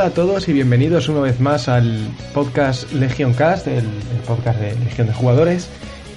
[0.00, 3.84] Hola a todos y bienvenidos una vez más al podcast Legion Cast, el,
[4.26, 5.68] podcast de Legión de Jugadores.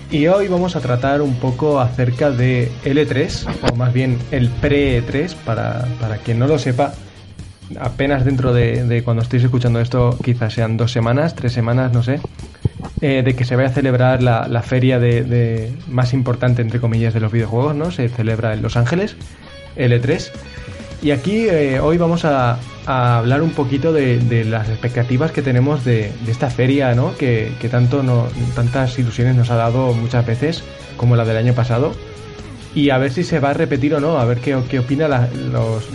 [0.10, 5.36] Y hoy vamos a tratar un poco acerca de L3, o más bien el pre-E3,
[5.36, 6.94] para, para quien no lo sepa.
[7.78, 12.22] Apenas dentro de, cuando estéis escuchando esto, quizás sean dos semanas, tres semanas, no sé,
[13.02, 16.80] eh, de que se vaya a celebrar la, la feria de, de más importante, entre
[16.80, 17.92] comillas, de los videojuegos, ¿no?
[17.92, 19.18] Se celebra en Los Ángeles,
[19.76, 20.32] L3.
[21.04, 26.14] Y aquí eh, hoy vamos a, hablar un poquito de, las expectativas que tenemos de,
[26.28, 27.14] esta feria, ¿no?
[27.18, 30.64] Que, tanto no, tantas ilusiones nos ha dado muchas veces,
[30.96, 31.92] como la del año pasado.
[32.74, 35.10] Y a ver si se va a repetir o no, a ver qué, qué opina
[35.10, 35.92] la- los,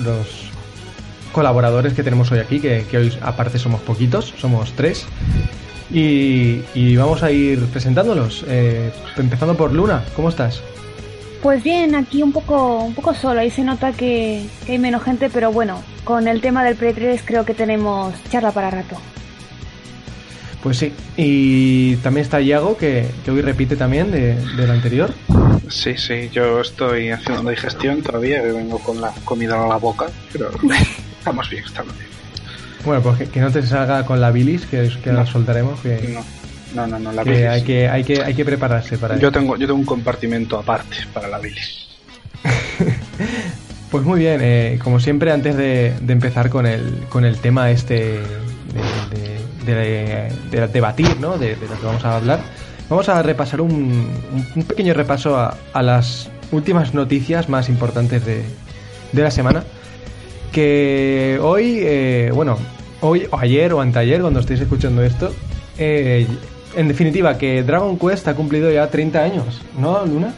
[1.33, 5.07] colaboradores que tenemos hoy aquí, que, hoy aparte somos poquitos, somos tres.
[5.91, 8.45] Y, y vamos a ir presentándolos.
[8.47, 10.63] Eh, empezando por Luna, ¿cómo estás?
[11.43, 15.03] Pues bien, aquí un poco, un poco solo, ahí se nota que, que hay menos
[15.05, 18.97] gente, pero bueno, con el tema del pre-3 creo que tenemos charla para rato.
[20.63, 20.93] Pues sí.
[21.17, 25.15] Y también está Iago, que, que hoy repite también de, del anterior.
[25.69, 30.07] Sí, sí, yo estoy haciendo digestión todavía, que vengo con la comida a la boca,
[30.33, 30.51] pero
[31.19, 32.09] estamos bien, estamos bien.
[32.85, 35.19] Bueno, pues que, que no te salga con la bilis, que, es- que No.
[35.21, 36.25] la soltaremos, que, No,
[36.75, 37.47] no, no, no la bilis.
[37.47, 39.33] hay que, hay, que, hay que prepararse para Yo ello.
[39.33, 41.89] tengo, yo tengo un compartimento aparte para la bilis.
[43.91, 47.71] Pues muy bien, eh, como siempre, antes de, de empezar con el, con el tema
[47.71, 48.23] este de,
[49.65, 51.39] de- de- de debatir, ¿no?
[51.39, 52.41] De, lo que vamos a hablar,
[52.91, 54.11] vamos a repasar un,
[54.55, 58.43] un- pequeño repaso a, a las últimas noticias más importantes de,
[59.13, 59.65] de la semana.
[60.53, 62.59] Que hoy, eh, bueno,
[63.01, 65.35] hoy o ayer o anteayer, cuando estéis escuchando esto,
[65.79, 66.27] eh,
[66.79, 70.33] en definitiva, que Dragon Quest ha cumplido ya 30 años, ¿no, Luna?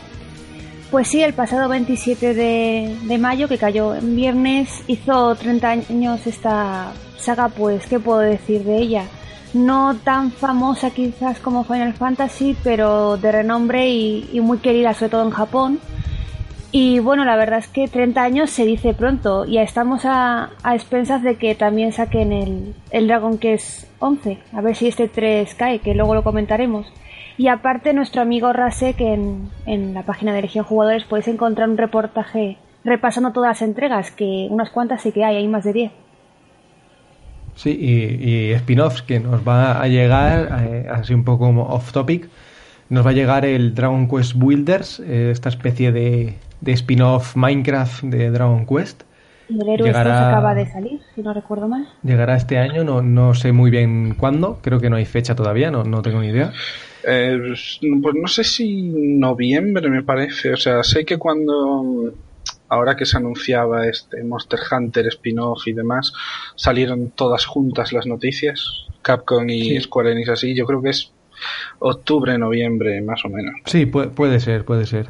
[0.90, 6.92] Pues sí, el pasado 27 de, mayo, que cayó en viernes, hizo 30 años esta
[7.18, 9.04] saga, pues, ¿qué puedo decir de ella?
[9.52, 15.10] No tan famosa quizás como Final Fantasy, pero de renombre y, y muy querida, sobre
[15.10, 15.78] todo en Japón.
[16.72, 20.74] Y bueno, la verdad es que 30 años se dice pronto, ya estamos a, a
[20.76, 25.52] expensas de que también saquen el, el Dragon Quest 11, a ver si este 3
[25.56, 26.86] cae, que luego lo comentaremos.
[27.36, 31.76] Y aparte, nuestro amigo Rasek en, en la página de Legión Jugadores podéis encontrar un
[31.76, 35.92] reportaje repasando todas las entregas, que unas cuantas sí que hay, hay más de 10.
[37.56, 42.28] Sí, y, y spin-offs que nos va a llegar, eh, así un poco off topic,
[42.88, 48.04] nos va a llegar el Dragon Quest Builders, eh, esta especie de, de spin-off Minecraft
[48.04, 49.02] de Dragon Quest.
[49.48, 51.88] Y el héroe Llegará- estos acaba de salir, si no recuerdo mal.
[52.04, 55.70] Llegará este año, no, no sé muy bien cuándo, creo que no hay fecha todavía,
[55.72, 56.52] no, no tengo ni idea.
[57.04, 57.36] Eh,
[58.02, 62.12] pues no sé si noviembre me parece, o sea, sé que cuando
[62.68, 66.12] ahora que se anunciaba este Monster Hunter spin-off y demás,
[66.54, 69.80] salieron todas juntas las noticias, Capcom y Sí.
[69.80, 71.10] Square Enix así, yo creo que es
[71.80, 73.54] octubre, noviembre, más o menos.
[73.64, 75.06] Sí, puede, puede ser, puede ser.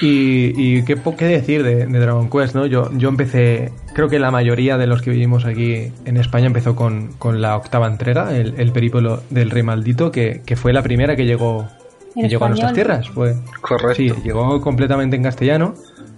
[0.00, 2.66] Y, y qué, qué decir de, de Dragon Quest, ¿no?
[2.66, 6.74] Yo, yo empecé, creo que la mayoría de los que vivimos aquí en España empezó
[6.74, 10.82] con, con la octava entrega, el, el periplo del rey maldito, que, que fue la
[10.82, 11.68] primera que llegó,
[12.14, 13.08] que llegó a nuestras tierras.
[13.08, 13.94] Fue, Correcto.
[13.94, 15.74] sí, llegó completamente en castellano,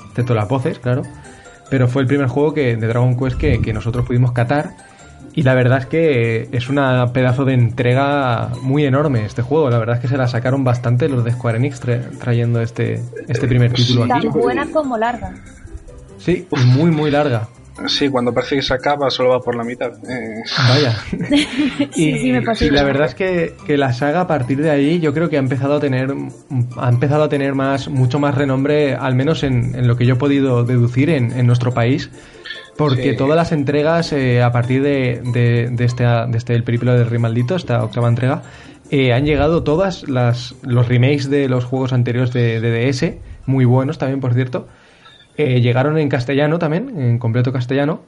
[0.08, 1.02] excepto las voces, claro.
[1.68, 4.70] Pero fue el primer juego que, de Dragon Quest que, que nosotros pudimos catar.
[5.36, 9.68] Y la verdad es que es una pedazo de entrega muy enorme este juego.
[9.70, 13.00] La verdad es que se la sacaron bastante los de Square Enix tra- trayendo este,
[13.28, 14.28] este primer título Tan aquí.
[14.28, 15.34] buena como larga.
[16.18, 17.48] Sí, y muy, muy larga.
[17.86, 19.92] Sí, cuando parece que se acaba solo va por la mitad.
[20.08, 20.96] Eh, Vaya.
[21.92, 24.70] Sí, sí, me pasó y la verdad es que, que la saga a partir de
[24.70, 26.14] ahí yo creo que ha empezado a tener
[26.78, 30.14] ha empezado a tener más mucho más renombre al menos en, en lo que yo
[30.14, 32.10] he podido deducir en, en nuestro país
[32.76, 33.16] porque Sí.
[33.16, 37.06] todas las entregas eh, a partir de, de, de este de este el periplo del
[37.06, 38.42] rey maldito esta octava entrega
[38.90, 43.14] eh, han llegado todas las los remakes de los juegos anteriores de, de DS
[43.46, 44.68] muy buenos también por cierto
[45.36, 48.00] eh, llegaron en castellano también en completo castellano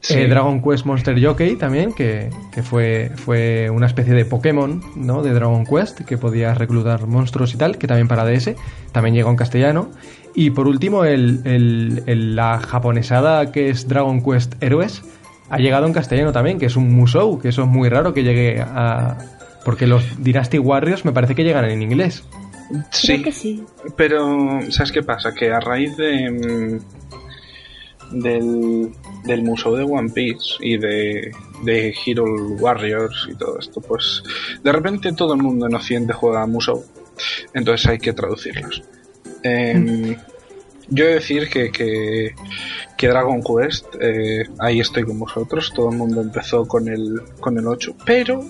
[0.00, 0.12] Sí.
[0.12, 5.22] eh, Dragon Quest Monster Jockey también, que, que fue, fue una especie de Pokémon ¿no?
[5.22, 8.50] de Dragon Quest, que podías reclutar monstruos y tal, que también para DS,
[8.92, 9.88] también llegó en castellano.
[10.36, 15.02] Y por último, el, el- el- la japonesada que es Dragon Quest Héroes,
[15.48, 18.22] ha llegado en castellano también, que es un Musou, que eso es muy raro que
[18.22, 19.16] llegue a...
[19.64, 22.22] Porque los Dynasty Warriors me parece que llegan en inglés.
[22.92, 23.64] sí, Creo que sí.
[23.96, 25.32] pero ¿sabes qué pasa?
[25.34, 28.90] Que a raíz de mm, del,
[29.24, 31.32] del museo de One Piece y de,
[31.64, 32.24] de Hero
[32.60, 34.22] Warriors y todo esto, pues
[34.62, 36.84] de repente todo el mundo en Occidente juega a Musou,
[37.54, 38.82] entonces hay que traducirlos.
[39.42, 40.16] Em,
[40.88, 42.34] yo he de decir que, que,
[42.96, 47.58] que Dragon Quest, eh, ahí estoy con vosotros, todo el mundo empezó con el, con
[47.58, 48.44] el 8, pero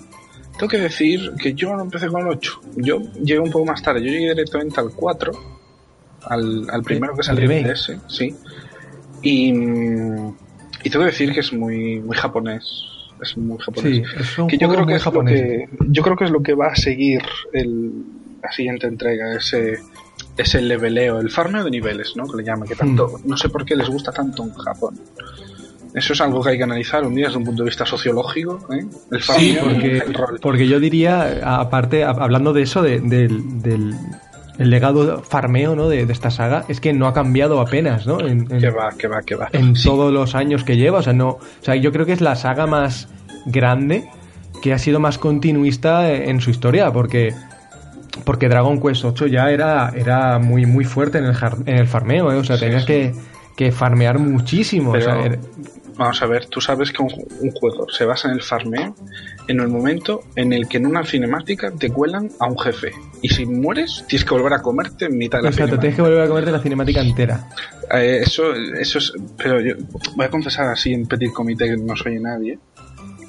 [0.59, 3.83] tengo que decir que yo no empecé con el 8, yo llegué un poco más
[3.83, 5.33] tarde, yo llegué directamente al 4,
[6.25, 8.35] al, al primero que salió de ese, sí,
[9.23, 12.65] y, y tengo que decir que es muy, muy japonés,
[13.23, 14.07] es muy japonés.
[14.49, 15.41] que yo creo que es japonés.
[15.73, 17.23] Lo que, yo creo que es lo que va a seguir
[17.53, 18.05] el,
[18.43, 19.79] la siguiente entrega, ese
[20.37, 22.27] ese leveleo, el farmeo de niveles, ¿no?
[22.27, 23.29] Que le llaman, que tanto, hmm.
[23.29, 24.99] no sé por qué les gusta tanto en Japón.
[25.95, 28.67] Eso es algo que hay que analizar un día desde un punto de vista sociológico,
[28.71, 28.85] ¿eh?
[29.11, 30.39] El farmeo, sí, porque, el rol.
[30.43, 33.95] porque yo diría, aparte, hablando de eso, del, del
[34.59, 35.89] el legado farmeo ¿no?
[35.89, 38.21] de, esta saga es que no ha cambiado apenas, ¿no?
[38.21, 39.49] En, que va, que va, que va.
[39.53, 42.21] En todos los años que lleva, o sea, no, o sea, yo creo que es
[42.21, 43.09] la saga más
[43.47, 44.09] grande
[44.63, 47.35] que ha sido más continuista en su historia, porque
[48.25, 51.37] porque Dragon Quest 8 ya era, era muy muy fuerte en el,
[51.67, 52.37] en el farmeo, ¿eh?
[52.37, 53.15] o sea, tenías Que,
[53.57, 54.95] que, farmear muchísimo.
[55.97, 57.11] Vamos a ver, tú sabes que un,
[57.41, 58.95] un, juego se basa en el farmeo
[59.49, 62.93] en el momento en el que en una cinemática te cuelan a un jefe.
[63.23, 66.03] Y si mueres, tienes que volver a comerte en mitad de la Exacto, tienes que
[66.03, 67.49] volver a comerte la cinemática entera.
[67.93, 69.13] Eh, eso, eso es.
[69.37, 69.75] Pero yo
[70.17, 72.59] voy a confesar así en petit comité que no soy nadie.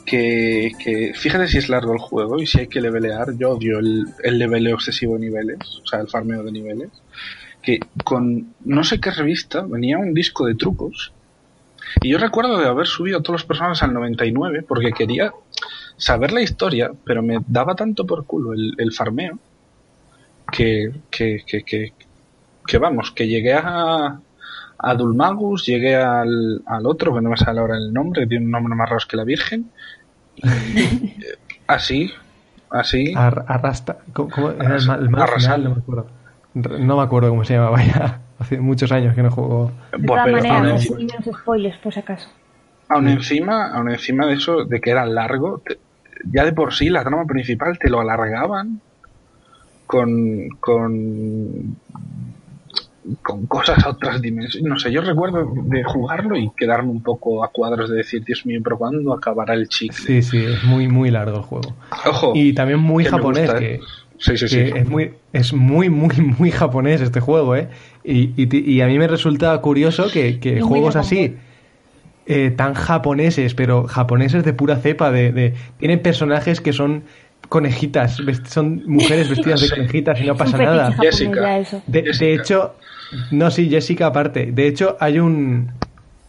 [0.08, 3.38] Que, que, fíjate si es largo el juego y si hay que levelear.
[3.38, 6.90] Yo odio el, el leveleo excesivo de niveles, o sea, el farmeo de niveles.
[7.62, 11.12] Que con no sé qué revista venía un disco de trucos
[12.02, 15.32] y yo recuerdo de haber subido a todos los personajes al 99 porque quería
[15.96, 19.40] saber la historia, pero me daba tanto por culo el, farmeo
[20.52, 21.94] que, que, que,
[22.66, 24.20] que, vamos, que llegué a,
[24.78, 28.52] a Dulmagus, llegué al, al otro, que no me sale ahora el nombre, tiene un
[28.52, 29.72] nombre más raro que la Virgen.
[31.68, 32.12] así,
[32.70, 33.14] así.
[33.16, 35.10] arrasta, ¿cómo, era el, mal,
[35.64, 36.08] No me acuerdo.
[36.54, 38.22] No me acuerdo cómo se llamaba ya.
[38.40, 39.72] Hace muchos años que no juego.
[39.98, 42.30] De todas maneras, no spoilers, por si acaso.
[42.90, 45.62] Aún encima, aún encima de eso, de que era largo,
[46.26, 48.80] ya de por sí la trama principal te lo alargaban
[49.86, 51.78] con, con,
[53.22, 54.70] con cosas a otras dimensiones.
[54.70, 58.46] No sé, yo recuerdo de jugarlo y quedarme un poco a cuadros de decir, Dios
[58.46, 59.98] mío, pero ¿cuándo acabará el chicle?
[59.98, 61.76] Sí, sí, es muy, muy largo el juego.
[62.06, 62.32] Ojo.
[62.36, 63.80] Y también muy japonés, que, ¿eh?
[64.18, 64.60] sí, sí, sí.
[64.60, 67.70] es muy, es muy, muy, muy japonés este juego, ¿eh?
[68.04, 71.36] Y, y, a mí me resulta curioso que, que juegos así
[72.26, 77.04] eh, tan japoneses, pero japoneses de pura cepa, de, de, tienen personajes que son
[77.50, 78.18] conejitas,
[78.50, 80.92] son mujeres vestidas de conejitas y no pasa nada.
[81.00, 81.64] Jessica.
[81.88, 82.76] De, hecho,
[83.32, 84.52] no, sí, Jessica aparte.
[84.52, 85.72] De hecho, hay un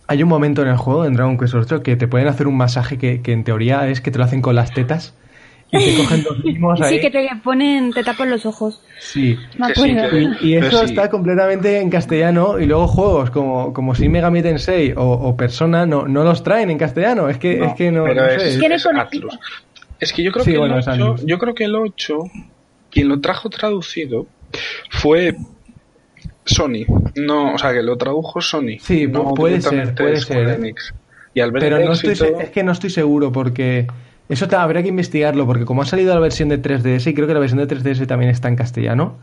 [0.07, 2.57] hay un momento en el juego, en Dragon Quest 8, que te pueden hacer un
[2.57, 5.15] masaje que, que en teoría es que te lo hacen con las tetas
[5.71, 6.95] y te cogen dos mismos ahí.
[6.95, 8.83] Sí, que te ponen, te tapan los ojos.
[8.99, 9.37] Sí.
[10.41, 15.03] Y, eso está completamente en castellano y luego juegos como, como Shin Megami Tensei o,
[15.03, 17.29] o Persona no, no los traen en castellano.
[17.29, 18.45] Es que no, es que no, es,
[20.01, 22.19] es, que yo creo que el 8, yo creo que el 8
[22.91, 24.27] quien lo trajo traducido
[24.91, 25.37] fue
[26.49, 26.85] Sony.
[27.17, 28.79] No, o sea, que lo tradujo Sony.
[28.81, 30.75] Sí, puede ser, puede ser.
[31.35, 33.87] Y al ver Pero no estoy, es que no estoy seguro porque
[34.29, 37.27] eso te, habría que investigarlo, porque como ha salido la versión de 3DS, y creo
[37.27, 39.17] que la versión de 3DS también está en castellano.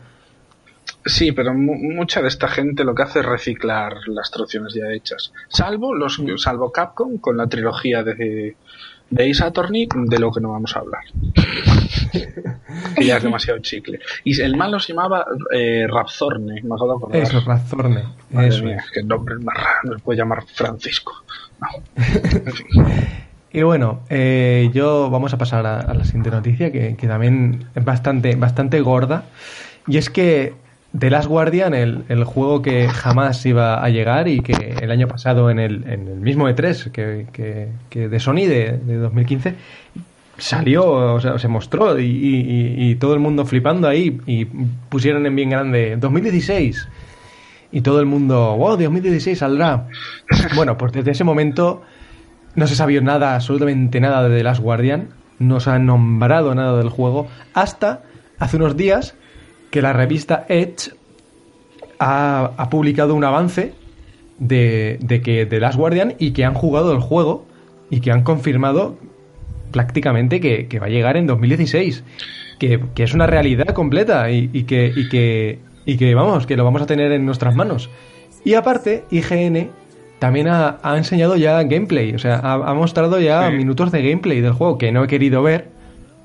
[1.04, 5.32] Sí, pero mucha de esta gente lo que hace es reciclar las traducciones ya hechas.
[5.48, 8.56] Salvo los salvo Capcom con la trilogía de,
[9.10, 11.04] de Ace Attorney, de lo que no vamos a hablar.
[12.96, 14.00] que ya es demasiado chicle.
[14.24, 17.22] Y el malo se llamaba eh, Rapzorne, me acuerdo acordar.
[17.22, 18.04] Eso, Rapzorne.
[18.30, 21.24] Madre mía, que nombre más raro, no se puede llamar Francisco.
[21.60, 21.68] No.
[21.96, 22.66] En fin.
[23.56, 28.36] Y bueno, eh, yo vamos a pasar a, la siguiente noticia, que, también es bastante,
[28.36, 29.24] bastante gorda.
[29.86, 30.52] Y es que
[30.98, 35.08] The Last Guardian, el, el, juego que jamás iba a llegar y que el año
[35.08, 39.54] pasado en el, en el mismo E3 que, que, de Sony de, de, 2015
[40.38, 45.34] salió, o sea, se mostró y, y, todo el mundo flipando ahí y pusieron en
[45.34, 46.88] bien grande 2016
[47.72, 49.88] y todo el mundo, wow, 2016 saldrá.
[50.54, 51.82] Bueno, pues desde ese momento
[52.54, 56.78] no se sabía nada, absolutamente nada de The Last Guardian, no se ha nombrado nada
[56.78, 58.02] del juego, hasta
[58.38, 59.14] hace unos días
[59.70, 60.92] que la revista Edge
[61.98, 63.74] ha, publicado un avance
[64.38, 67.46] de, de, que The Last Guardian y que han jugado el juego
[67.90, 68.96] y que han confirmado
[69.70, 72.04] prácticamente que, va a llegar en 2016.
[72.58, 76.56] Que, que es una realidad completa y, y, que, y, que, y que, vamos, que
[76.56, 77.90] lo vamos a tener en nuestras manos.
[78.44, 79.68] Y aparte, IGN
[80.18, 84.78] también ha, enseñado ya gameplay, o sea, ha, mostrado ya minutos de gameplay del juego
[84.78, 85.68] que no he querido ver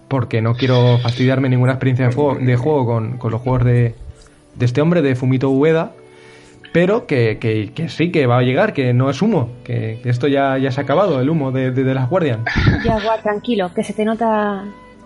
[0.08, 3.96] porque no quiero fastidiarme ninguna experiencia de juego, de juego con, los juegos de,
[4.56, 5.94] de, este hombre, de Fumito Ueda.
[6.72, 10.28] Pero que, que, que, sí, que va a llegar, que no es humo, que, esto
[10.28, 12.46] ya, ya se ha acabado, el humo de, de, las Guardian.
[12.86, 14.66] Ya, guard, tranquilo, que se te nota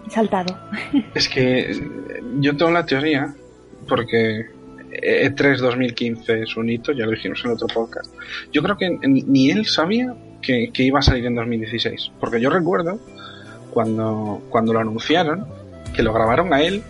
[0.09, 0.57] saltado.
[1.15, 1.75] Es que
[2.39, 3.33] yo tengo la teoría,
[3.87, 4.45] porque
[4.91, 8.13] E3 2015 es un hito, ya lo dijimos en otro podcast.
[8.51, 12.49] Yo creo que ni él sabía que, que, iba a salir en 2016, porque yo
[12.49, 12.99] recuerdo
[13.71, 15.45] cuando, cuando lo anunciaron,
[15.95, 16.83] que lo grabaron a él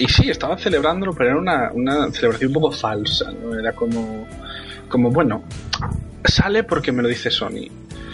[0.00, 3.54] y sí, estaban celebrándolo, pero era una, una celebración un poco falsa, ¿no?
[3.54, 4.26] Era como,
[4.88, 5.44] como, bueno,
[6.24, 7.68] sale porque me lo dice Sony.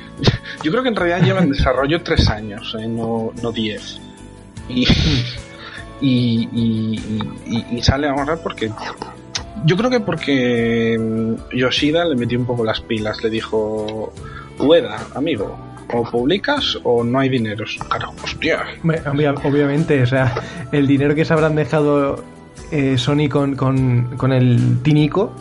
[0.64, 2.88] Yo creo que en realidad lleva en desarrollo tres años, ¿eh?
[2.88, 4.00] no, no diez.
[4.68, 4.84] Y,
[6.00, 8.70] y, sale ahora porque...
[9.64, 10.98] Yo creo que porque
[11.52, 14.12] Yoshida le metió un poco las pilas, le dijo,
[14.58, 15.56] Ueda, amigo,
[15.92, 17.64] o publicas o no hay dinero.
[17.88, 18.64] Claro, hostia.
[19.44, 20.34] Obviamente, o sea,
[20.72, 22.24] el dinero que se habrán dejado
[22.70, 25.32] eh, Sony con, con, el Tinico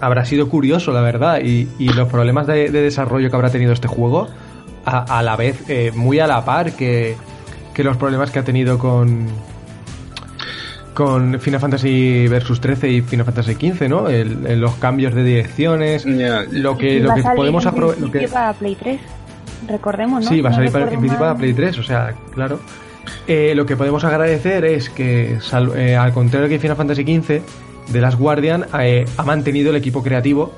[0.00, 4.28] habrá sido curioso, la verdad, y, los problemas de, desarrollo que habrá tenido este juego,
[4.84, 7.16] a, la vez, eh, muy a la par que,
[7.76, 9.26] los problemas que ha tenido con
[10.94, 14.06] con Final Fantasy Versus 13 y Final Fantasy 15, ¿no?
[14.08, 18.54] los cambios de direcciones, lo que, lo que podemos aprovechar.
[18.54, 19.15] Play 3
[19.66, 20.30] recordemos, ¿no?
[20.30, 22.58] Sí, va a salir para, en principio para Play 3, o sea, claro.
[23.26, 25.38] Eh, lo que podemos agradecer es que,
[25.76, 27.40] eh, al contrario que Final Fantasy XV,
[27.92, 30.52] The Last Guardian eh, ha mantenido el equipo creativo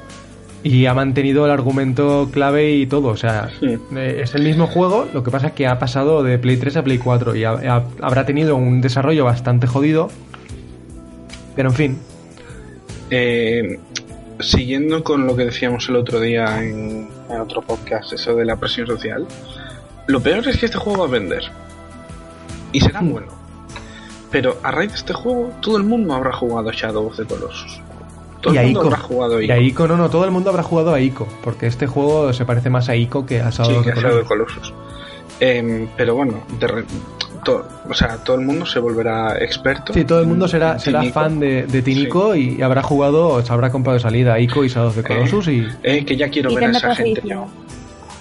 [0.62, 3.08] y ha mantenido el argumento clave y todo.
[3.08, 3.50] O sea,
[3.94, 6.82] es el mismo juego, lo que pasa es que ha pasado de Play 3 a
[6.82, 10.10] Play 4 y habrá tenido un desarrollo bastante jodido.
[11.54, 11.98] Pero en fin.
[14.40, 18.56] siguiendo con lo que decíamos el otro día en, en otro podcast, eso de la
[18.56, 19.26] presión social.
[20.06, 21.42] Lo peor es que este juego va a vender.
[22.72, 23.10] Y será hmm.
[23.10, 23.38] bueno.
[24.30, 27.80] Pero a raíz de este juego, todo el mundo habrá jugado Shadow of the Colossus.
[28.40, 29.52] Todo el mundo habrá jugado a Ico.
[29.52, 31.26] Y a Ico, no, no, todo el mundo habrá jugado a Ico.
[31.42, 34.28] Porque este juego se parece más a Ico que a Shadow, of, the Colossus.
[34.28, 34.74] Colossus.
[35.40, 36.84] Em, pero bueno, de,
[37.48, 39.92] o sea, todo el mundo se volverá experto.
[39.92, 43.70] Sí, todo el mundo será, será fan de, de Tinico y habrá jugado, se habrá
[43.70, 45.66] comprado de salida Ico y Shadow of the Colossus y...
[45.82, 47.46] Eh, que ya quiero ver a esa gente yo.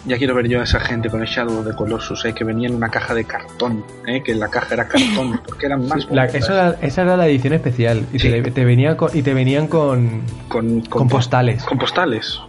[0.05, 2.69] Ya quiero ver yo a esa gente con el Shadow the Colossus, eh, que venía
[2.69, 6.07] en una caja de cartón, eh, que la caja era cartón, porque eran más...
[6.33, 11.63] esa, era, la edición especial y te, venía y te venían con, con, con postales.
[11.63, 12.39] Con postales.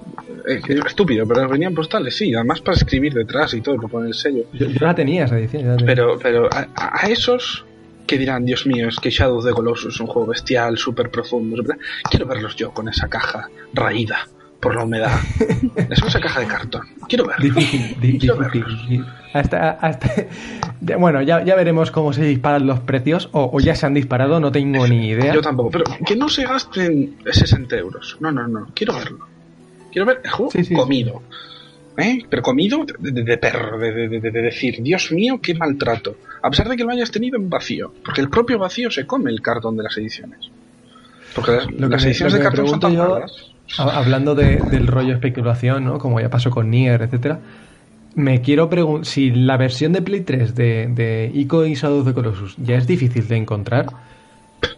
[0.49, 4.45] Eh, estúpido, pero venían postales, sí, además para escribir detrás y todo, con el sello.
[4.52, 5.76] Yo, la tenía esa edición.
[5.85, 7.67] Pero, pero a, esos
[8.07, 11.11] que dirán, Dios mío, es que Shadow of the Colossus es un juego bestial, súper
[11.11, 11.62] profundo,
[12.11, 14.26] quiero verlos yo con esa caja raída
[14.61, 15.12] por la humedad.
[15.76, 16.83] es esa caja de cartón.
[17.09, 17.55] Quiero verlos.
[17.55, 20.26] Difícil, Hasta, hasta,
[20.99, 24.40] bueno, ya, ya veremos cómo se disparan los precios, o, o, ya se han disparado,
[24.40, 25.35] no tengo ni idea.
[25.35, 28.17] Yo tampoco, pero que no se gasten 60 euros.
[28.21, 29.27] No, no, no, quiero verlo.
[29.99, 31.23] Quiero ver el juego comido.
[31.97, 32.21] ¿Eh?
[32.31, 36.14] Pero comido de, perro, de, decir, Dios mío, qué maltrato.
[36.40, 37.93] A pesar de que lo hayas tenido en vacío.
[38.05, 40.38] Porque el propio vacío se come el cartón de las ediciones.
[41.35, 43.23] Porque las, ediciones de cartón son tan yo,
[43.76, 45.99] Hablando del rollo especulación, ¿no?
[45.99, 47.40] Como ya pasó con Nier, etcétera.
[48.14, 52.07] Me quiero preguntar si la versión de Play 3 de, de Ico y Shadow of
[52.07, 53.87] the Colossus ya es difícil de encontrar.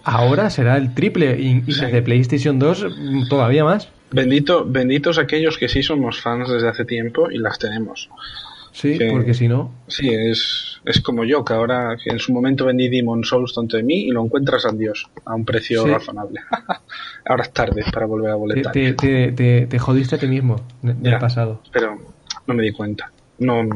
[0.05, 2.87] Ahora será el triple y, y de PlayStation 2
[3.29, 3.89] todavía más.
[4.11, 8.11] Bendito, benditos aquellos que sí somos fans desde hace tiempo y las tenemos.
[8.73, 9.73] Sí, porque si no.
[9.89, 13.83] Sí, es, es como yo, que ahora en su momento vendí Demon Souls tonto de
[13.83, 16.41] mí y lo encuentras a Dios a un precio razonable.
[17.27, 18.73] ahora es tarde para volver a boletar.
[18.73, 21.63] Te, te, te, jodiste a ti mismo del pasado.
[21.73, 21.99] Pero
[22.47, 23.11] no me di cuenta.
[23.39, 23.69] No,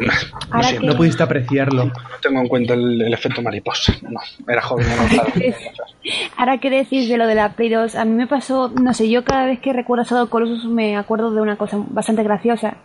[0.82, 1.86] no, pudiste apreciarlo.
[1.86, 1.92] No
[2.22, 3.94] tengo en cuenta el, efecto mariposa.
[4.02, 4.86] No, era joven.
[4.88, 5.22] No
[6.36, 9.10] Ahora que decís de lo de la Play 2, a mí me pasó, no sé,
[9.10, 12.78] yo cada vez que recuerdo Shadow Colossus me acuerdo de una cosa bastante graciosa.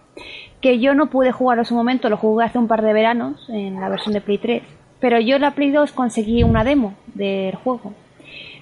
[0.62, 3.50] Que yo no pude jugar en su momento, lo jugué hace un par de veranos
[3.50, 4.63] en la versión de Play 3.
[5.00, 7.93] Pero yo en la Play 2 conseguí una demo del juego.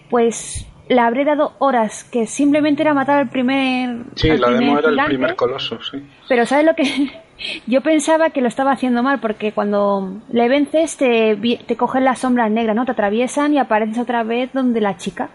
[0.10, 4.03] Pues la habré dado horas, que simplemente era matar al primer.
[4.15, 6.03] Sí, la demo era el primer coloso, sí.
[6.27, 6.83] Pero ¿sabes lo que.?
[7.67, 12.19] Yo pensaba que lo estaba haciendo mal porque cuando le vences te, te cogen las
[12.19, 12.85] sombras negras, ¿no?
[12.85, 15.29] Te atraviesan y apareces otra vez donde la chica.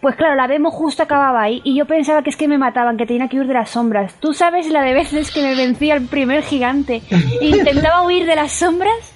[0.00, 2.96] Pues claro, la demo justo acababa ahí y yo pensaba que es que me mataban,
[2.96, 4.14] que tenía que huir de las sombras.
[4.20, 7.02] ¿Tú sabes la de veces que me vencía el primer gigante
[7.40, 9.14] intentaba huir de las sombras?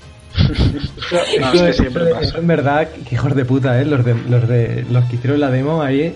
[1.41, 2.39] No, es que siempre pasa.
[2.39, 3.85] En verdad, que hijos de puta, ¿eh?
[3.85, 6.15] Los, de, los, de, los que hicieron la demo ahí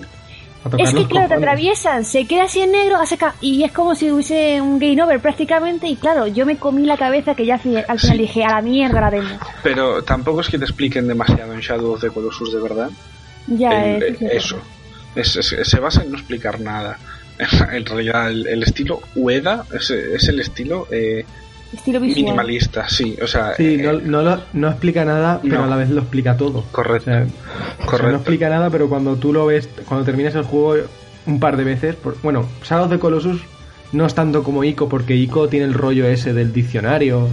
[0.78, 2.96] es que claro, te atraviesan, se queda así en negro
[3.40, 6.96] y es como si hubiese un game over prácticamente y claro, yo me comí la
[6.96, 7.54] cabeza que ya
[7.88, 9.28] al final dije, a la mierda la demo.
[9.64, 12.90] Pero tampoco es que te expliquen demasiado en Shadow of the Colossus de verdad.
[13.48, 14.58] Ya, es, eso.
[15.16, 16.96] Es- es- se basa en no explicar nada.
[17.72, 21.24] En realidad, el, el estilo Ueda es, es el estilo eh,
[21.72, 22.22] Estilo visual.
[22.24, 23.16] minimalista, sí.
[23.22, 26.00] O sea, Sí, eh, no, no, lo- no explica nada, pero a la vez lo
[26.02, 26.58] explica todo.
[26.58, 27.06] O correcto.
[27.06, 27.26] sea, o
[27.78, 28.10] sea, Correcto.
[28.10, 30.84] no explica nada, pero cuando tú lo ves, cuando terminas el juego
[31.26, 33.40] un par de veces, por- bueno, Shadow of the Colossus
[33.92, 37.28] no es tanto como Ico, porque Ico tiene el rollo ese del diccionario.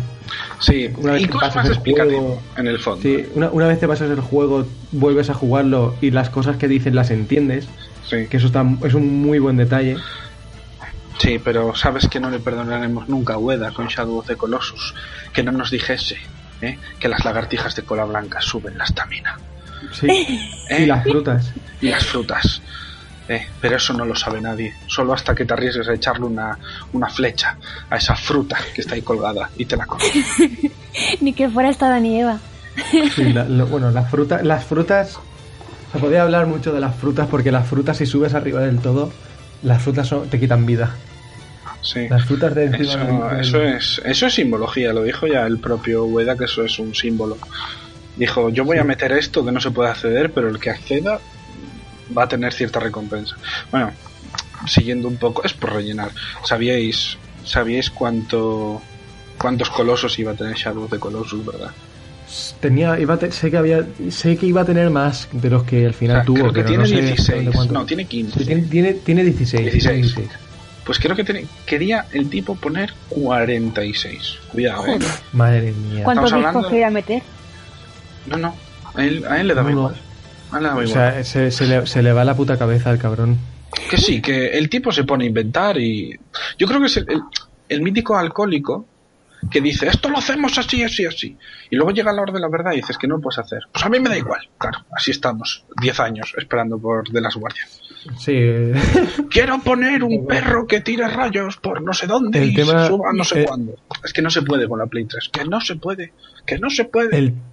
[0.59, 3.01] sí, una vez y que pasas más explicativo juego- en el fondo.
[3.01, 6.67] Sí, una, una vez te pasas el juego, vuelves a jugarlo y las cosas que
[6.67, 7.67] dicen las entiendes,
[8.07, 8.27] Sí.
[8.29, 9.95] que eso está, es un muy buen detalle.
[11.19, 14.95] Sí, pero sabes que no le perdonaremos nunca a Ueda con Shadow of the Colossus.
[15.33, 16.17] Que no nos dijese
[16.61, 16.79] ¿eh?
[16.99, 19.37] que las lagartijas de cola blanca suben la estamina.
[19.91, 20.07] Sí.
[20.69, 20.83] ¿eh?
[20.83, 21.51] Y las frutas.
[21.81, 22.61] y las frutas.
[23.27, 24.73] Eh, pero eso no lo sabe nadie.
[24.87, 26.57] Solo hasta que te arriesgues a echarle una,
[26.93, 27.57] una flecha
[27.89, 30.11] a esa fruta que está ahí colgada y te la comes.
[31.21, 32.39] Ni que fuera esta ni Eva.
[33.15, 35.19] Sí, la- lo- bueno, las frutas, las frutas,
[35.91, 39.11] se podría hablar mucho de las frutas porque las frutas si subes arriba del todo,
[39.63, 40.95] las frutas son- te quitan vida.
[41.81, 42.07] Sí.
[42.09, 45.45] Las frutas de encima Eso, del- del- eso es, eso es simbología, lo dijo ya
[45.45, 47.37] el propio Ueda que eso es un símbolo.
[48.17, 51.19] Dijo, yo voy a meter esto que no se puede acceder, pero el que acceda
[52.17, 53.35] va a tener cierta recompensa.
[53.71, 53.91] Bueno,
[54.67, 56.11] siguiendo un poco, es por rellenar.
[56.43, 58.81] ¿Sabíais, sabíais cuánto
[59.37, 61.71] cuántos colosos iba a tener Shadow the Colossus, verdad?
[62.59, 65.85] tenía, iba te- sé que había, sé que iba a tener más de los que
[65.85, 67.73] al O final sea, tuvo, creo que pero tiene no sé 16, exactamente cuánto.
[67.73, 68.39] no, tiene 15.
[68.39, 69.95] Sí, tiene, tiene, tiene 16, 16.
[70.15, 70.29] 16.
[70.89, 74.39] Pues creo que quería el tipo poner 46.
[74.51, 74.97] Cuidado, eh.
[75.33, 76.03] Madre mía.
[76.03, 77.21] ¿Cuántos discos quería meter?
[78.25, 78.55] No, no.
[78.95, 79.81] A él, a él le daba No, no.
[79.81, 79.95] igual.
[80.51, 81.13] A él le daba O igual.
[81.13, 83.37] sea, se, se le, se le va la puta cabeza al cabrón.
[83.87, 86.19] Que sí, que el tipo se pone a inventar y.
[86.57, 87.21] Yo creo que es el, el-
[87.69, 88.87] el mítico alcohólico
[89.51, 91.37] que dice, esto lo hacemos así, así, así.
[91.69, 93.59] Y luego llega la hora de la verdad y dices que no lo puedes hacer.
[93.71, 94.41] Pues a mí me da igual.
[94.57, 97.78] Claro, así estamos, 10 años esperando por de las guardias.
[98.17, 98.33] Sí,
[99.29, 102.87] Quiero poner un perro que tire rayos por no sé dónde El y tema- se
[102.89, 103.75] suba no sé cuándo.
[104.03, 105.29] Es que no se puede con la Play 3.
[105.31, 106.13] Que no se puede.
[106.45, 107.17] Que no se puede.
[107.17, 107.33] el...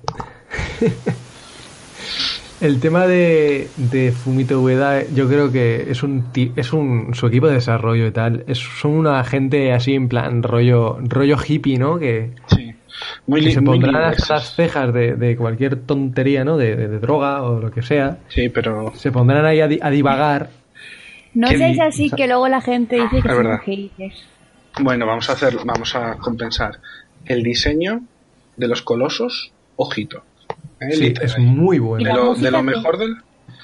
[2.59, 6.25] El tema de, de Fumito Ueda, yo creo que es un
[6.57, 10.43] es un su equipo de desarrollo y tal, es, son una gente así en plan
[10.43, 11.99] rollo rollo hippie, ¿no?
[11.99, 12.66] Que, Sí.
[13.27, 16.57] Muy, que se muy pondrán hasta las cejas de, de cualquier tontería, ¿no?
[16.57, 18.19] De, de- de droga o lo que sea.
[18.29, 20.51] Sí, pero Se pondrán ahí a, di- a divagar.
[21.35, 24.27] No seáis así que luego la gente dice que Es son haters.
[24.81, 26.79] bueno, vamos a hacer, vamos a compensar
[27.25, 28.01] el diseño
[28.57, 30.23] de los colosos, ojito.
[30.81, 30.93] ¿eh?
[30.93, 31.31] Sí, Literal.
[31.31, 32.03] es muy bueno.
[32.03, 33.17] ¿Y la lo, de música lo mejor del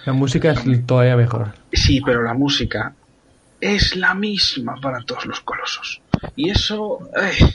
[0.04, 1.52] La música es todavía mejor.
[1.72, 2.94] Sí, pero la música
[3.60, 6.02] es la misma para todos los colosos.
[6.36, 7.46] Y eso, eh,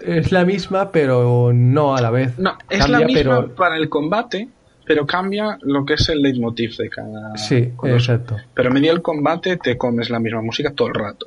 [0.00, 2.38] Es la misma, pero no a la vez.
[2.38, 4.48] no, es Cambia, la misma pero- para el combate,
[4.86, 8.36] pero cambia lo que es el leitmotiv de cada Sí, exacto.
[8.54, 11.26] Pero en medio del combate te comes la misma música todo el rato.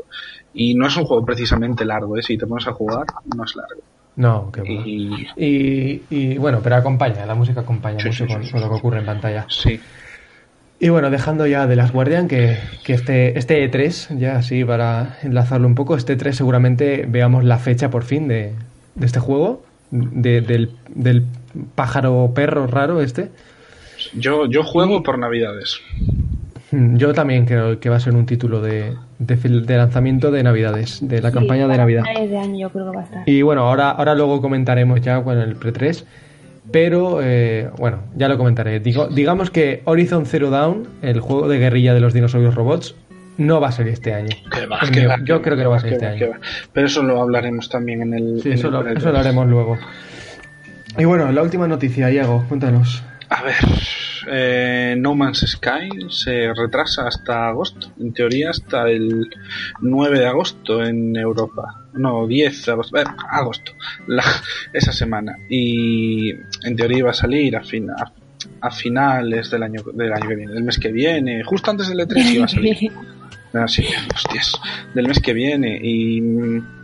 [0.54, 2.24] Y no es un juego precisamente largo, ¿eh?
[2.24, 3.82] si te pones a jugar, no es largo.
[4.16, 4.82] No, qué bueno.
[4.86, 8.62] Y Y, y, bueno, pero acompaña, la música acompaña Sí, mucho sí, con, sí, con
[8.62, 9.46] lo que ocurre en pantalla.
[9.50, 9.80] sí,
[10.80, 15.18] Y bueno, dejando ya de las Guardian, que, que este, este E3, ya así para
[15.24, 18.54] enlazarlo un poco, este E3 seguramente veamos la fecha por fin de,
[18.94, 21.24] de este juego, de- del, del
[21.74, 23.30] pájaro perro raro este.
[24.14, 25.80] yo, yo juego por navidades.
[26.72, 31.00] Mm, Yo también creo que va a ser un título de, de, lanzamiento de Navidades,
[31.02, 32.04] de la Sí, campaña de Navidad.
[32.04, 33.24] finales de año yo creo que va a estar.
[33.26, 36.04] Y bueno, ahora, ahora luego comentaremos ya con el Pre-3.
[36.72, 38.80] Pero eh, bueno, ya lo comentaré.
[38.80, 42.96] Digo, digamos que Horizon Zero Dawn, el juego de guerrilla de los dinosaurios robots,
[43.38, 44.36] no va a salir este año.
[44.52, 46.28] Que va, que yo que creo que no va a ser este año.
[46.74, 48.42] Pero eso lo hablaremos también en el.
[48.42, 48.98] Sí, en eso el lo, Pre-3.
[48.98, 49.78] eso lo haremos luego.
[50.98, 53.04] Y bueno, la última noticia, Iago, cuéntanos.
[53.30, 53.56] A ver,
[54.30, 57.92] eh, No Man's Sky se retrasa hasta agosto.
[58.00, 59.30] En teoría, hasta el
[59.82, 61.86] 9 de agosto en Europa.
[61.94, 62.98] No, 10 de agosto.
[62.98, 63.72] eh, agosto.
[64.08, 64.24] La-
[64.74, 65.36] esa semana.
[65.50, 66.32] Y
[66.64, 68.12] en teoría iba a salir a, fin- a,
[68.62, 71.44] a finales del año, del año que viene, del mes que viene.
[71.44, 72.78] Justo antes del E3 iba a salir.
[73.54, 74.52] Así, hostias,
[74.94, 75.80] del mes que viene.
[75.82, 76.22] Y,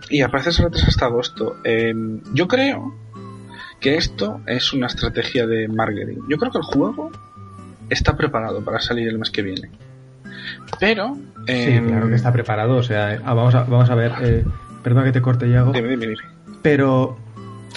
[0.09, 1.57] y aparece se retrasa hasta agosto.
[1.63, 1.93] Eh,
[2.33, 2.95] yo creo
[3.79, 6.19] que esto es una estrategia de marketing.
[6.29, 7.11] Yo creo que el juego
[7.93, 9.69] está preparado para salir el mes que viene.
[10.79, 11.17] Pero.
[11.47, 12.75] Sí, em, claro que está preparado.
[12.75, 14.11] O sea, ah, vamos, a, vamos a ver.
[14.21, 14.43] Eh,
[14.83, 15.71] perdón que te corte, Iago.
[15.71, 16.21] Dime, dime, dime.
[16.61, 17.17] Pero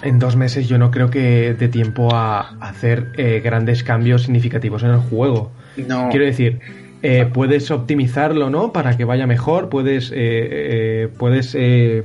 [0.03, 4.83] en dos meses yo no creo que dé tiempo a hacer eh, grandes cambios significativos
[4.83, 5.53] en el juego.
[5.77, 6.61] No, Quiero decir,
[7.03, 8.73] eh, puedes optimizarlo, ¿no?
[8.73, 12.05] Para que vaya mejor, puedes, eh, puedes, eh,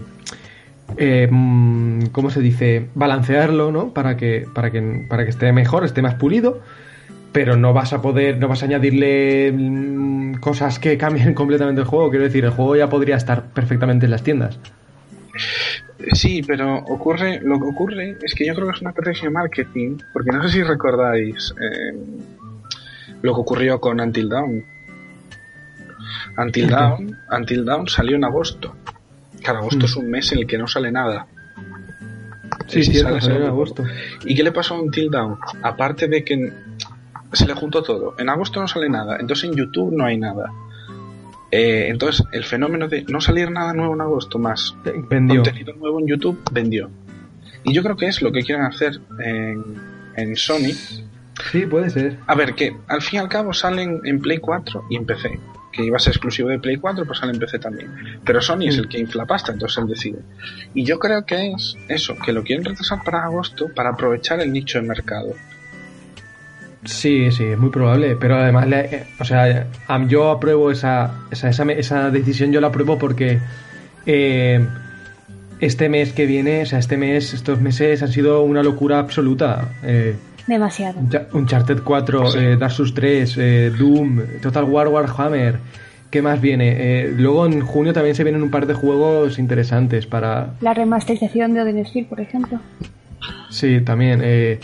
[0.98, 2.88] eh, mm, ¿cómo se dice?
[2.96, 3.94] Balancearlo, ¿no?
[3.94, 6.62] Para que, para que, para que esté mejor, esté más pulido,
[7.32, 11.88] pero no vas a poder, no vas a añadirle mm, cosas que cambien completamente el
[11.88, 12.10] juego.
[12.10, 14.60] Quiero decir, el juego ya podría estar perfectamente en las tiendas.
[16.14, 19.34] Sí, pero ocurre, lo que ocurre es que yo creo que es una estrategia de
[19.34, 21.96] marketing, porque no sé si recordáis eh,
[23.22, 24.66] lo que ocurrió con Until Dawn.
[26.38, 28.76] Until Dawn, Until Dawn salió en agosto.
[29.42, 31.28] Claro, agosto es un mes en el que no sale nada.
[32.68, 33.84] Sí, Sí, cierto, sale en agosto.
[34.26, 35.38] ¿Y qué le pasó a Until Dawn?
[35.62, 36.52] Aparte de que
[37.34, 38.16] se le juntó todo.
[38.18, 40.52] En agosto no sale nada, entonces en YouTube no hay nada.
[41.52, 44.74] Eh, entonces el fenómeno de no salir nada nuevo en agosto más
[45.10, 45.44] Vendió.
[45.44, 46.90] contenido nuevo en YouTube vendió.
[47.64, 49.64] Y yo creo que es lo que quieren hacer en,
[50.16, 50.74] en Sony.
[51.52, 52.18] Sí, puede ser.
[52.28, 55.40] A ver, que al fin y al cabo salen en Play 4 y en PC.
[55.72, 57.92] Que iba a ser exclusivo de Play 4, pues sale en PC también.
[58.26, 60.20] Pero Sony es el que infla pasta, entonces él decide.
[60.74, 64.52] Y yo creo que es eso, que lo quieren retrasar para agosto para aprovechar el
[64.52, 65.34] nicho de mercado.
[66.84, 69.68] Sí, sí, es muy probable, pero además, le- eh, o sea,
[70.08, 73.40] yo apruebo esa, esa, esa, esa decisión, yo la apruebo porque
[74.06, 74.66] eh,
[75.60, 79.70] este mes que viene, o sea, este mes, estos meses han sido una locura absoluta.
[79.84, 80.16] Eh,
[80.48, 81.00] Demasiado.
[81.00, 82.38] Uncha- Uncharted 4, Sí.
[82.40, 85.60] eh, Dark Souls 3, eh, Doom, Total War Warhammer,
[86.10, 86.76] ¿qué más viene?
[87.04, 90.54] Eh, luego en junio también se vienen un par de juegos interesantes para...
[90.62, 92.60] La remasterización de Odin por ejemplo.
[93.52, 94.22] Sí, también.
[94.24, 94.60] eh,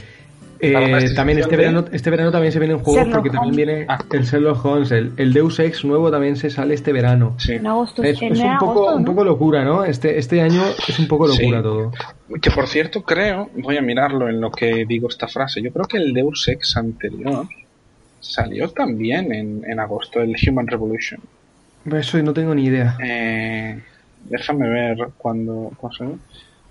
[0.60, 3.86] eh, remasterización también este verano, este verano también se vienen juegos Sherlock porque también viene
[3.90, 4.00] Ah.
[4.12, 7.36] el Sherlock Holmes, el, el Deus Ex nuevo también se sale este verano.
[7.38, 7.54] Sí.
[7.54, 8.04] En agosto.
[8.04, 9.84] Es, en es un, poco, agosto, un poco locura, ¿no?
[9.86, 11.64] Este, este año es un poco locura Sí.
[11.64, 11.92] todo.
[12.42, 15.62] Que por cierto, creo, voy a mirarlo en lo que digo esta frase.
[15.62, 17.46] Yo creo que el Deus Ex anterior
[18.20, 21.20] salió también en, en agosto, el Human Revolution.
[21.94, 22.98] Eso no tengo ni idea.
[23.02, 23.80] Eh,
[24.26, 26.20] déjame ver salió.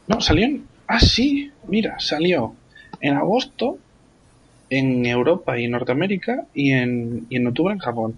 [0.08, 0.64] No, salió en.
[0.88, 2.54] Ah, sí, mira, salió
[3.00, 3.78] en agosto
[4.70, 8.14] en Europa y Norteamérica y en, y en octubre en Japón.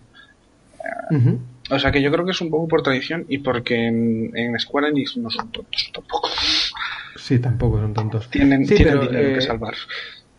[1.10, 1.38] Ujú.
[1.70, 4.58] O sea que yo creo que es un poco por tradición y porque en, en
[4.58, 6.28] Square Enix no son tontos tampoco.
[7.16, 8.28] Sí, tampoco son tontos.
[8.30, 9.74] Tienen, Sí, tienen pero, dinero eh, que salvar.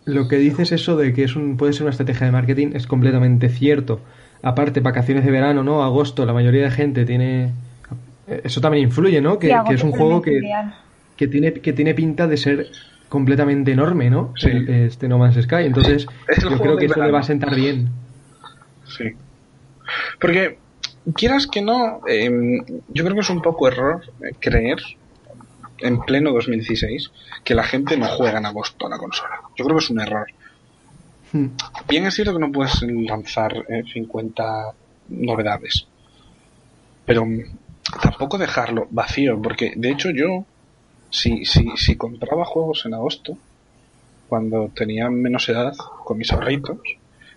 [0.06, 2.88] Lo que dices eso de que es un, puede ser una estrategia de marketing es
[2.88, 4.00] completamente cierto.
[4.42, 5.84] Aparte, vacaciones de verano, ¿no?
[5.84, 7.52] Agosto, la mayoría de gente tiene...
[8.28, 9.38] eh, Eso también influye, ¿no?
[9.38, 10.40] Que, Sí, que es un juego que,
[11.16, 12.68] que tiene, que tiene pinta de ser
[13.10, 14.34] completamente enorme, ¿no?
[14.38, 14.50] Sí.
[14.68, 15.66] Este No Man's Sky.
[15.66, 16.06] Entonces,
[16.42, 17.90] yo creo que eso le va a sentar bien.
[18.86, 19.16] Sí.
[20.20, 20.58] Porque,
[21.16, 24.78] quieras que no, em, yo creo que es un poco error eh, creer
[25.80, 27.12] en pleno 2016
[27.44, 29.42] que la gente no juega en agosto a la consola.
[29.58, 30.28] Yo creo que es un error.
[31.32, 31.48] Hmm.
[31.88, 34.72] Bien es cierto que no puedes lanzar eh, 50
[35.10, 35.88] novedades,
[37.06, 37.26] pero
[38.02, 40.46] tampoco dejarlo vacío, porque de hecho yo,
[41.12, 43.38] si, si, si compraba juegos en agosto,
[44.28, 45.74] cuando tenía menos edad,
[46.06, 46.78] con mis ahorritos,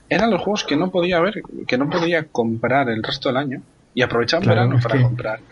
[0.08, 3.62] eran los juegos que no podía ver, que no podía comprar el resto del año
[3.94, 5.42] y aprovechaba Claro, verano para que- comprar.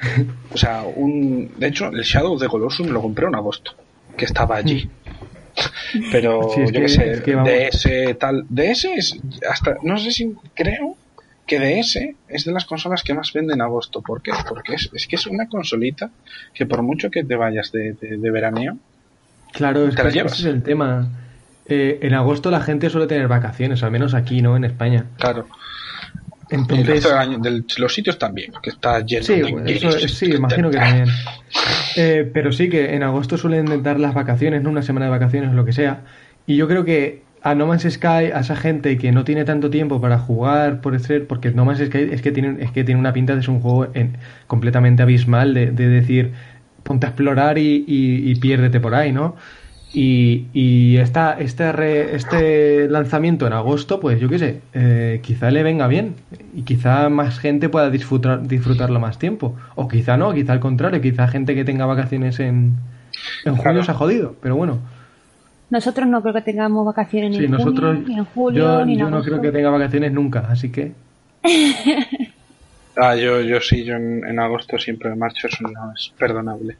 [0.52, 3.72] O sea, un, de hecho, el Shadow the Colossus me lo compré en agosto,
[4.16, 4.90] que estaba allí.
[6.12, 9.98] Pero Sí, es yo qué sé, es que vamos- DS tal, DS es hasta no
[9.98, 10.96] sé si creo
[11.50, 14.30] que DS es de las consolas que más venden en agosto, ¿por qué?
[14.48, 16.10] Porque es, es que es una consolita
[16.54, 18.76] que por mucho que te vayas de, de, de veraneo,
[19.52, 20.32] Claro, es Te la que llevas.
[20.38, 21.08] ese es el tema.
[21.66, 24.56] Eh, en agosto la gente suele tener vacaciones, al menos aquí, ¿no?
[24.56, 25.06] En España.
[25.18, 25.46] claro,
[26.50, 27.38] el Entonces, resto del año-
[27.78, 31.08] los sitios también, que está lleno Sí, de bueno, eso, sí, imagino que también.
[31.96, 34.70] Eh, pero sí que en agosto suelen dar las vacaciones, ¿no?
[34.70, 36.02] Una semana de vacaciones o lo que sea.
[36.46, 39.70] Y yo creo que a No Man's Sky, a esa gente que no tiene tanto
[39.70, 43.00] tiempo para jugar por ser, porque No Man's Sky es que tiene, es que tiene
[43.00, 46.32] una pinta de ser un juego en- completamente abismal, de, de decir,
[46.82, 49.36] ponte a explorar y, y- y piérdete por ahí, ¿no?
[49.92, 55.50] Y, y esta, este, re- este lanzamiento en agosto, pues yo qué sé, eh, quizá
[55.50, 56.14] le venga bien
[56.54, 59.56] y quizá más gente pueda disfrutar, disfrutarlo más tiempo.
[59.74, 62.76] O quizá no, quizá al contrario, quizá gente que tenga vacaciones en,
[63.44, 63.82] en Claro.
[63.82, 64.36] se ha jodido.
[64.40, 64.78] Pero bueno,
[65.70, 68.92] Nosotros no creo que tengamos vacaciones sí, en nosotros, junio, ni en julio, yo, ni
[68.94, 70.92] en yo no creo que tenga vacaciones nunca, así que
[72.96, 76.76] Ah, yo, yo sí, yo en, en agosto siempre me marcho, eso no es perdonable.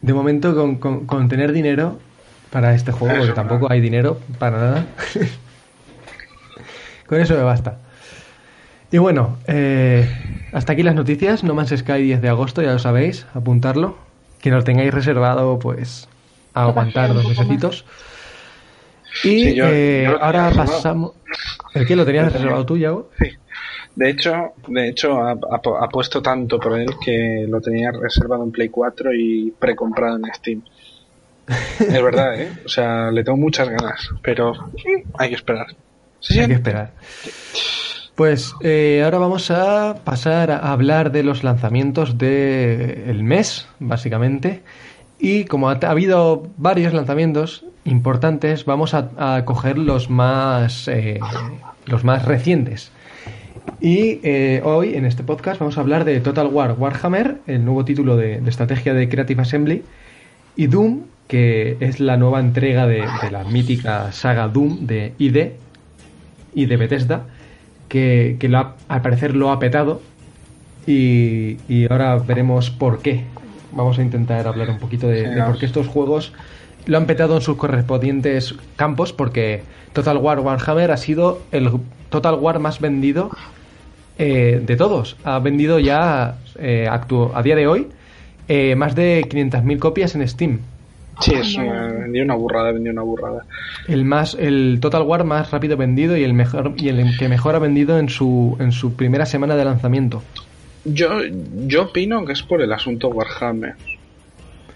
[0.00, 1.98] de momento con, con- con tener dinero
[2.50, 4.86] para este juego, Eso, porque tampoco hay dinero para nada,
[7.06, 7.78] con eso me basta.
[8.90, 10.06] Y bueno, eh,
[10.52, 11.42] hasta aquí las noticias.
[11.44, 13.96] No Man's Sky 10 de agosto, ya lo sabéis, apuntarlo.
[14.40, 16.08] Que lo tengáis reservado, pues,
[16.54, 17.84] a aguantar dos mesecitos.
[19.24, 21.12] Y Sí, yo- eh, yo ahora pasamos.
[21.74, 23.10] ¿El qué lo tenías reservado tú, Yago?
[23.18, 23.28] Sí.
[23.94, 24.32] De hecho,
[24.68, 28.68] de hecho ha, ha- ha puesto tanto por él que lo tenía reservado en Play
[28.70, 30.62] 4 y precomprado en Steam.
[31.78, 32.52] Es verdad, ¿eh?
[32.64, 34.54] O sea, le tengo muchas ganas, pero
[35.18, 35.66] hay que esperar.
[36.20, 36.92] Sí, Hay que esperar.
[38.14, 44.62] Pues eh, ahora vamos a pasar a hablar de los lanzamientos del mes, básicamente.
[45.24, 51.20] Y como ha, habido varios lanzamientos importantes, vamos a, coger los más, eh,
[51.86, 52.90] los más recientes.
[53.80, 57.84] Y eh, hoy en este podcast vamos a hablar de Total War Warhammer, el nuevo
[57.84, 59.84] título de, estrategia de Creative Assembly,
[60.56, 65.52] y Doom, que es la nueva entrega de, la mítica saga Doom de ID
[66.52, 67.26] y de Bethesda
[67.88, 68.36] que,
[68.88, 70.02] al parecer lo ha petado
[70.84, 73.22] y, ahora veremos por qué.
[73.72, 76.32] Vamos a intentar hablar un poquito de, por qué estos juegos
[76.86, 81.70] lo han petado en sus correspondientes campos, porque Total War Warhammer ha sido el
[82.10, 83.30] Total War más vendido
[84.18, 85.16] eh, de todos.
[85.24, 87.88] Ha vendido ya eh, a día de hoy
[88.48, 90.60] eh, más de 500.000 copias en Steam.
[91.20, 93.44] Sí, es vendió una burrada, vendió una burrada.
[93.86, 97.54] El más, el Total War más rápido vendido y el mejor y el que mejor
[97.54, 100.22] ha vendido en su en su primera semana de lanzamiento.
[100.84, 101.20] Yo
[101.66, 103.74] yo opino que es por el asunto Warhammer.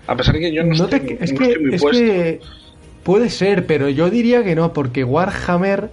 [0.06, 2.40] A pesar de que yo no, estoy, es que, muy es Que
[3.02, 5.90] puede ser, pero yo diría que no, porque Warhammer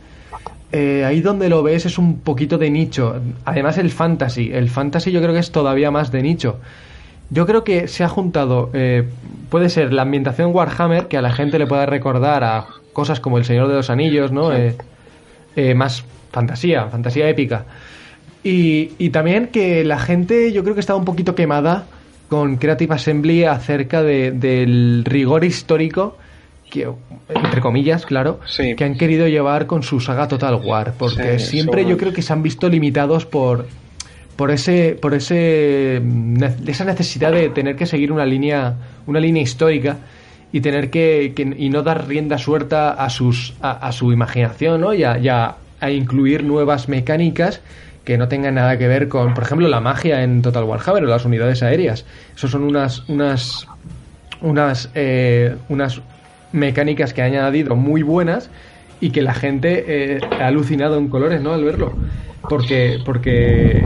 [0.71, 3.21] eh, ahí donde lo ves es un poquito de nicho.
[3.45, 6.60] Además el fantasy, el fantasy yo creo que es todavía más de nicho.
[7.30, 9.10] Yo creo que se ha juntado, eh,
[9.49, 13.38] puede ser la ambientación Warhammer, que a la gente le pueda recordar a cosas como
[13.38, 14.54] El Señor de los Anillos, ¿no?
[14.54, 14.76] Eh,
[15.56, 17.65] eh, más fantasía, fantasía épica.
[18.44, 21.86] Y, también que la gente yo creo que estaba un poquito quemada
[22.28, 26.18] con Creative Assembly acerca del rigor histórico
[26.70, 26.90] que,
[27.30, 31.98] entre comillas, claro, que han querido llevar con su saga Total War, porque siempre yo
[31.98, 33.68] creo que se han visto limitados por
[34.36, 36.02] por ese por ese
[36.66, 38.74] esa necesidad de tener que seguir una línea
[39.06, 39.98] una línea histórica
[40.52, 44.94] y tener que, y no dar rienda suelta a sus a, su imaginación ¿no?
[44.94, 45.56] y, a,
[45.90, 47.62] incluir nuevas mecánicas
[48.04, 51.08] que no tengan nada que ver con por ejemplo la magia en Total Warhammer o
[51.08, 52.06] las unidades aéreas.
[52.36, 53.68] Eso son unas unas
[54.42, 56.02] unas eh, unas
[56.52, 58.50] mecánicas que han añadido muy buenas
[59.00, 61.94] y que la gente eh, ha alucinado en colores no al verlo.
[62.50, 63.32] Porque, porque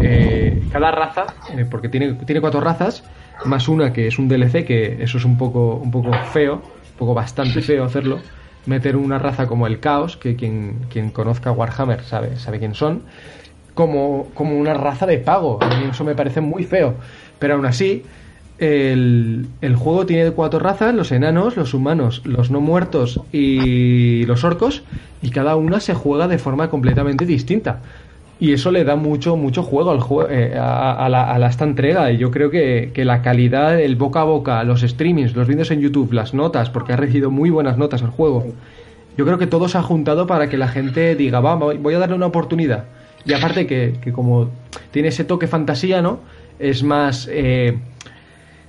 [0.03, 1.25] eh, cada raza,
[1.69, 3.03] porque tiene, tiene cuatro razas,
[3.45, 6.97] más una que es un DLC, que eso es un poco, un poco feo, un
[6.97, 8.19] poco bastante feo hacerlo,
[8.65, 13.03] meter una raza como el Caos, que quien, quien conozca Warhammer sabe, sabe quién son,
[13.77, 15.59] como, como una raza de pago.
[15.61, 16.95] A mí eso me parece muy feo.
[17.37, 18.03] Pero aún así,
[18.57, 24.43] el, el, juego tiene cuatro razas, los enanos, los humanos, los no muertos y los
[24.43, 24.81] orcos,
[25.21, 27.81] y cada una se juega de forma completamente distinta.
[28.39, 32.11] Y eso le da mucho, mucho juego al juego, eh, a, la, a, esta entrega.
[32.11, 35.81] Y yo creo que, la calidad, el boca a boca, los streamings, los vídeos en
[35.81, 38.43] YouTube, las notas, porque ha recibido muy buenas notas el juego.
[39.17, 41.99] Yo creo que todo se ha juntado para que la gente diga, va, voy a
[41.99, 42.85] darle una oportunidad.
[43.27, 44.49] Y aparte que, como
[44.91, 46.21] tiene ese toque fantasía, ¿no?
[46.59, 47.77] Es más, eh,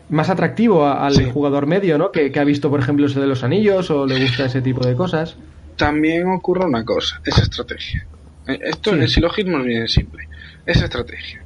[0.09, 2.11] más atractivo al jugador medio, ¿no?
[2.11, 4.85] Que, que ha visto, por ejemplo, ese de los anillos o le gusta ese tipo
[4.87, 5.37] de cosas.
[5.77, 8.07] También ocurre una cosa, esa estrategia
[8.49, 10.29] eh, esto, el silogismo es bien simple.
[10.67, 11.43] Es estrategia.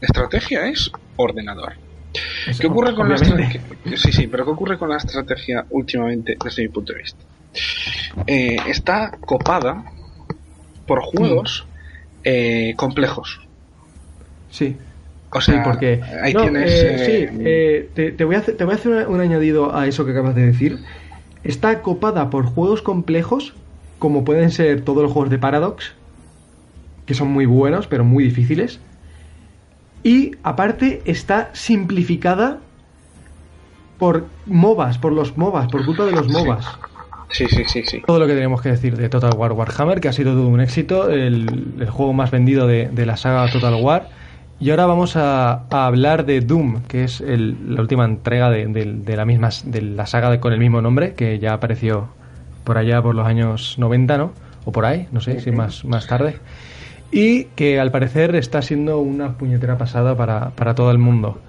[0.00, 1.74] Estrategia es ordenador.
[2.58, 3.62] ¿Qué ocurre con la estrategia?
[3.96, 7.24] Sí, sí, pero ¿qué ocurre con la estrategia últimamente desde mi punto de vista?
[8.26, 9.84] Eh, está copada
[10.86, 11.66] por juegos
[12.24, 13.40] eh, complejos.
[14.50, 14.76] Sí.
[15.32, 17.06] O sea, porque ahí tienes.
[17.06, 17.26] sí,
[17.94, 20.46] te, voy a hacer, te voy a hacer un añadido a eso que acabas de
[20.46, 20.80] decir.
[21.44, 23.54] Está copada por juegos complejos,
[23.98, 25.94] como pueden ser todos los juegos de Paradox,
[27.06, 28.80] que son muy buenos, pero muy difíciles.
[30.02, 32.58] Y aparte está simplificada
[33.98, 36.66] por MOBAs, por los MOBAs, por culpa de los MOBAs.
[37.30, 38.02] Sí, sí, sí, sí.
[38.06, 40.60] Todo lo que tenemos que decir de Total War Warhammer, que ha sido todo un
[40.60, 41.46] éxito, el,
[41.88, 44.08] juego más vendido de, la saga Total War.
[44.58, 49.50] Y ahora vamos a, hablar de Doom, que es la última entrega de, la misma
[49.64, 52.08] de la saga con el mismo nombre, que ya apareció
[52.64, 54.32] por allá por los años 90, ¿no?
[54.64, 56.36] O por ahí, no sé, si más, más tarde
[57.12, 61.40] y que al parecer está siendo una puñetera pasada para, para todo el mundo.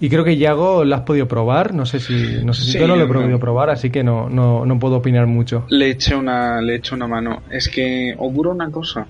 [0.00, 2.86] Y creo que Yago lo has podido probar, no sé si, no sé si yo
[2.86, 5.64] no lo he podido probar, así que no, no, no puedo opinar mucho.
[5.70, 7.42] Le eché una, le eché una mano.
[7.50, 9.06] Es que ocurre una cosa.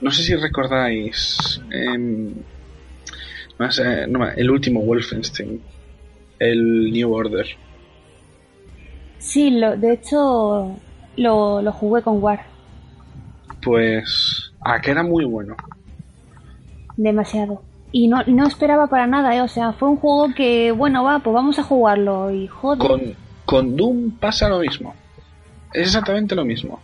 [0.00, 2.32] No sé si recordáis em,
[4.36, 5.60] el último Wolfenstein,
[6.38, 7.46] el New Order.
[9.18, 10.76] Sí, lo, de hecho
[11.16, 12.44] lo, lo jugué con War.
[13.62, 14.31] Pues
[14.64, 15.56] Ah, que era muy bueno.
[16.96, 17.62] Demasiado.
[17.90, 19.42] Y no, no esperaba para nada, ¿eh?
[19.42, 22.78] O sea, fue un juego que, bueno, va, pues vamos a jugarlo y joder.
[22.78, 24.94] Con, con Doom pasa lo mismo.
[25.72, 26.80] Es exactamente lo mismo.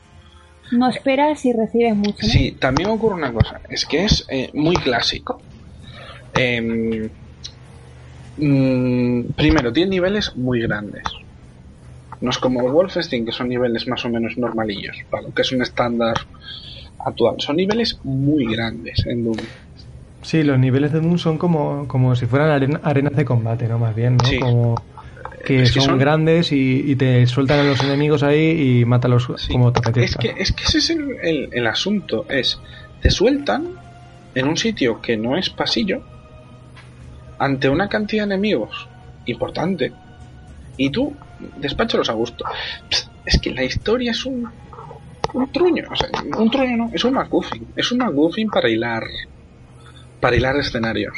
[0.70, 2.26] No esperas y recibes mucho.
[2.26, 2.28] ¿no?
[2.28, 5.40] Sí, también ocurre una cosa, es que es eh, muy clásico.
[6.34, 7.08] Em,
[8.36, 11.04] mm, primero, tiene niveles muy grandes.
[12.20, 15.52] No es como Wolfenstein, que son niveles más o menos normalillos, para lo que es
[15.52, 16.16] un estándar
[16.98, 17.36] actual.
[17.38, 19.36] Son niveles muy grandes en Doom.
[20.22, 23.78] Sí, los niveles de Doom son como, como si fueran arena- arenas de combate, ¿no?
[23.78, 24.24] Más bien, ¿no?
[24.24, 24.38] Sí.
[24.40, 24.74] Como
[25.44, 28.84] que Es que son, son- grandes y, y te sueltan a los enemigos ahí y
[28.84, 30.18] mátalos Sí, como te es apetezca.
[30.20, 32.26] que, es que ese es el, el- el asunto.
[32.28, 32.58] Es,
[33.00, 33.68] te sueltan
[34.34, 36.02] en un sitio que no es pasillo
[37.38, 38.88] ante una cantidad de enemigos
[39.26, 39.92] importante
[40.76, 41.16] y tú
[41.56, 42.44] despáchalos a gusto.
[42.90, 44.44] Pst, Es que la historia es un,
[45.34, 45.84] un truño.
[45.90, 47.66] O sea, un truño no, es un MacGuffin.
[47.76, 49.04] Es un MacGuffin para hilar,
[50.20, 51.14] para hilar escenarios.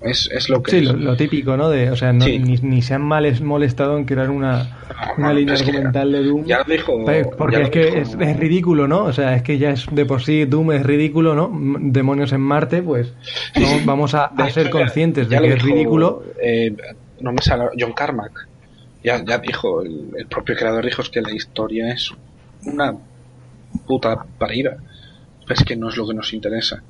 [0.00, 0.84] Es, es lo que Sí, es.
[0.84, 1.68] lo, lo típico, ¿no?
[1.70, 2.38] De, o sea, no- Sí.
[2.38, 4.78] ni, ni se han mal molestado en crear una,
[5.16, 6.44] una Ah, línea es argumental de Doom.
[6.44, 7.04] Ya lo dijo.
[7.04, 9.02] Pe- ya Porque lo es que dijo- es, es ridículo, ¿no?
[9.06, 11.50] O sea, es que ya es de por sí Doom es ridículo, ¿no?
[11.80, 13.12] Demonios en Marte, pues
[13.58, 16.22] no, vamos a, a ser hecho, ya- conscientes ya de que es dijo, ridículo.
[16.40, 16.76] eh,
[17.20, 18.46] no me sale John Carmack.
[19.02, 22.12] Ya, ya dijo, el, el propio creador dijo es que la historia es
[22.64, 22.94] una
[23.86, 24.76] puta parida.
[25.48, 26.82] Es que no es lo que nos interesa.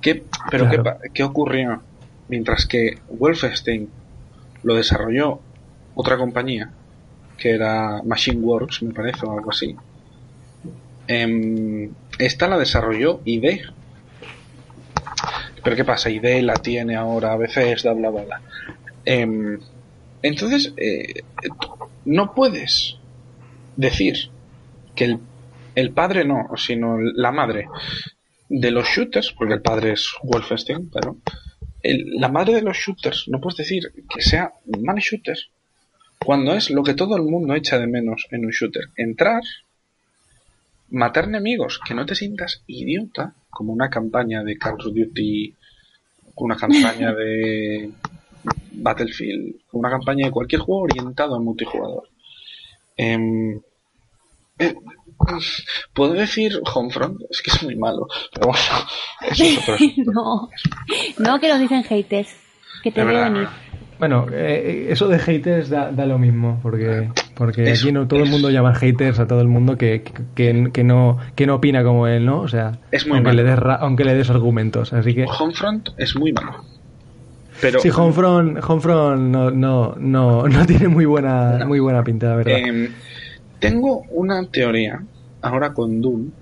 [0.00, 0.98] ¿Qué, pero Claro.
[1.02, 1.82] ¿qué, qué ocurrió?
[2.28, 3.88] Mientras que Wolfenstein
[4.62, 5.40] lo desarrolló
[5.94, 6.70] otra compañía,
[7.38, 9.76] que era Machine Works, me parece, o algo así.
[11.08, 13.60] Em, esta la desarrolló ID.
[15.62, 16.10] Pero ¿qué pasa?
[16.10, 18.22] ID la tiene ahora, a veces bla bla bla.
[18.22, 18.40] bla.
[19.04, 19.58] Em,
[20.22, 21.22] entonces, eh,
[22.04, 22.96] no puedes
[23.76, 24.30] decir
[24.96, 25.18] que el,
[25.74, 27.68] el padre no, sino la madre
[28.48, 30.90] de los shooters, porque el padre es Wolfenstein,
[31.82, 35.36] el- la madre de los shooters, no puedes decir que sea mal shooter,
[36.24, 38.88] cuando es lo que todo el mundo echa de menos en un shooter.
[38.96, 39.42] Entrar,
[40.90, 45.54] matar enemigos, que no te sientas idiota, como una campaña de Call of Duty,
[46.36, 47.90] una campaña de
[48.72, 52.08] Battlefield, una campaña de cualquier juego orientado al multijugador.
[52.96, 53.60] Em,
[54.58, 54.74] eh,
[55.94, 58.62] Puedo decir Homefront, es que es muy malo, pero bueno,
[59.30, 59.76] eso es otro
[60.12, 60.48] no,
[61.18, 62.36] no que nos dicen haters,
[62.82, 63.48] que te veo venir.
[63.98, 68.28] Bueno, eh, eso de haters da, da lo mismo, porque porque aquí no todo el
[68.28, 70.02] mundo llama haters a todo el mundo que,
[70.34, 72.40] que, que no que no opina como él, ¿no?
[72.42, 73.42] O sea, Es muy aunque malo.
[73.42, 76.62] le des ra- aunque le des argumentos, así que Homefront es muy malo.
[77.62, 82.36] Pero sí, Homefront, Homefront no, no, no, no tiene muy buena muy buena pinta, la
[82.36, 82.58] verdad.
[82.58, 82.92] Em,
[83.58, 85.06] tengo una teoría
[85.40, 86.32] ahora con Doom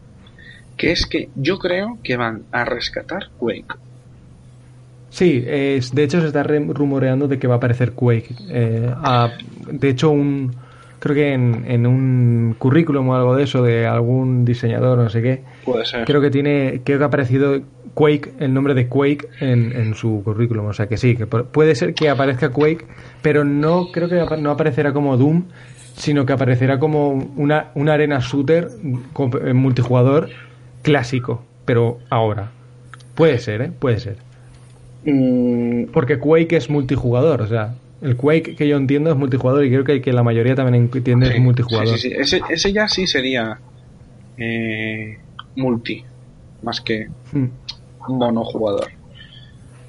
[0.77, 3.67] que es que yo creo que van a rescatar Quake.
[5.11, 8.35] Sí, es, de hecho se está re- rumoreando de que va a aparecer Quake.
[8.49, 8.93] Eh,
[9.73, 10.57] de hecho, un
[11.05, 15.23] creo que en, en un currículum o algo de eso de algún diseñador, no sé
[15.23, 16.05] qué, Puede ser.
[16.05, 17.61] creo que tiene creo que ha aparecido
[17.95, 20.67] Quake, el nombre de Quake en, en su currículum.
[20.67, 22.85] O sea que sí, que pu- puede ser que aparezca Quake,
[23.23, 25.45] pero no creo que no aparecerá como Doom,
[25.97, 28.69] sino que aparecerá como una, una arena shooter
[29.55, 30.29] multijugador
[30.83, 32.51] clásico, pero ahora.
[33.15, 33.71] Puede ser, ¿eh?
[33.79, 34.17] Puede ser.
[35.05, 39.71] Mm, Porque Quake es multijugador, o sea, el Quake que yo entiendo es multijugador y
[39.71, 41.99] creo que, que la mayoría también entiende sí, es multijugador.
[41.99, 42.15] sí, sí, sí.
[42.21, 43.59] Ese, ese ya sí sería
[44.37, 45.19] eh,
[45.57, 46.05] multi,
[46.63, 47.47] más que Mm.
[48.09, 48.89] monojugador.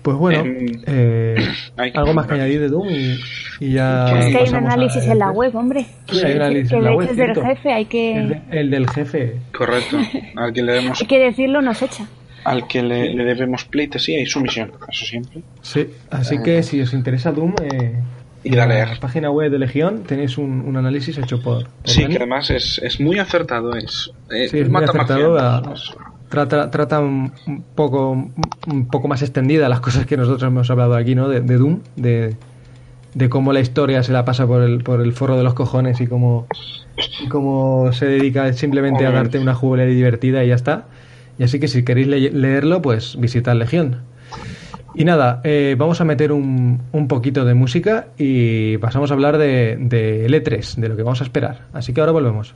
[0.01, 1.35] Pues bueno, Em, eh,
[1.95, 3.19] algo más que añadir de Doom y,
[3.59, 4.19] y ya.
[4.19, 5.85] Es que hay un a- análisis en la web, hombre.
[6.07, 8.13] Sí, hay un análisis que en la web, es del jefe, hay El, que,
[8.51, 9.33] de- el del jefe.
[9.57, 9.97] Correcto.
[10.35, 12.05] Al que le demos, hay que decirlo, nos echa.
[12.45, 15.41] Al que le, le debemos pleite, sí, hay sumisión, eso siempre.
[15.61, 17.93] Sí, así que si os interesa Doom, eh,
[18.43, 21.63] Ir a en la página web de Legión tenéis un, un análisis hecho por.
[21.63, 22.13] por Sí, Dani.
[22.13, 23.75] que además es, es muy acertado.
[23.75, 25.39] Es, eh, Sí, es muy acertado.
[25.39, 25.73] a-
[26.29, 27.31] trata, trata un
[27.73, 28.11] poco,
[28.67, 31.27] un poco más extendida las cosas que nosotros hemos hablado aquí, ¿no?
[31.27, 32.35] De, de Doom, de,
[33.15, 35.99] de cómo la historia se la pasa por el, por el forro de los cojones
[36.01, 36.45] y cómo,
[37.23, 40.85] y cómo se dedica simplemente a darte una jugabilidad divertida y ya está.
[41.37, 43.97] Y así que si queréis le- leerlo, pues visitad Legión.
[44.93, 49.37] Y nada, eh, vamos a meter un, un poquito de música y pasamos a hablar
[49.37, 51.65] de, de L3, de lo que vamos a esperar.
[51.73, 52.53] Así que ahora volvemos.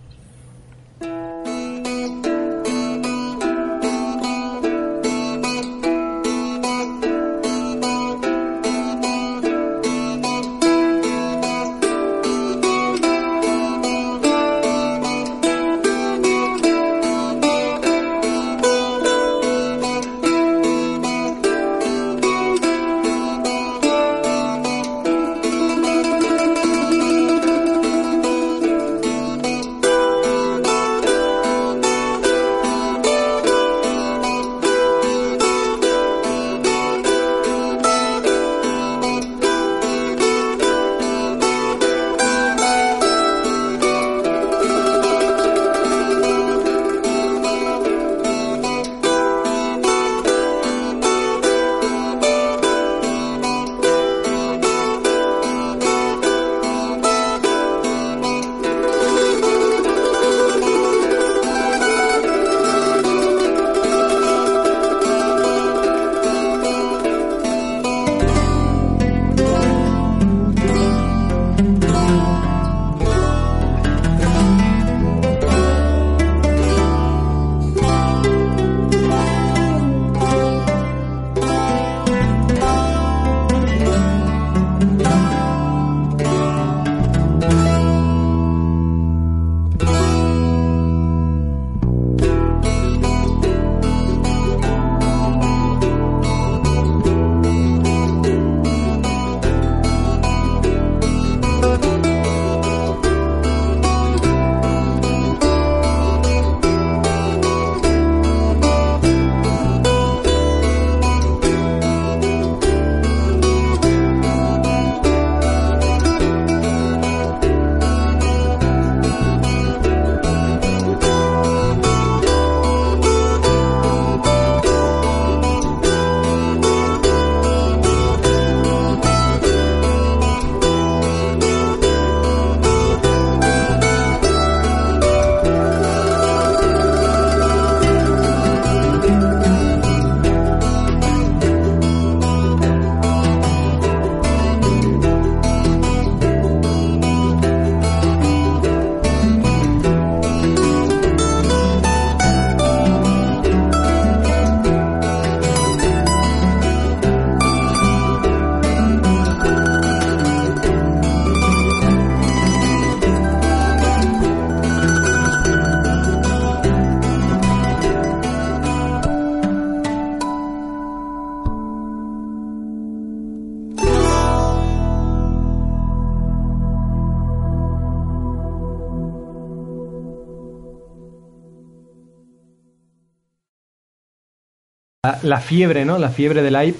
[185.23, 185.97] La fiebre, ¿no?
[185.97, 186.79] La fiebre del hype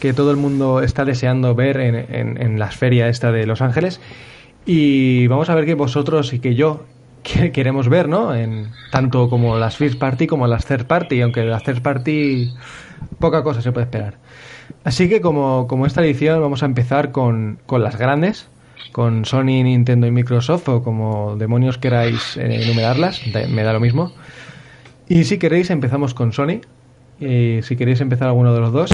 [0.00, 3.60] que todo el mundo está deseando ver en, en, en las ferias esta de Los
[3.60, 4.00] Ángeles.
[4.66, 6.84] Y vamos a ver que vosotros y que yo
[7.22, 8.34] que queremos ver, ¿no?
[8.34, 12.52] En, tanto como las first party como las third party, aunque las third party
[13.18, 14.14] poca cosa se puede esperar.
[14.84, 18.48] Así que como, como esta edición vamos a empezar con, con las grandes,
[18.92, 24.12] con Sony, Nintendo y Microsoft, o como demonios queráis eh, enumerarlas, me da lo mismo.
[25.08, 26.60] Y si queréis empezamos con Sony,
[27.20, 28.90] y si queréis empezar alguno de los dos.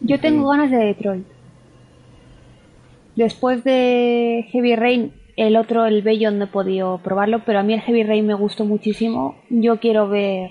[0.00, 1.26] Yo tengo ganas de Detroit.
[3.16, 7.74] Después de Heavy Rain, el otro, el Bello, no he podido probarlo, pero a mí
[7.74, 9.36] el Heavy Rain me gustó muchísimo.
[9.48, 10.50] Yo quiero ver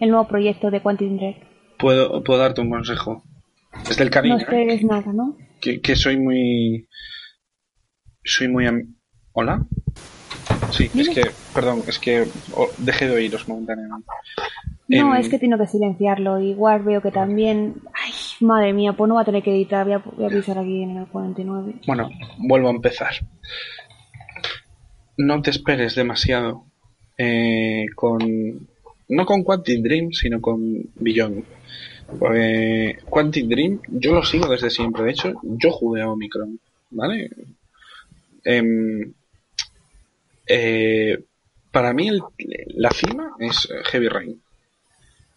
[0.00, 1.34] el nuevo proyecto de Quantum Dread.
[1.78, 3.22] Puedo, puedo darte un consejo.
[3.88, 4.34] Desde el cariño.
[4.36, 5.36] No esperes nada, ¿no?
[5.60, 6.88] Que, que soy muy.
[8.24, 8.66] Soy muy.
[8.66, 8.94] am-
[9.32, 9.64] ¿Hola?
[10.70, 11.22] Sí, es que.
[11.54, 14.06] Perdón, es que oh, dejé de oíros momentáneamente.
[14.88, 16.40] No, Em, es que tengo que silenciarlo.
[16.40, 17.74] Igual veo que también.
[17.94, 19.84] Ay, madre mía, pues no va a tener que editar.
[19.84, 21.74] Voy a, voy a avisar aquí en el 49.
[21.86, 23.12] Bueno, vuelvo a empezar.
[25.16, 26.66] No te esperes demasiado
[27.18, 28.68] eh, con.
[29.08, 30.60] No con Quantic Dream, sino con
[30.96, 31.44] Beyond.
[32.18, 35.04] Porque Quantic Dream, yo lo sigo desde siempre.
[35.04, 36.58] De hecho, yo jugué a Omicron,
[36.90, 37.30] ¿vale?
[38.44, 39.12] Em,
[40.46, 41.24] eh,
[41.70, 42.22] para mí, el-
[42.74, 44.42] la cima es Heavy Rain.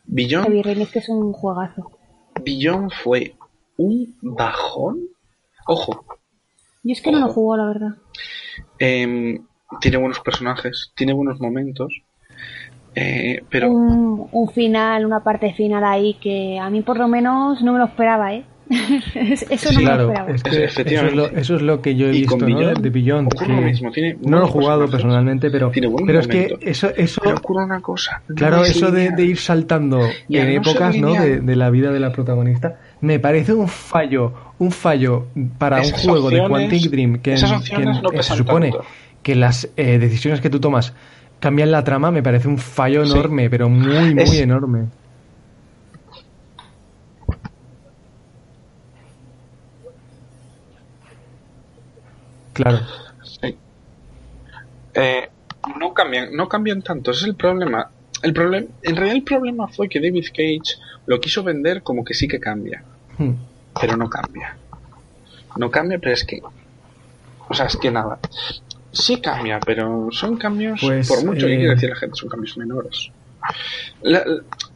[0.06, 1.92] Beyond Heavy Rain es que es un juegazo.
[2.44, 3.36] Beyond fue
[3.78, 5.00] un bajón.
[5.68, 6.06] Ojo,
[6.84, 7.90] Yo es que no lo juego, la verdad.
[8.78, 9.46] em,
[9.82, 12.02] tiene buenos personajes, tiene buenos momentos,
[12.96, 17.62] eh, pero Un, un final, una parte final ahí que a mí por lo menos
[17.62, 18.44] no me lo esperaba, ¿eh?
[19.50, 20.32] Eso no me lo claro, esperaba.
[20.32, 21.16] es que eso es, Efectivamente.
[21.16, 22.74] lo, eso es lo que yo he Y visto, ¿no?
[22.74, 23.34] De Beyond.
[23.38, 25.72] que lo mismo, tiene no lo he jugado personalmente, pero,
[26.06, 28.22] pero es que eso, eso pero ocurre una cosa.
[28.36, 31.14] Claro, es eso de, ir saltando en épocas ¿no?
[31.14, 35.28] de, la vida de la protagonista, me parece un fallo, un fallo
[35.60, 38.72] para Esas un juego de Quantic Dream que, esas que- opciones no que se supone
[38.72, 38.86] tanto.
[39.22, 40.94] que las eh, decisiones que tú tomas
[41.46, 43.12] cambian la trama, me parece un fallo Sí.
[43.12, 44.88] enorme, pero muy, muy Es- enorme.
[52.54, 52.80] Claro.
[53.24, 53.58] Sí.
[54.94, 55.30] Eh,
[55.80, 57.90] no cambian, no cambian tanto, ese es el problema.
[58.24, 62.14] El problema, en realidad el problema fue que David Cage lo quiso vender como que
[62.14, 62.84] sí que cambia,
[63.18, 63.34] Hmm.
[63.80, 64.58] pero no cambia.
[65.58, 66.42] No cambia, pero es que,
[67.48, 68.20] o sea, es que nada.
[68.96, 72.30] Sí cambia, pero son cambios, Pues, por mucho que eh, quiera decir la gente, son
[72.30, 73.12] cambios menores.
[74.02, 74.24] La-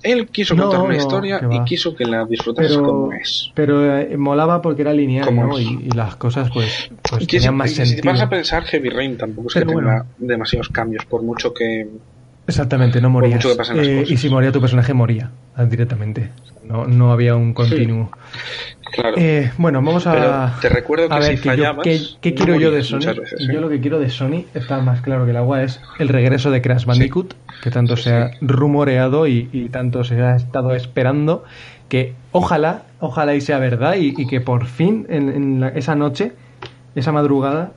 [0.03, 3.51] él quiso No, contar una no, historia y quiso que la disfrutases Pero, como es.
[3.55, 5.27] pero eh, molaba porque era lineal.
[5.59, 8.13] Y, y las cosas pues, pues tenían si, más y si te sentido.
[8.13, 11.87] vas a pensar, Heavy Rain tampoco es que tenga demasiados cambios, por mucho que
[12.47, 13.35] Exactamente, no morías.
[13.35, 14.11] mucho que pasen las Eh, cosas.
[14.11, 15.31] y si moría tu personaje, moría
[15.69, 16.31] directamente.
[16.69, 18.11] No, no había un continuo.
[18.93, 19.15] Claro.
[19.17, 20.13] Eh, bueno, vamos a.
[20.13, 22.71] Pero te recuerdo que a ver, si que yo- fallabas, ¿qué, qué no quiero yo
[22.71, 22.99] de Sony?
[23.01, 23.61] Yo ¿eh?
[23.61, 26.61] lo que quiero de Sony está más claro que el agua es el regreso de
[26.61, 31.43] Crash Bandicoot, que tanto se ha rumoreado y, y tanto se ha estado esperando.
[31.87, 35.95] Que ojalá, ojalá y sea verdad y, y que por fin en, en la- esa
[35.95, 36.33] noche,
[36.93, 37.71] esa madrugada,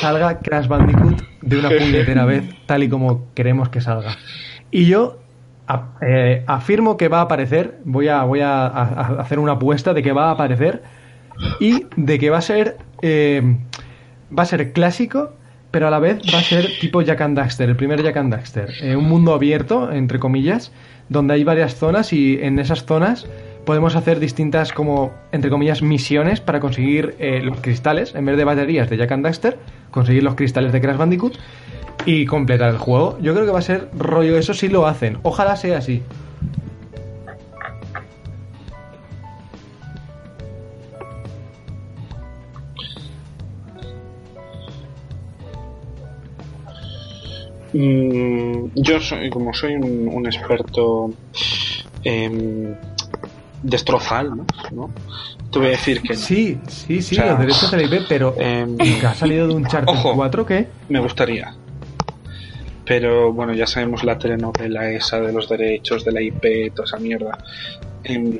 [0.00, 4.16] salga Crash Bandicoot de una puñetera vez, tal y como queremos que salga.
[4.72, 5.18] Y yo
[6.00, 8.66] eh, afirmo que va a aparecer, voy a, voy a
[9.20, 10.82] hacer una apuesta de que va a aparecer
[11.60, 13.56] y de que va a ser eh,
[14.36, 15.32] va a ser clásico,
[15.70, 18.32] pero a la vez va a ser tipo Jack and Daxter, el primer Jack and
[18.32, 20.72] Daxter, Eh, un mundo abierto entre comillas,
[21.08, 23.26] donde hay varias zonas y en esas zonas
[23.64, 28.14] podemos hacer distintas como entre comillas misiones para conseguir eh, los cristales.
[28.14, 29.58] En vez de baterías de Jack and Daxter,
[29.90, 31.38] conseguir los cristales de Crash Bandicoot
[32.04, 33.18] y completar el juego.
[33.20, 35.18] Yo creo que va a ser rollo eso si lo hacen.
[35.22, 36.02] Ojalá sea así.
[47.72, 51.10] Mm, yo soy, como soy un, un experto
[52.04, 52.76] en
[53.62, 54.46] destrozal, ¿no?
[54.72, 54.90] ¿no?
[55.50, 56.16] Te voy a decir que.
[56.16, 59.54] Sí, sí, sí, O sea, los derechos de la IP, pero que ha salido de
[59.54, 60.14] un Charter Ojo.
[60.14, 61.54] 4 que me gustaría.
[62.94, 66.98] Pero bueno, ya sabemos la telenovela esa de los derechos de la IP, toda esa
[66.98, 67.38] mierda.
[68.04, 68.38] Em,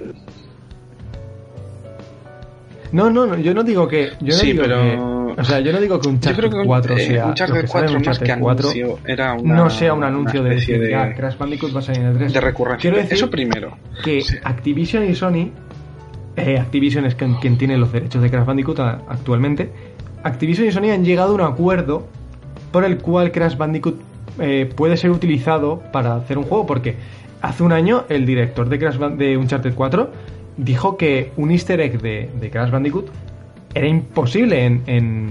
[2.92, 4.10] No, no, no, yo no digo que.
[4.20, 5.40] Yo no Sí, digo pero- que.
[5.40, 7.26] O sea, yo no digo que un Charter un, 4 eh, sea.
[7.28, 9.70] un Charter que sale en 4 un más que Charter 4 anuncio era una, no
[9.70, 12.32] sea un anuncio de decir, de, "Ah, Crash Bandicoot va a salir en el 3.
[12.34, 12.80] de recurrencia.
[12.90, 13.78] Quiero decir Eso primero.
[14.04, 14.36] que sí.
[14.44, 15.48] Activision y Sony
[16.36, 19.70] eh, Activision es quien, quien tiene los derechos de Crash Bandicoot actualmente.
[20.22, 22.06] Activision y Sony han llegado a un acuerdo
[22.70, 26.96] por el cual Crash Bandicoot eh, puede ser utilizado para hacer un juego, porque
[27.40, 30.10] hace un año el director de, Crash Ban- de Uncharted 4
[30.56, 33.06] dijo que un easter egg de, de Crash Bandicoot
[33.74, 35.30] era imposible en, en,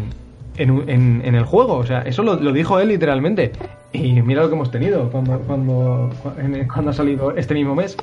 [0.58, 1.76] en en- el juego.
[1.78, 3.52] O sea, eso lo, lo dijo él literalmente.
[3.93, 6.10] Y mira lo que hemos tenido cuando, cuando,
[6.74, 7.97] cuando ha salido este mismo mes.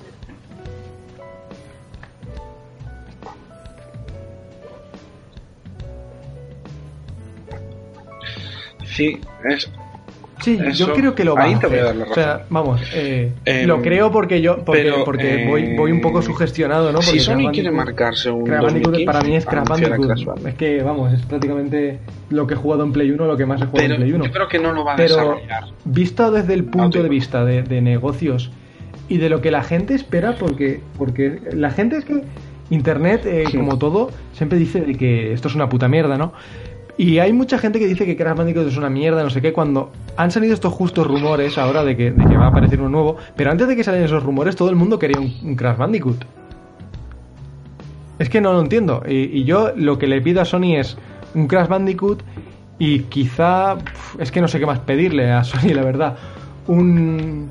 [8.85, 9.71] Sí, es.
[10.41, 11.97] Sí, Eso- yo creo que lo va ahí a te voy a hacer.
[11.99, 15.49] dar la O sea, vamos, eh, Em, lo creo porque yo porque, pero, porque eh,
[15.49, 17.03] voy, voy un poco sugestionado, ¿no?
[17.03, 20.47] si Porque Sony Crash quiere marcarse un Crash Bandicoot 2015, para mí es Crash Bandicoot.
[20.47, 21.99] Es que, vamos, es prácticamente
[22.31, 24.13] lo que he jugado en Play 1, lo que más he jugado Pero en Play
[24.13, 24.25] 1.
[24.27, 25.65] yo creo que no lo va a Pero desarrollar.
[25.85, 28.51] visto desde el punto de vista de, de negocios
[29.09, 32.23] y de lo que la gente espera, porque, porque la gente es que
[32.71, 33.57] Internet, eh, Sí.
[33.57, 36.35] como todo, siempre dice de que esto es una puta mierda, ¿no?
[36.99, 39.53] Y hay mucha gente que dice que Crash Bandicoot es una mierda, no sé qué,
[39.53, 42.89] cuando han salido estos justos rumores ahora de que, de que va a aparecer uno
[42.89, 45.77] nuevo, pero antes de que salieran esos rumores todo el mundo quería un, un Crash
[45.77, 46.25] Bandicoot.
[48.19, 49.05] Es que no lo entiendo.
[49.09, 50.99] Y, y yo lo que le pido a Sony es
[51.35, 52.25] un Crash Bandicoot
[52.81, 53.77] y quizá...
[54.19, 56.17] Es que no sé qué más pedirle a Sony, la verdad.
[56.67, 57.49] Un,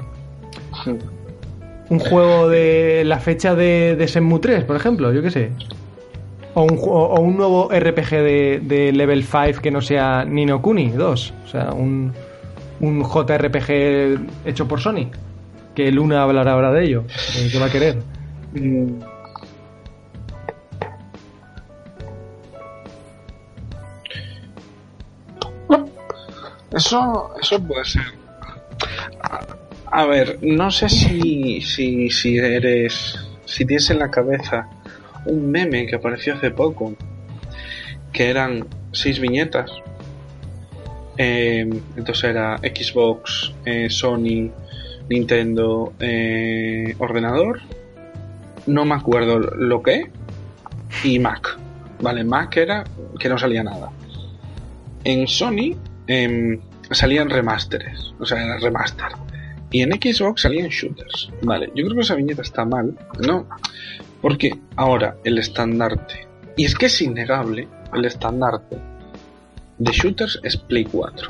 [1.89, 5.51] un juego de la fecha de, de Shenmue 3, por ejemplo, yo qué sé.
[6.59, 10.89] O un, o un nuevo RPG de, de Level 5 que no sea Nino Kuni
[10.89, 11.33] 2.
[11.45, 12.11] O sea, un,
[12.79, 15.11] un JRPG hecho por Sony.
[15.75, 17.03] Que Luna hablará ahora de ello.
[17.51, 17.99] que va a querer.
[18.53, 18.87] Mm.
[26.71, 28.01] Eso, eso puede ser.
[29.21, 29.45] A,
[29.91, 33.15] a ver, no sé si, si, si eres.
[33.45, 34.67] Si tienes en la cabeza
[35.27, 36.95] un meme que apareció hace poco,
[38.11, 39.71] que eran seis viñetas.
[41.17, 44.51] Eh, entonces era Xbox, eh, Sony,
[45.09, 47.61] Nintendo, eh, ordenador.
[48.65, 50.09] No me acuerdo lo que.
[51.03, 51.57] Y Mac.
[52.01, 52.83] Vale, Mac era
[53.19, 53.91] que no salía nada.
[55.03, 55.75] En Sony
[56.07, 56.59] em,
[56.91, 59.07] salían remasteres, o sea, era remaster.
[59.71, 61.29] Y en Xbox salían shooters.
[61.41, 63.47] Vale, yo creo que esa viñeta está mal, ¿no?
[64.21, 68.77] Porque ahora el estandarte, y es que es innegable, el estandarte
[69.77, 71.29] de shooters es Play 4.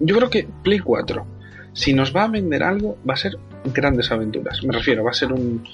[0.00, 1.26] Yo creo que Play 4,
[1.72, 3.36] si nos va a vender algo, va a ser
[3.72, 4.62] grandes aventuras.
[4.64, 5.64] Me refiero, va a ser un.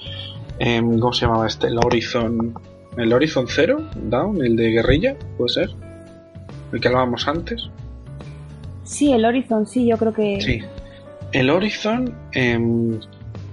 [0.59, 1.67] em, ¿Cómo se llamaba este?
[1.67, 2.53] El Horizon.
[2.97, 5.69] El Horizon Zero Down, el de guerrilla, puede ser.
[6.73, 7.69] El que hablábamos antes.
[8.83, 10.41] Sí, el Horizon, sí, yo creo que...
[10.41, 10.59] Sí.
[11.31, 12.11] El Horizon.
[12.31, 12.99] em,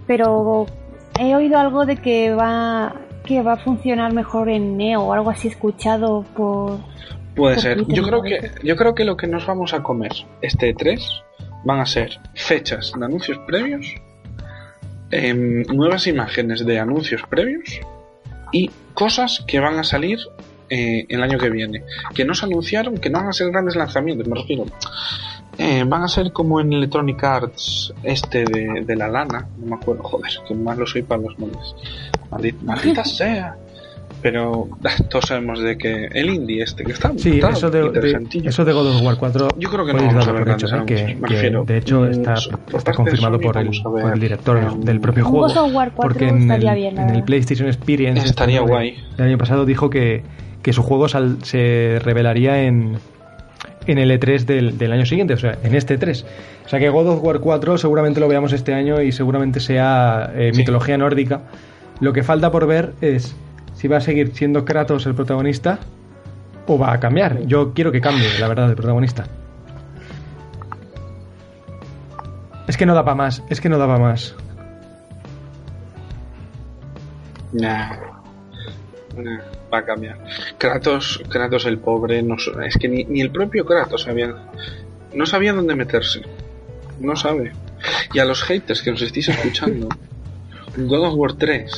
[0.06, 0.66] Pero
[1.18, 2.94] he oído algo de que va
[3.24, 6.78] que va a funcionar mejor en Neo o algo así escuchado por...
[7.34, 7.76] Puede Por ser.
[7.76, 11.22] Twitter, Yo creo que yo creo que lo que nos vamos a comer este 3
[11.64, 13.94] van a ser fechas de anuncios previos,
[15.10, 17.80] em, nuevas imágenes de anuncios previos
[18.52, 20.18] y cosas que van a salir
[20.70, 21.82] eh, el año que viene,
[22.14, 24.64] que no se anunciaron, que no van a ser grandes lanzamientos, me refiero.
[25.58, 29.74] Eh, van a ser como en Electronic Arts este de, de la lana, no me
[29.76, 31.74] acuerdo, joder, que malo soy para los nombres.
[32.30, 33.56] Maldita, maldita sea.
[34.22, 34.68] Pero
[35.10, 38.48] todos sabemos de que el indie este que está, Sí, está eso de, de- interesantillo.
[38.50, 40.86] eso de God of War 4 Yo creo que no vamos a ver hecho, grandes
[40.86, 42.34] que, de hecho Mm, está,
[42.66, 45.48] por está confirmado por el, por el director em, del propio Un juego.
[45.48, 47.22] God of War 4 porque en estaría el, bien, en el.
[47.24, 48.96] PlayStation Experience este Estaría de- guay.
[49.16, 50.22] del año pasado dijo que,
[50.62, 52.98] que su juego sal- se revelaría en,
[53.86, 56.24] en el E3 del, del año siguiente, o sea, en este 3.
[56.64, 60.32] O sea que God of War 4 seguramente lo veamos este año y seguramente sea
[60.34, 60.58] eh, Sí.
[60.60, 61.42] mitología nórdica.
[62.00, 63.34] Lo que falta por ver es
[63.74, 65.78] si va a seguir siendo Kratos el protagonista
[66.66, 67.46] o va a cambiar.
[67.46, 69.24] Yo quiero que cambie, la verdad, el protagonista.
[72.66, 74.34] Es que no da para más, es que no da para más.
[77.52, 78.15] Nah.
[79.16, 79.40] Nah,
[79.72, 80.18] va a cambiar.
[80.58, 84.34] Kratos, Kratos el pobre, no, es que ni, ni el propio Kratos sabía,
[85.14, 86.20] no sabía dónde meterse.
[87.00, 87.52] No sabe.
[88.12, 89.88] Y a los haters que nos estéis escuchando,
[90.76, 91.72] God of War 3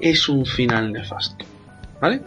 [0.00, 1.44] es un final nefasto.
[2.00, 2.20] ¿Vale?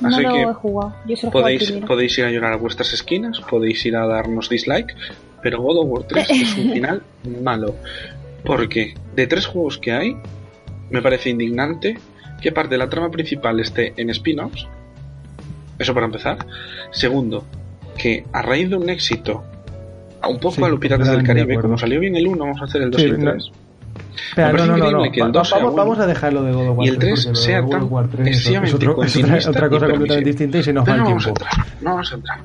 [0.00, 0.94] No Así lo que he jugado.
[1.06, 4.96] Yo podéis, podéis ir a llorar a vuestras esquinas, podéis ir a darnos dislike,
[5.42, 7.02] pero God of War 3 es un final
[7.42, 7.76] malo.
[8.44, 10.16] Porque de tres juegos que hay,
[10.90, 11.98] me parece indignante
[12.40, 14.66] que parte de la trama principal esté en spin-offs.
[15.78, 16.38] Eso para empezar.
[16.90, 17.44] Segundo,
[17.96, 19.42] que a raíz de un éxito,
[20.20, 21.62] a un poco Sí, a los Piratas del de Caribe, acuerdo.
[21.62, 23.50] como salió bien el 1, vamos a hacer el 2 Sí, y el no- 3.
[24.36, 25.12] Pero Me no, parece no, no, increíble no.
[25.12, 26.98] que el Va- 2 sea vamos, vamos a dejarlo de God of War Y el
[26.98, 28.96] 3, 3 porque lo de sea tan of War 3 es, excesivamente otro- es otro-
[28.96, 31.44] continuista otra y cosa completamente distinta y se nos va el no vamos a tiempo.
[31.44, 32.38] entrar, no vamos a entrar.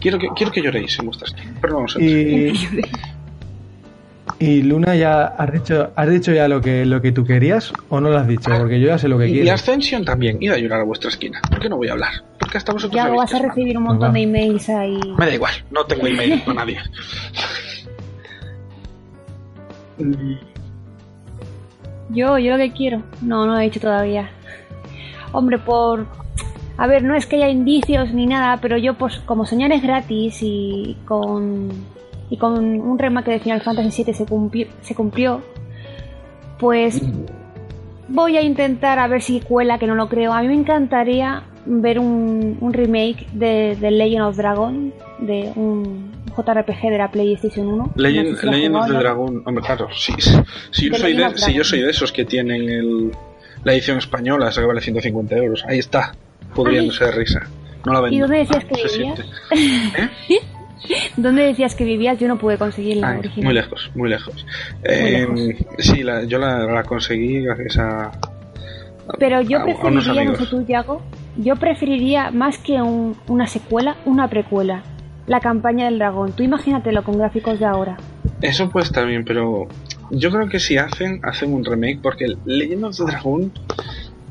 [0.00, 2.20] Quiero que, quiero que lloréis en vuestras pero no vamos a entrar.
[2.80, 3.19] Y,
[4.40, 8.00] y Luna, ¿ya has dicho, has dicho ya lo que, lo que tú querías o
[8.00, 8.50] no lo has dicho?
[8.58, 9.52] Porque yo ya sé lo que Y, quiero.
[9.52, 11.42] Ascension también, id a llorar a vuestra esquina.
[11.50, 12.24] ¿Por qué no voy a hablar?
[12.38, 14.98] Porque hasta vosotros Ya vas a recibir un montón de emails ahí.
[15.18, 16.78] Me da igual, no tengo email con nadie.
[22.08, 23.02] Yo, yo lo que quiero.
[23.20, 24.30] No, no lo he dicho todavía.
[25.32, 26.06] Hombre, por...
[26.78, 29.82] A ver, no es que haya indicios ni nada, pero yo pues como soñar es
[29.82, 31.68] gratis y con...
[32.30, 35.42] Y con un remake de Final Fantasy VII se cumplió, se cumplió
[36.60, 37.00] pues
[38.08, 40.32] voy a intentar a ver si cuela, que no lo creo.
[40.32, 46.12] A mí me encantaría ver un, un remake de, de Legend of Dragon, de un
[46.36, 47.92] JRPG de la PlayStation 1.
[47.96, 48.92] Legend, No sé si lo has Legend of the.
[48.94, 50.12] Dragon, hombre, claro, sí.
[50.70, 53.10] Si yo, soy de, si yo soy de esos que tienen el,
[53.64, 56.12] la edición española, esa que vale 150 euros, ahí está,
[56.54, 57.48] pudriéndose de risa.
[57.86, 58.16] No la vendo.
[58.16, 58.92] ¿Y dónde decías que vivías?
[58.92, 59.22] siente.
[60.28, 60.38] ¿Eh?
[61.16, 62.18] ¿Dónde decías que vivías?
[62.18, 63.44] Yo no pude conseguir la original.
[63.46, 64.46] muy lejos, muy lejos.
[64.82, 65.26] Eh,
[65.78, 68.10] Sí, la- yo la, la conseguí gracias a.
[69.18, 71.02] Pero yo a- a unos preferiría, no sé tú, Yago,
[71.36, 74.82] yo preferiría más que un- una secuela, una precuela.
[75.26, 76.32] La campaña del dragón.
[76.32, 77.96] Tú imagínatelo con gráficos de ahora.
[78.40, 79.68] Eso puede estar bien, pero
[80.10, 83.52] yo creo que si hacen, hacen un remake, porque Legend of the Dragon,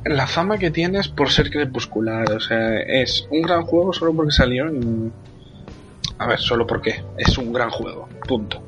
[0.05, 4.13] la fama que tiene es por ser crepuscular, o sea, es un gran juego solo
[4.13, 5.11] porque salió en...
[6.19, 8.61] A ver, solo porque es un gran juego, punto.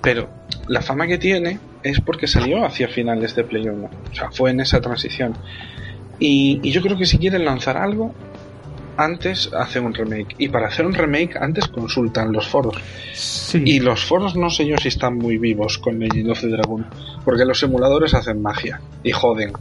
[0.00, 0.28] Pero
[0.68, 4.50] la fama que tiene es porque salió hacia finales de Play 1, o sea, fue
[4.50, 5.36] en esa transición.
[6.18, 8.14] Y, y yo creo que si quieren lanzar algo,
[8.96, 10.34] antes hacen un remake.
[10.38, 12.76] Y para hacer un remake, antes consultan los foros.
[13.12, 13.62] Sí.
[13.64, 16.86] Y los foros no sé yo si están muy vivos con Legend of the Dragon.
[17.24, 19.52] Porque los emuladores hacen magia y joden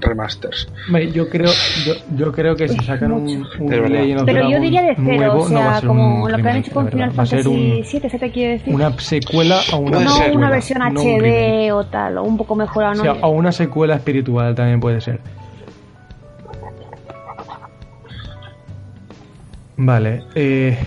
[0.00, 0.68] remasters.
[0.86, 1.50] Hombre, Yo creo,
[1.86, 5.42] yo, yo creo que si sacan un, un of Pero yo diría de cero, nuevo,
[5.42, 7.48] o no va a sea, ser como un lo que han hecho con Final Fantasy
[7.48, 8.74] un- VII, ¿se te quiere decir?
[8.74, 11.20] una secuela o una no secuela, una versión no un.
[11.20, 13.02] HD o tal, o un poco mejorada, O ¿no?
[13.02, 15.20] sea, o una secuela espiritual también puede ser.
[19.78, 20.78] Vale, eh,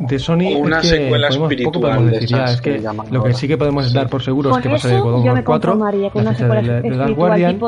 [0.00, 2.60] de Sony O una es que secuela podemos, espiritual poco podemos de decir ya, es
[2.60, 5.14] que, lo que sí que podemos dar por seguro es que va a salir God
[5.14, 7.60] of yo War me 4, conformaría con la una fecha secuela de, espiritual Guardian,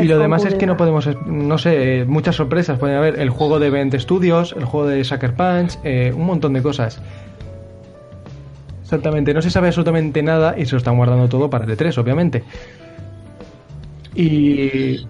[0.00, 3.30] y lo demás es que no podemos, no sé, eh, muchas sorpresas pueden haber, el
[3.30, 7.00] juego de Bent Studios, el juego de Sucker Punch, eh, un montón de cosas.
[8.82, 11.98] Exactamente, no se sabe absolutamente nada y se lo están guardando todo para el E3,
[11.98, 12.44] obviamente.
[14.14, 15.06] Y.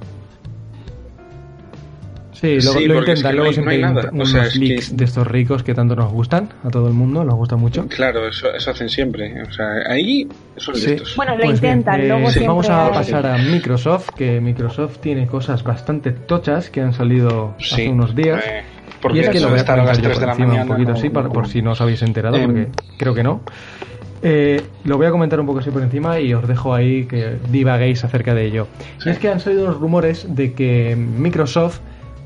[2.40, 4.06] Sí, luego Sí, lo es intentan, que luego no hay- siempre no hay.
[4.06, 6.86] O unos sea, es que- leaks de estos ricos que tanto nos gustan, a todo
[6.88, 7.86] el mundo, nos gusta mucho.
[7.88, 9.42] Claro, eso, eso hacen siempre.
[9.42, 10.90] O sea, ahí son Sí.
[10.90, 11.14] listos.
[11.16, 14.40] Bueno, lo Pues bien, intentan, eh, luego sí, siempre vamos a pasar a Microsoft, que
[14.42, 18.44] Microsoft tiene cosas bastante tochas que han salido hace unos días.
[18.46, 18.62] Eh,
[19.00, 20.26] porque y es que lo voy a estar a las comentar yo 3 por de
[20.26, 20.62] la encima mañana.
[20.64, 22.68] un poquito no- así, por, no- por si no os habéis enterado, Em, porque
[22.98, 23.40] creo que no.
[24.22, 27.36] Eh, lo voy a comentar un poco así por encima y os dejo ahí que
[27.50, 28.66] divaguéis acerca de ello.
[28.98, 29.08] Sí.
[29.08, 31.80] Y es que han salido los rumores de que Microsoft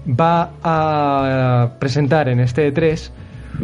[0.07, 3.11] va a presentar en este E3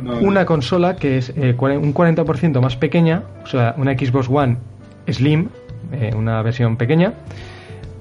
[0.02, 4.56] no- una consola que es eh, un 40% más pequeña, o sea, una Xbox One
[5.08, 5.48] Slim,
[5.92, 7.12] eh, una versión pequeña,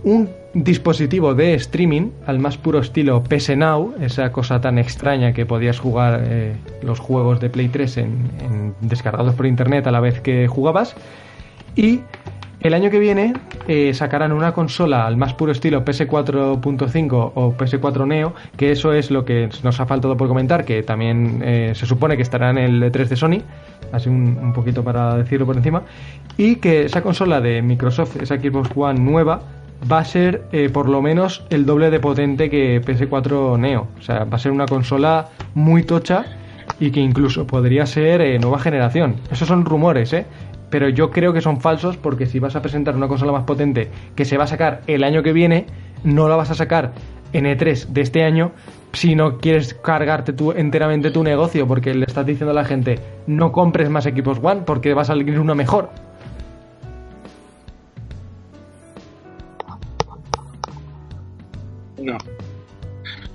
[0.04, 5.46] un dispositivo de streaming al más puro estilo PS Now, esa cosa tan extraña que
[5.46, 8.04] podías jugar eh, los juegos de Play 3 en,
[8.42, 10.96] en- descargados por internet a la vez que jugabas,
[11.76, 12.02] y
[12.66, 13.34] el año que viene
[13.68, 19.12] eh, sacarán una consola al más puro estilo PS4.5 o PS4 Neo, que eso es
[19.12, 22.58] lo que nos ha faltado por comentar, que también eh, se supone que estará en
[22.58, 23.42] el E3 de Sony,
[23.92, 25.84] así un, poquito para decirlo por encima,
[26.38, 29.42] y que esa consola de Microsoft, esa Xbox One nueva,
[29.92, 33.90] va a ser eh, por lo menos el doble de potente que PS4 Neo.
[34.00, 36.26] O sea, va a ser una consola muy tocha
[36.80, 39.16] y que incluso podría ser eh, nueva generación.
[39.32, 40.26] Esos son rumores, ¿eh?
[40.76, 43.90] Pero yo creo que son falsos porque si vas a presentar una consola más potente
[44.14, 45.68] que se va a sacar el año que viene,
[46.04, 46.92] no la vas a sacar
[47.32, 48.52] en E3 de este año
[48.92, 53.54] si no quieres cargarte enteramente tu negocio porque le estás diciendo a la gente no
[53.54, 55.92] compres más equipos One porque va a salir una mejor.
[61.98, 62.18] No.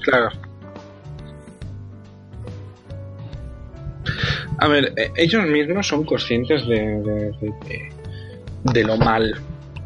[0.05, 0.29] Claro.
[4.61, 7.93] A ver, eh, ellos mismos son conscientes de, de, de- de-
[8.63, 9.35] de lo mal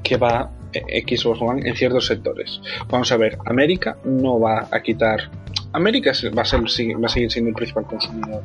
[0.03, 2.61] que va eh, Xbox One en ciertos sectores.
[2.89, 5.31] Vamos a ver, América no va a quitar.
[5.73, 8.43] América va a, ser, va a seguir siendo el principal consumidor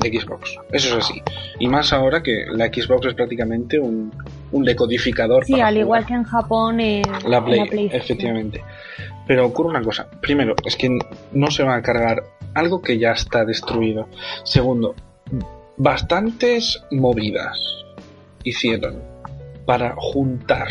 [0.00, 0.56] Xbox.
[0.72, 1.22] Eso es así.
[1.60, 4.12] Y más ahora que la Xbox es prácticamente un,
[4.50, 5.44] un decodificador.
[5.44, 8.64] Sí, al igual que en Japón es la Play, efectivamente.
[9.26, 10.08] Pero ocurre una cosa.
[10.20, 10.96] Primero, es que
[11.32, 12.22] no se va a cargar
[12.54, 14.08] algo que ya está destruido.
[14.42, 14.94] Segundo,
[15.76, 17.58] bastantes movidas
[18.44, 19.02] hicieron
[19.64, 20.68] para juntar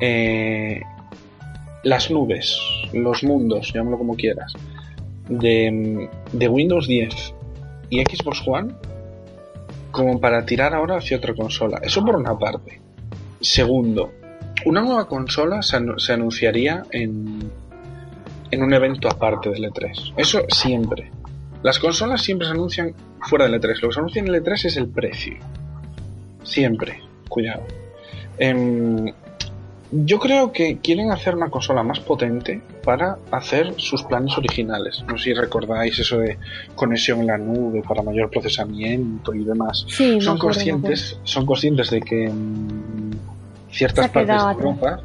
[0.00, 0.80] eh,
[1.84, 2.58] las nubes,
[2.92, 4.52] los mundos, llámalo como quieras,
[5.28, 7.34] de, de Windows 10
[7.90, 8.74] y Xbox One
[9.90, 11.78] como para tirar ahora hacia otra consola.
[11.82, 12.80] Eso por una parte.
[13.40, 14.12] Segundo,
[14.64, 17.50] una nueva consola se, se anunciaría en,
[18.50, 20.14] en un evento aparte del E3.
[20.16, 21.10] Eso siempre.
[21.62, 23.80] Las consolas siempre se anuncian fuera del E3.
[23.80, 25.34] Lo que se anuncia en el E3 es el precio.
[26.42, 27.00] Siempre.
[27.28, 27.62] Cuidado.
[28.38, 29.12] Em,
[29.92, 35.04] yo creo que quieren hacer una consola más potente para hacer sus planes originales.
[35.06, 36.38] No sé si recordáis eso de
[36.74, 39.86] conexión en la nube para mayor procesamiento y demás.
[40.20, 42.32] son conscientes, son conscientes de que
[43.72, 45.02] ciertas partes de Europa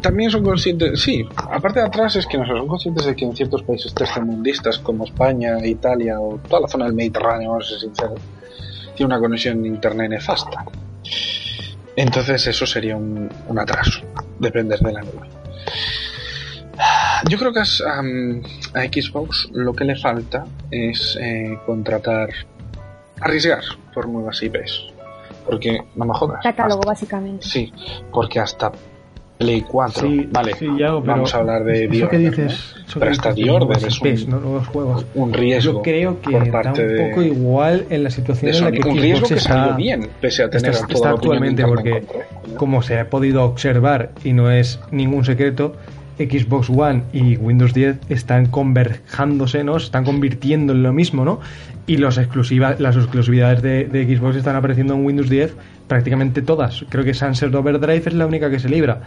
[0.00, 3.36] también son conscientes, sí, aparte de atrás es que no son conscientes de que en
[3.36, 7.80] ciertos países tercermundistas como España, Italia o toda la zona del Mediterráneo, vamos a ser
[7.80, 8.20] sinceros,
[8.96, 10.64] tiene una conexión de internet nefasta.
[11.96, 14.00] Entonces eso sería un, atraso,
[14.38, 15.28] depender de la nube.
[17.28, 22.30] Yo creo que a, Xbox lo que le falta es eh, contratar,
[23.20, 24.91] arriesgar por nuevas IPs.
[25.46, 26.40] Porque, no me jodas.
[26.42, 27.46] Catálogo, básicamente.
[27.46, 27.72] Sí,
[28.10, 28.72] porque hasta
[29.42, 30.08] Play 4.
[30.30, 30.52] vale,
[31.04, 35.06] vamos a hablar de The que dices, pero hasta The Order es un, nuevos juegos.
[35.14, 35.72] un riesgo.
[35.72, 38.88] Yo creo que por parte da un poco igual en la situación en la que
[38.88, 42.04] un riesgo que está, bien, pese a tener está, está actualmente, porque
[42.56, 45.74] como se ha podido observar y no es ningún secreto,
[46.18, 49.78] Xbox One y Windows 10 están converjándose, ¿no?
[49.78, 51.40] Se están convirtiendo en lo mismo, ¿no?
[51.86, 55.56] Y los exclusiva, las exclusividades de, de, Xbox están apareciendo en Windows 10
[55.88, 56.84] prácticamente todas.
[56.88, 59.02] Creo que Sunset Overdrive es la única que se libra.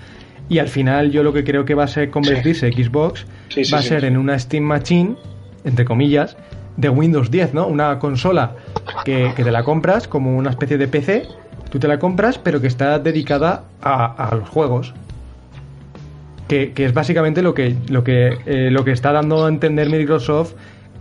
[0.49, 3.26] Y al final yo lo que creo que va a ser convertirse Xbox
[3.74, 5.16] va a ser en una Steam Machine,
[5.64, 6.38] entre comillas,
[6.78, 7.68] de Windows 10, ¿no?
[7.68, 8.56] Una consola
[9.03, 11.28] que, te la compras como una especie de PC,
[11.70, 14.93] tú te la compras, pero que está dedicada a, los juegos.
[16.48, 20.54] Que, es básicamente lo que, lo, que, eh, lo que está dando a entender Microsoft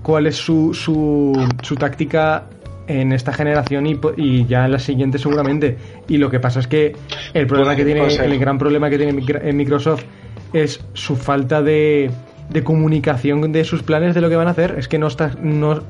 [0.03, 1.33] cuál es su, su,
[1.63, 2.45] su táctica
[2.87, 5.77] en esta generación y, ya en la siguiente seguramente.
[6.09, 6.95] Y lo que pasa es que
[7.33, 10.05] el problema que tiene, el gran problema que tiene Microsoft
[10.53, 12.11] es su falta de,
[12.51, 14.77] de comunicación de sus planes de lo que van a hacer.
[14.79, 15.39] Es que no estás.
[15.41, 15.83] No,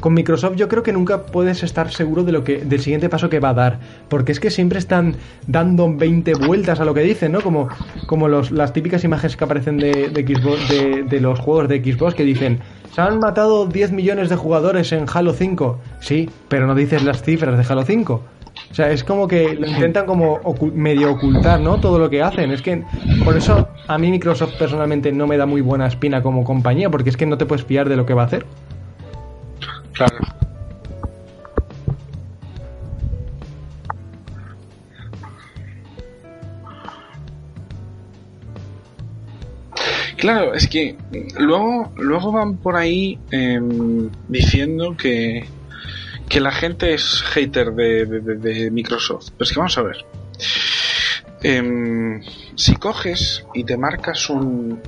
[0.00, 3.28] con Microsoft yo creo que nunca puedes estar seguro de lo que, del siguiente paso
[3.28, 3.78] que va a dar.
[4.08, 7.40] Porque es que siempre están dando 20 vueltas a lo que dicen, ¿no?
[7.40, 7.68] Como,
[8.06, 11.82] como los, las típicas imágenes que aparecen de, de Xbox, de, de los juegos de
[11.82, 12.60] Xbox que dicen.
[12.92, 15.78] Se han matado 10 millones de jugadores en Halo 5.
[16.00, 18.22] Sí, pero no dices las cifras de Halo 5.
[18.76, 20.38] O sea, es como que lo intentan como
[20.74, 21.80] medio ocultar, ¿no?
[21.80, 22.50] Todo lo que hacen.
[22.50, 22.84] Es que
[23.24, 27.08] por eso a mí Microsoft personalmente no me da muy buena espina como compañía, porque
[27.08, 28.44] es que no te puedes fiar de lo que va a hacer.
[29.94, 30.18] Claro.
[40.18, 40.98] Claro, es que
[41.38, 45.46] luego, luego van por ahí em, diciendo que,
[46.28, 49.30] que la gente es hater de, Microsoft.
[49.30, 50.04] Pero es que vamos a ver.
[51.42, 52.22] Em,
[52.56, 54.80] si coges y te marcas un,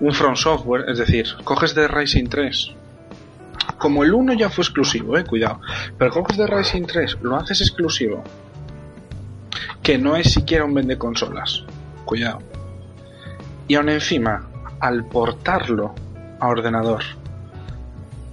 [0.00, 2.72] un From Software, es decir, coges de Rising 3,
[3.78, 5.60] como el 1 ya fue exclusivo, eh, cuidado,
[5.98, 8.22] pero coges de Rising 3, lo haces exclusivo,
[9.82, 11.64] que no es siquiera un vende consolas,
[12.04, 12.38] cuidado.
[13.68, 14.48] Y aún encima,
[14.80, 15.94] al portarlo
[16.40, 17.02] a ordenador,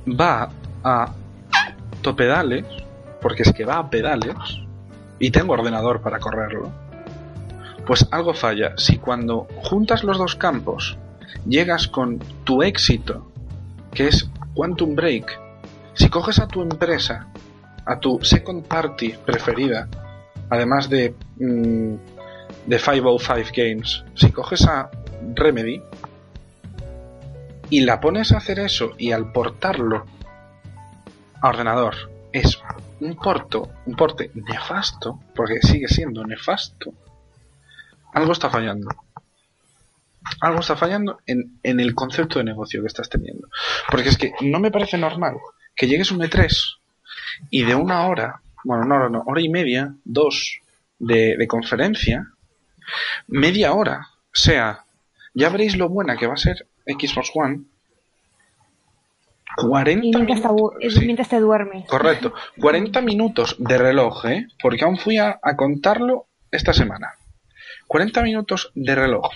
[0.07, 0.49] va
[0.83, 1.13] a
[2.01, 2.65] topedales,
[3.21, 4.35] porque es que va a pedales,
[5.19, 6.71] y tengo ordenador para correrlo,
[7.85, 8.73] pues algo falla.
[8.77, 10.97] Si cuando juntas los dos campos
[11.47, 13.31] llegas con tu éxito,
[13.93, 15.39] que es Quantum Break,
[15.93, 17.27] si coges a tu empresa,
[17.85, 19.87] a tu second party preferida,
[20.49, 21.95] además de, mm,
[22.65, 24.89] de 505 Games, si coges a
[25.35, 25.81] Remedy
[27.69, 30.05] y la pones a hacer eso y al portarlo
[31.41, 31.95] ordenador
[32.31, 32.59] es
[32.99, 36.93] un porto, un porte nefasto, porque sigue siendo nefasto,
[38.13, 38.89] algo está fallando.
[40.39, 43.47] Algo está fallando en, en el concepto de negocio que estás teniendo.
[43.89, 45.37] Porque es que no me parece normal
[45.75, 46.77] que llegues un E3
[47.49, 50.59] y de una hora, bueno, no, no, hora y media, dos
[50.99, 52.27] de, de conferencia,
[53.27, 54.85] media hora sea,
[55.33, 57.61] ya veréis lo buena que va a ser Xbox One,
[59.57, 60.73] 40 Y mientras, te, minutos.
[60.81, 61.87] abu- sí, mientras te duermes.
[61.87, 62.33] correcto.
[62.59, 64.47] 40 minutos de reloj, ¿eh?
[64.61, 67.13] Porque aún fui a, a contarlo esta semana.
[67.87, 69.29] 40 minutos de reloj.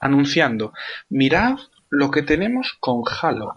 [0.00, 0.72] Anunciando,
[1.08, 1.56] mirad
[1.90, 3.54] lo que tenemos con Halo.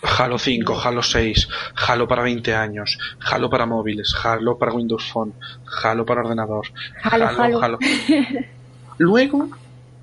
[0.00, 1.48] Halo 5, Halo 6,
[1.88, 2.98] Halo para 20 años,
[3.30, 5.34] Halo para móviles, Halo para Windows Phone,
[5.82, 6.66] Halo para ordenador,
[7.02, 7.78] Halo, Halo.
[8.98, 9.48] Luego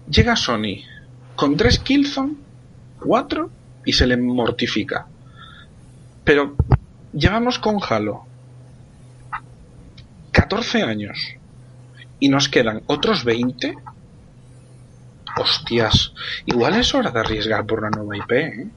[0.09, 0.83] llega Sony
[1.37, 2.35] con tres Killzone,
[3.05, 3.49] cuatro
[3.85, 5.07] y se le mortifica.
[6.23, 6.55] Pero
[7.13, 8.25] llevamos con Halo
[10.31, 11.17] 14 años
[12.19, 13.75] y nos quedan otros 20.
[15.37, 16.13] Hostias,
[16.45, 18.67] igual es hora de arriesgar por una nueva IP, ¿eh?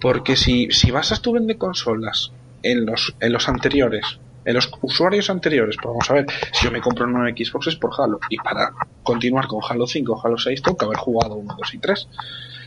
[0.00, 2.32] Porque si, si basas tu vende consolas
[2.62, 6.72] en los, en los anteriores, en los usuarios anteriores, pues vamos a ver, si yo
[6.72, 8.18] me compro una Xbox es por Halo.
[8.30, 8.72] Y para
[9.02, 12.08] continuar con Halo 5 o Halo 6 tengo que haber jugado 1, 2 y 3.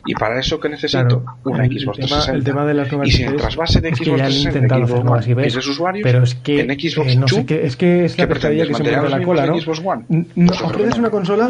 [0.05, 2.37] Y para eso que necesito Claro, una el, Xbox tema, 360.
[2.37, 4.31] el tema de las nuevas y si el trasvase de es Xbox que ya han
[4.31, 7.75] 360 intentado Xbox One, usuarios, pero es que en Xbox eh, no sé qué, es
[7.77, 9.59] que es la ¿qué pescadilla que se muerde la cola, ¿no?
[9.61, 10.03] Xbox One?
[10.35, 10.99] No, otro ofreces no.
[10.99, 11.49] una consola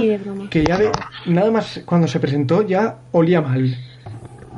[0.49, 0.89] que ya de
[1.25, 3.75] nada más cuando se presentó ya olía mal.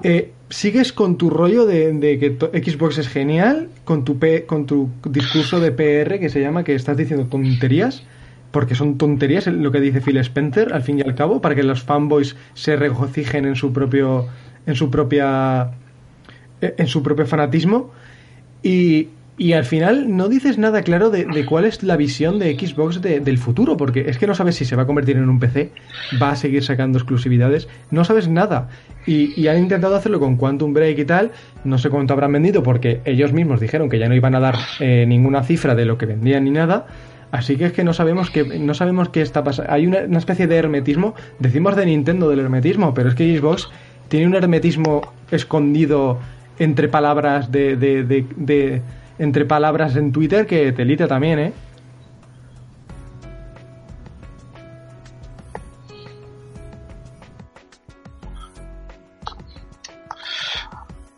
[0.04, 4.66] Eh, sigues con tu rollo de, de que Xbox es genial, con tu P- con
[4.66, 8.04] tu discurso de PR que se llama que estás diciendo tonterías,
[8.56, 11.64] porque son tonterías lo que dice Phil Spencer al fin y al cabo, para que
[11.64, 14.28] los fanboys se regocijen en su propio
[14.66, 15.72] en su propia
[16.62, 17.92] en su propio fanatismo
[18.64, 22.58] y, y al final no dices nada claro de, de cuál es la visión de
[22.58, 25.28] Xbox de- del futuro, porque es que no sabes si se va a convertir en
[25.30, 25.72] un PC,
[26.22, 28.70] va a seguir sacando exclusividades, no sabes nada.
[29.06, 31.32] Y, y han intentado hacerlo con Quantum Break y tal,
[31.66, 34.68] no sé cuánto habrán vendido, porque ellos mismos dijeron que ya no iban a dar
[34.80, 36.88] eh, ninguna cifra de lo que vendían ni nada.
[37.36, 39.70] Así que es que no sabemos qué, no sabemos qué está pasando.
[39.70, 41.16] Hay una, especie de hermetismo.
[41.38, 43.68] Decimos de Nintendo del hermetismo, pero es que Xbox
[44.08, 46.18] tiene un hermetismo escondido
[46.60, 48.82] entre palabras de- de- de-
[49.20, 51.54] entre palabras en Twitter que telita también, ¿eh?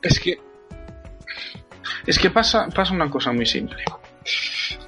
[0.01, 0.39] Es que.
[2.05, 3.83] Es que pasa, pasa una cosa muy simple.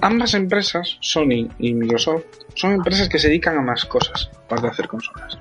[0.01, 2.25] Ambas empresas, Sony y Microsoft,
[2.55, 5.37] son empresas que se dedican a más cosas, aparte de hacer consolas.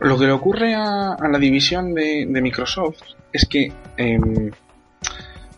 [0.00, 3.02] Lo que le ocurre a, la división de, Microsoft
[3.32, 4.50] es que em,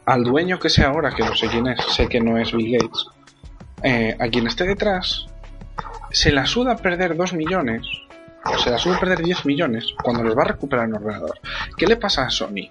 [0.07, 2.79] al dueño que sea ahora, que no sé quién es, sé que no es Bill
[2.79, 3.07] Gates,
[3.83, 5.27] eh, a quien esté detrás,
[6.11, 7.87] se la suda perder 2 millones,
[8.45, 11.39] o se la suda perder 10 millones cuando los va a recuperar en ordenador.
[11.77, 12.71] ¿Qué le pasa a Sony?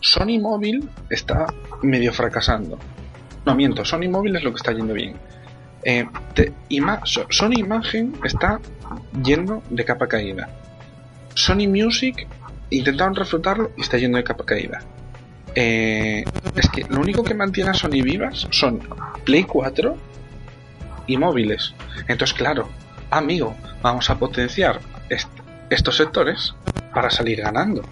[0.00, 1.46] Sony Móvil está
[1.82, 2.78] medio fracasando.
[3.46, 5.16] No, miento, Sony Móvil es lo que está yendo bien.
[5.82, 6.06] Eh,
[7.30, 8.60] Sony Imagen está
[9.22, 10.48] yendo de capa caída.
[11.34, 12.26] Sony Music
[12.70, 14.80] intentaron reflotarlo y está yendo de capa caída.
[15.54, 16.24] Eh,
[16.54, 18.80] es que lo único que mantiene a Sony vivas son
[19.24, 19.96] Play 4
[21.06, 21.74] y móviles.
[22.08, 22.68] Entonces, claro,
[23.10, 25.28] amigo, vamos a potenciar est-
[25.70, 26.54] estos sectores
[26.94, 27.82] para salir ganando.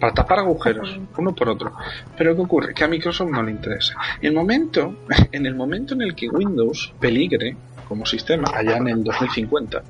[0.00, 1.72] Para tapar agujeros, uno por otro.
[2.16, 2.74] Pero ¿qué ocurre?
[2.74, 3.94] Que a Microsoft no le interesa.
[4.20, 4.96] En el momento,
[5.32, 7.56] en el momento en el que Windows peligre
[7.88, 9.82] como sistema, allá en el 2050,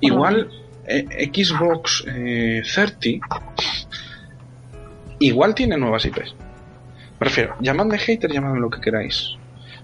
[0.00, 0.48] igual
[0.86, 3.26] eh, Xbox eh, 30
[5.18, 6.34] igual tiene nuevas IPs.
[7.18, 9.30] Me refiero, llamadme hater, llamadme lo que queráis.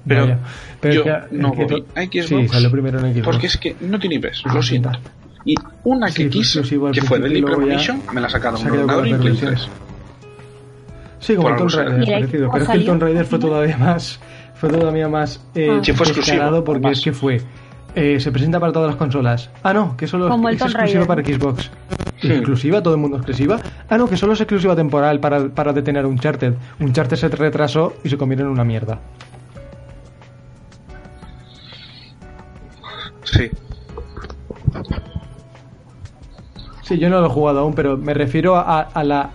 [0.07, 0.39] Pero Vaya.
[0.81, 3.25] Pero yo que- no que voy a Xbox Sí, salió primero en Xbox.
[3.25, 4.91] porque es que no tiene IPs, lo siento.
[5.45, 8.69] Y una Sí, que quise, exclusivo al que fue ya Premonition, me la sacaron se
[8.69, 9.71] ha quedado con ordenador y la en Play perversión.
[9.71, 9.83] 3.
[11.19, 12.47] Sí, como el Tomb Raider, parecido.
[12.47, 12.87] ¿cómo Pero es que el?
[12.87, 14.21] Tomb Raider fue todavía más.
[14.55, 15.41] Fue todavía más.
[15.55, 15.81] Eh, Ah.
[15.83, 17.41] Sí, fue exclusivo, descarado porque es que fue.
[17.95, 19.51] eh, se presenta para todas las consolas.
[19.63, 21.23] Ah, no, que solo Como es exclusiva para.
[21.25, 21.71] Xbox.
[22.21, 22.29] Sí.
[22.33, 23.59] Exclusiva, todo el mundo exclusiva.
[23.89, 26.55] Ah, no, que solo es exclusiva temporal para, para detener un Uncharted.
[26.81, 29.01] Uncharted se retrasó y se convirtió en una mierda.
[33.25, 33.51] Sí.
[36.93, 39.31] Sí, yo no lo he jugado aún, pero me refiero a, a la.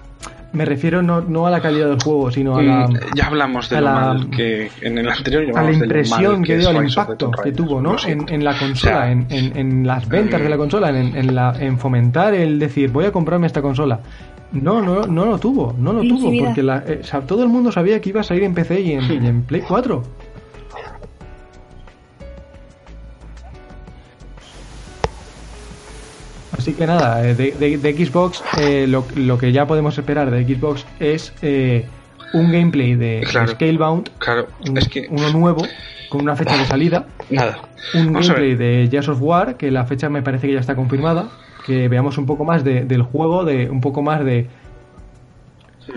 [0.54, 2.88] Me refiero no, no a la calidad del juego, sino a la.
[2.88, 6.58] Mm, ya hablamos de lo la- mal que en el anterior a la impresión que
[6.58, 7.96] dio, al Rise of the impacto que tuvo, ¿no?
[8.08, 11.16] En, en la consola, O sea, en, en- en las ventas de la consola, en,
[11.16, 14.00] en la, en fomentar el decir, voy a comprarme esta consola.
[14.54, 17.50] No, no, no lo tuvo, no lo tuvo, porque la- eh, o sea, todo el
[17.50, 20.02] mundo sabía que iba a salir en PC y en, y en Play 4.
[26.68, 30.30] Así que nada, eh, de, de- de Xbox, eh, lo, lo que ya podemos esperar
[30.30, 31.86] de Xbox es eh,
[32.34, 33.48] un gameplay de, Claro.
[33.54, 35.66] Scalebound, Claro, un- es que uno nuevo,
[36.10, 37.60] con una fecha de salida, nada.
[37.94, 40.76] un Vamos gameplay de Gears of War, que la fecha me parece que ya está
[40.76, 41.30] confirmada,
[41.66, 44.48] que veamos un poco más de- del juego, de un poco más de
[45.86, 45.94] Sí.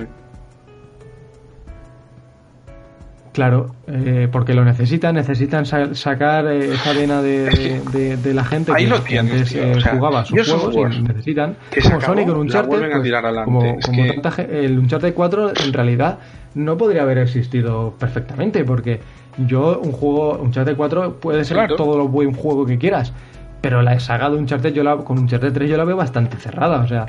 [3.33, 7.99] Claro, eh, porque lo necesitan, necesitan sa- sacar eh, esa vena de, Es que de-
[7.99, 10.25] de- de la gente ahí que, lo que tienes, antes tío, eh, o sea, jugaba
[10.25, 14.13] sus juegos y necesitan, que como acabó, Sonic con Uncharted, pues, como, Es como que-
[14.21, 16.19] tanta el Uncharted 4 en realidad
[16.55, 19.01] no podría haber existido perfectamente, porque
[19.47, 21.77] yo un juego, Uncharted 4 puede ser Claro.
[21.77, 23.13] todo lo buen juego que quieras,
[23.61, 26.81] pero la saga de Uncharted yo la, con Uncharted 3 yo la veo bastante cerrada,
[26.81, 27.07] o sea,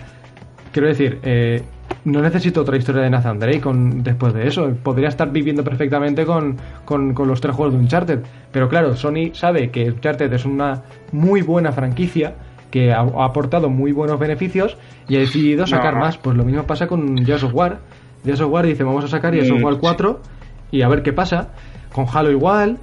[0.72, 1.62] quiero decir, eh,
[2.06, 4.72] no necesito otra historia de Nathan Drake con, después de eso.
[4.84, 8.20] Podría estar viviendo perfectamente con, con, con los tres juegos de Uncharted.
[8.52, 12.36] Pero claro, Sony sabe que Uncharted es una muy buena franquicia
[12.72, 14.78] que ha, ha aportado muy buenos beneficios
[15.10, 16.00] y ha decidido sacar No.
[16.00, 16.18] más.
[16.18, 17.80] Pues lo mismo pasa con Gears of War.
[18.24, 19.80] Gears of War dice, vamos a sacar Gears of Mm, War sí.
[19.82, 20.20] 4
[20.72, 21.50] y a ver qué pasa.
[21.92, 22.78] Con Halo igual.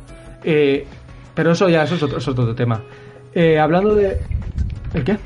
[0.44, 0.86] eh,
[1.34, 2.80] pero eso ya eso es otro, es otro tema.
[3.32, 4.18] Eh, hablando de...
[4.92, 5.16] ¿El qué?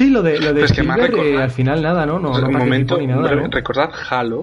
[0.00, 2.18] Sí, lo de, lo de Pues que eh, al final nada, ¿no?
[2.18, 4.40] No, no un momento, ni nada, recordad Halo,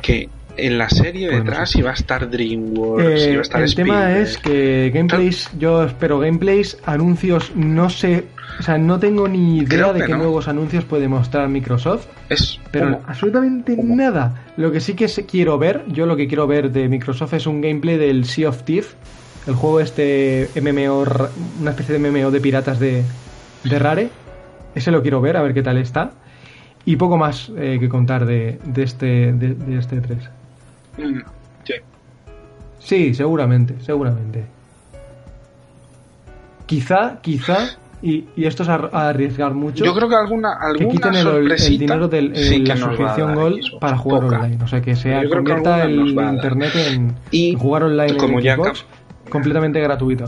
[0.00, 4.16] que en la serie detrás iba a estar DreamWorks, Eh, iba a estar el tema
[4.16, 8.24] es que gameplays, yo espero gameplays, anuncios, no sé,
[8.58, 10.16] o sea, no tengo ni idea Creo de qué no.
[10.20, 13.02] nuevos anuncios puede mostrar Microsoft, Es pero humo.
[13.06, 13.94] absolutamente Humo.
[13.94, 14.46] nada.
[14.56, 17.60] Lo que sí que quiero ver, yo lo que quiero ver de Microsoft es un
[17.60, 18.96] gameplay del Sea of Thieves,
[19.46, 21.04] el juego este MMO,
[21.60, 23.02] una especie de MMO de piratas de,
[23.64, 24.08] de Rare.
[24.76, 26.12] Ese lo quiero ver, a ver qué tal está.
[26.84, 30.18] Y poco más eh, que contar de, de este de, de este 3.
[30.98, 31.18] Mm,
[31.64, 31.72] sí.
[32.78, 34.44] Sí, seguramente, seguramente.
[36.66, 38.74] Quizá, quizá, y, y esto es a,
[39.08, 42.68] arriesgar mucho, Yo creo que alguna, que alguna quiten el, el dinero de sí que
[42.68, 44.36] la suscripción Gold Xbox, para jugar poca.
[44.40, 44.62] online.
[44.62, 48.84] O sea, que se que convierta el internet en, Y jugar online como en Xbox
[49.30, 50.26] completamente gratuito.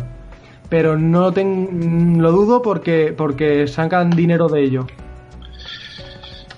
[0.68, 4.86] Pero no ten, lo dudo porque porque sacan dinero de ello.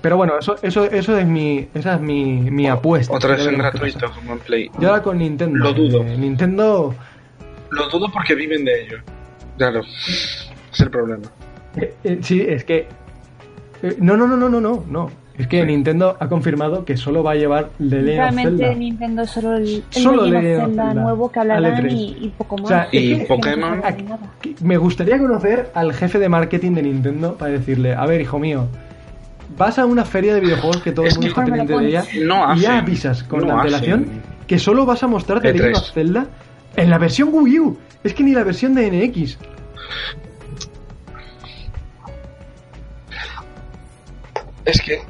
[0.03, 3.15] Pero bueno, eso eso eso es mi esa es mi, mi apuesta.
[3.15, 4.15] Otra vez en gratuito pasa.
[4.15, 4.71] como en Play.
[4.81, 5.59] Y ahora con Nintendo.
[5.59, 6.03] Lo dudo.
[6.05, 6.95] eh, Nintendo
[7.71, 8.99] Lo dudo porque viven de ello.
[9.59, 11.27] Claro, es el problema.
[11.77, 12.89] Eh, eh, sí, es que.
[13.83, 15.11] eh, no, no, no, no, no, no, no.
[15.41, 18.75] Es que Nintendo ha confirmado que solo va a llevar The Legend of Realmente Zelda.
[18.79, 21.03] Nintendo solo el, el Solo Legend of Legend of Zelda Zelda.
[21.03, 21.93] nuevo que hablarán E3.
[21.93, 22.65] y, y poco más.
[22.65, 23.83] O sea, Y Es que Pokémon-
[24.63, 28.67] Me gustaría conocer al jefe de marketing de Nintendo para decirle: A ver, hijo mío,
[29.57, 32.05] vas a una feria de videojuegos que todo Es el mundo está pendiente de ella.
[32.25, 34.23] No y ya avisas con no la antelación hacen.
[34.47, 35.53] que solo vas a mostrar The E3.
[35.55, 36.27] Legend of Zelda
[36.77, 37.79] en la versión Wii U.
[38.05, 39.39] Es que ni la versión de NX.
[44.65, 45.01] Es que.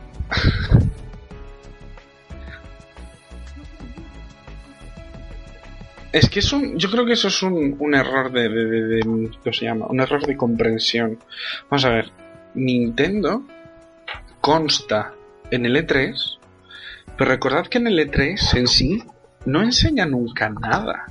[6.12, 9.52] Es que es un, yo creo que eso es un, error de, de, de- ¿cómo
[9.52, 9.86] se llama?
[9.88, 11.18] Un error de comprensión.
[11.70, 12.10] Vamos a ver,
[12.54, 13.44] Nintendo
[14.40, 15.12] consta
[15.52, 16.38] en el E3,
[17.16, 19.04] pero recordad que en el E3 en sí
[19.46, 21.06] no enseña nunca nada.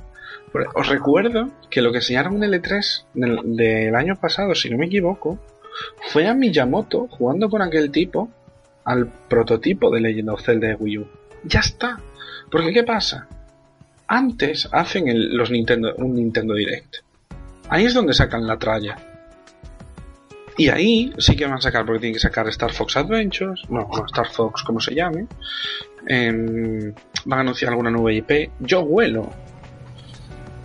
[0.74, 4.76] Os recuerdo que lo que enseñaron en el E3 del, del año pasado, si no
[4.76, 5.38] me equivoco,
[6.08, 8.28] fue a Miyamoto jugando con aquel tipo
[8.84, 11.06] al prototipo de Legend of Zelda de Wii U.
[11.44, 11.98] Ya está.
[12.50, 13.28] Porque ¿qué pasa?
[14.06, 16.96] Antes hacen los Nintendo, un Nintendo Direct.
[17.68, 18.96] Ahí es donde sacan la tralla.
[20.56, 23.88] Y ahí sí que van a sacar, porque tienen que sacar Star Fox Adventures, no,
[24.06, 25.26] Star Fox, como se llame.
[26.06, 26.92] Em,
[27.24, 28.50] van a anunciar alguna nueva IP.
[28.58, 29.30] Yo vuelo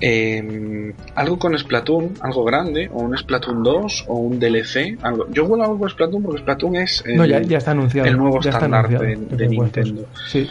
[0.01, 4.97] em, algo con Splatoon, algo grande, o un Splatoon 2, o un DLC.
[5.01, 5.27] Algo.
[5.31, 8.07] Yo vuelo algo con Splatoon porque Splatoon es el, No, ya, ya está anunciado.
[8.07, 8.97] el nuevo estándar de,
[9.29, 9.47] que de.
[9.47, 10.05] Nintendo.
[10.27, 10.47] Sí.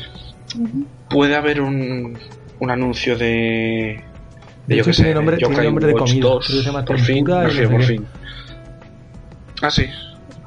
[1.11, 2.17] Puede haber un,
[2.61, 4.03] un anuncio de.
[4.67, 6.85] De yo hecho, qué sé, nombre- Yokai nombre de comida, 2, creo que se llama
[6.85, 8.07] por fin, no sé por fin.
[9.61, 9.85] Ah, sí.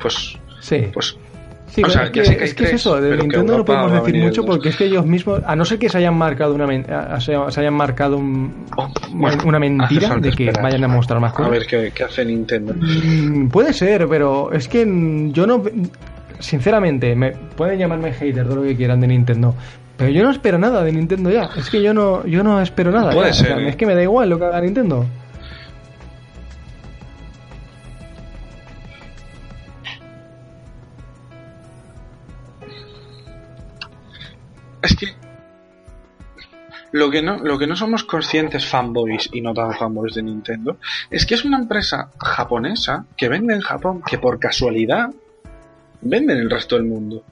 [0.01, 0.87] Pues, Sí.
[0.93, 1.15] pues
[1.77, 3.63] Sí, O pero sea, es que, ya sé que hay es eso, de Nintendo no
[3.63, 6.15] podemos a decir mucho porque es que ellos mismos, a no ser que se hayan
[6.17, 10.63] marcado una men- a- se, hayan marcado un- oh, bueno, una mentira de que esperar.
[10.63, 11.51] vayan a mostrar más A cosas.
[11.51, 12.73] ver qué, qué hace Nintendo.
[12.75, 14.79] Mm, puede ser, pero es que
[15.31, 15.61] yo no
[16.39, 19.53] sinceramente, me pueden llamarme hater todo lo que quieran de Nintendo,
[19.97, 21.49] pero yo no espero nada de Nintendo ya.
[21.55, 23.11] Es que yo no yo no espero nada.
[23.11, 23.31] Puede ya.
[23.31, 23.69] O sea, ser, ¿eh?
[23.69, 25.05] es que me da igual lo que haga Nintendo.
[34.81, 35.07] Es que
[36.91, 40.77] lo que no lo que no somos conscientes fanboys y no tan fanboys de Nintendo
[41.09, 45.09] es que es una empresa japonesa que vende en Japón que por casualidad
[46.01, 47.23] vende en el resto del mundo.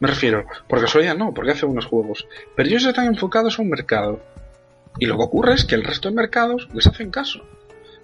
[0.00, 2.26] Me refiero, porque Soria no, porque hace unos juegos.
[2.56, 4.20] Pero ellos están enfocados a un mercado.
[4.98, 7.44] Y lo que ocurre es que el resto de mercados les hacen caso.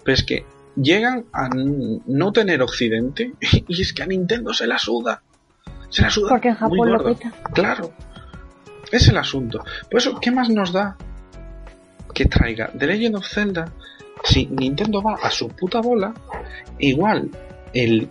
[0.03, 0.45] Pero es que
[0.75, 3.33] llegan a no tener Occidente
[3.67, 5.21] y es que a Nintendo se la suda.
[5.89, 6.29] Se la suda.
[6.29, 7.33] Porque en muy Japón lo peta.
[7.53, 7.91] Claro.
[8.91, 9.63] Es el asunto.
[9.89, 10.97] Por eso, ¿qué más nos da
[12.13, 13.71] que traiga The Legend of Zelda
[14.23, 16.13] si Nintendo va a su puta bola?
[16.79, 17.29] Igual,
[17.73, 18.09] el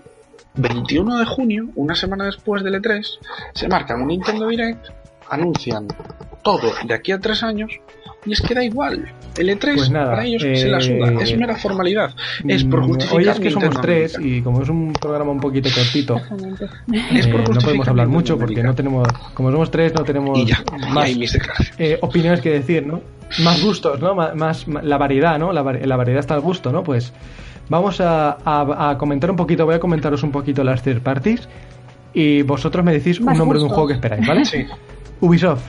[0.55, 3.19] 21 de junio, una semana después del E3,
[3.55, 4.89] se marcan un Nintendo Direct,
[5.29, 5.89] anuncian
[6.43, 7.71] todo de aquí a tres años
[8.25, 9.07] y es que da igual.
[9.37, 11.13] El E3 Pues nada, para ellos se la suda.
[11.13, 12.11] eh, Es mera formalidad.
[12.47, 15.41] Es por Mm, justificar Hoy es que somos tres y como es un programa un
[15.41, 16.21] poquito cortito.
[17.15, 20.37] Es eh, por no podemos hablar mucho porque no tenemos, como somos tres, no tenemos
[20.39, 21.09] Y ya, y más
[21.79, 23.01] eh, opiniones que decir, ¿no?
[23.45, 24.15] Más gustos, ¿no?
[24.15, 25.53] Más, más- la variedad, ¿no?
[25.53, 26.83] La, la variedad está al gusto, ¿no?
[26.83, 27.13] Pues
[27.69, 31.49] vamos a, a- a comentar un poquito, voy a comentaros un poquito las third parties
[32.13, 34.45] y vosotros me decís Más un nombre de un juego que esperáis, ¿vale?
[34.45, 34.65] Sí.
[35.21, 35.63] Ubisoft.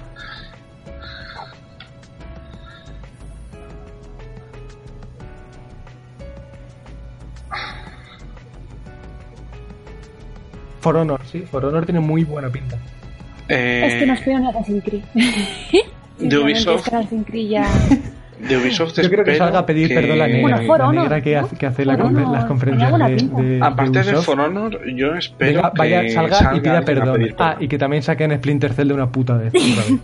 [10.80, 12.78] For Honor, sí, For Honor tiene muy buena pinta.
[13.48, 15.04] Eh, Es que nos piden Assassin's Creed.
[16.20, 17.68] de Ubisoft, Assassin's Creed ya...
[18.48, 21.04] de Ubisoft Yo creo que salga a pedir que- perdón la negra, Bueno, la Honor,
[21.04, 21.40] negra que, ¿no?
[21.42, 24.26] hace, que hace la confer- Honor, las conferencias de, de- de Aparte de Ubisoft.
[24.26, 27.36] For Honor, yo espero Venga, que vaya, salga y salga pida alguien a perdón.
[27.40, 29.54] Ah, y que también saquen Splinter Cell de una puta vez.
[29.56, 30.00] otra vez.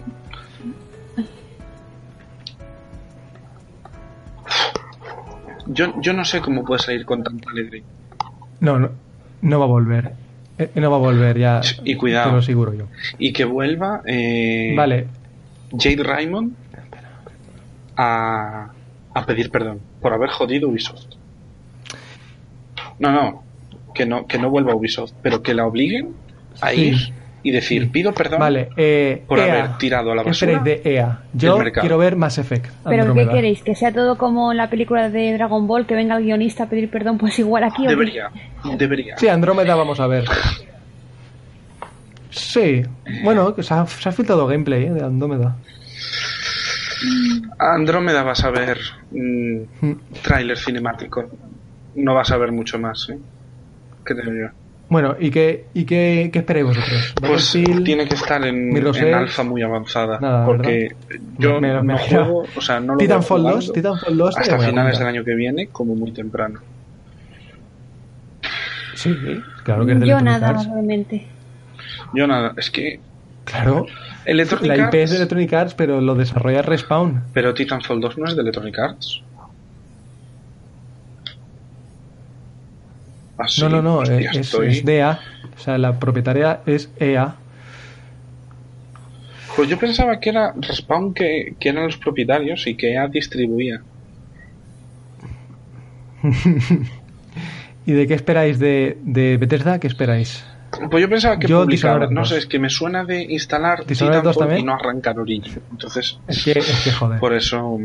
[5.68, 7.84] Yo, yo no sé cómo puede salir con tanta alegría.
[8.60, 8.90] No, no,
[9.42, 10.14] no va a volver.
[10.58, 11.62] Eh, no va a volver, ya.
[11.84, 12.28] Y cuidado.
[12.30, 12.88] Te lo aseguro yo.
[13.18, 15.08] Y que vuelva eh, Vale,
[15.78, 16.54] Jade Raymond
[17.98, 18.70] a,
[19.14, 21.06] a pedir perdón por haber jodido Ubisoft.
[23.00, 23.44] No, no,
[23.94, 26.14] que no, que no vuelva a Ubisoft, pero que la obliguen
[26.62, 26.82] a Sí.
[26.82, 27.14] ir
[27.46, 28.70] y decir, pido perdón vale.
[28.76, 29.46] Eh, por EA.
[29.54, 30.60] haber tirado a la ¿Qué basura.
[30.64, 31.20] de EA?
[31.34, 32.72] Yo quiero ver Mass Effect.
[32.84, 33.62] ¿Pero qué queréis?
[33.62, 36.70] ¿Que sea todo como en la película de Dragon Ball, que venga el guionista a
[36.70, 37.20] pedir perdón?
[37.20, 37.86] Pues igual aquí.
[37.86, 38.32] Debería,
[38.80, 39.16] debería.
[39.20, 40.26] Sí, Andrómeda vamos a ver.
[42.32, 42.82] Sí,
[43.24, 45.56] bueno, que se ha, se ha filtrado gameplay eh, de Andrómeda.
[47.60, 48.80] Andrómeda vas a ver
[49.12, 49.96] mm, Mm.
[50.24, 51.26] tráiler cinemático.
[51.96, 53.18] No vas a ver mucho más, ¿eh?
[54.04, 54.65] ¿Qué te digo yo?
[54.88, 57.14] Bueno, ¿y qué, y qué, qué esperáis vosotros?
[57.20, 57.52] Pues
[57.84, 60.20] tiene que estar en, en alfa muy avanzada.
[60.20, 60.90] Nada, porque
[61.40, 62.24] yo Me- me- me no gira.
[62.26, 65.24] juego, o sea, no lo Titanfall veo 2, jugando Titanfall 2 hasta finales del año
[65.24, 66.60] que viene, como muy temprano.
[68.94, 69.16] Sí,
[69.64, 70.66] claro que es de Yo nada, Arts.
[70.68, 71.26] realmente.
[72.14, 73.00] Yo nada, es que
[73.44, 73.86] Claro,
[74.26, 77.24] Electronic la IP Arts, es de Electronic Arts, pero lo desarrolla Respawn.
[77.34, 79.22] pero Titanfall 2 no es de Electronic Arts.
[83.38, 85.20] Ah, sí, no, no, no, hostia, es, estoy- es de EA.
[85.56, 87.36] O sea, la propietaria es EA.
[89.56, 93.82] Pues yo pensaba que era Respawn que, que eran los propietarios y que EA distribuía.
[97.86, 99.80] ¿Y de qué esperáis de, de Bethesda?
[99.80, 100.44] ¿Qué esperáis?
[100.90, 102.30] Pues yo pensaba que Yo publicaba, no 2.
[102.30, 105.62] sé, es que me suena de instalar Dishonored 2 Titanfall y no arrancar Origin.
[105.72, 107.20] Entonces, Es que, es que joder.
[107.20, 107.78] por eso...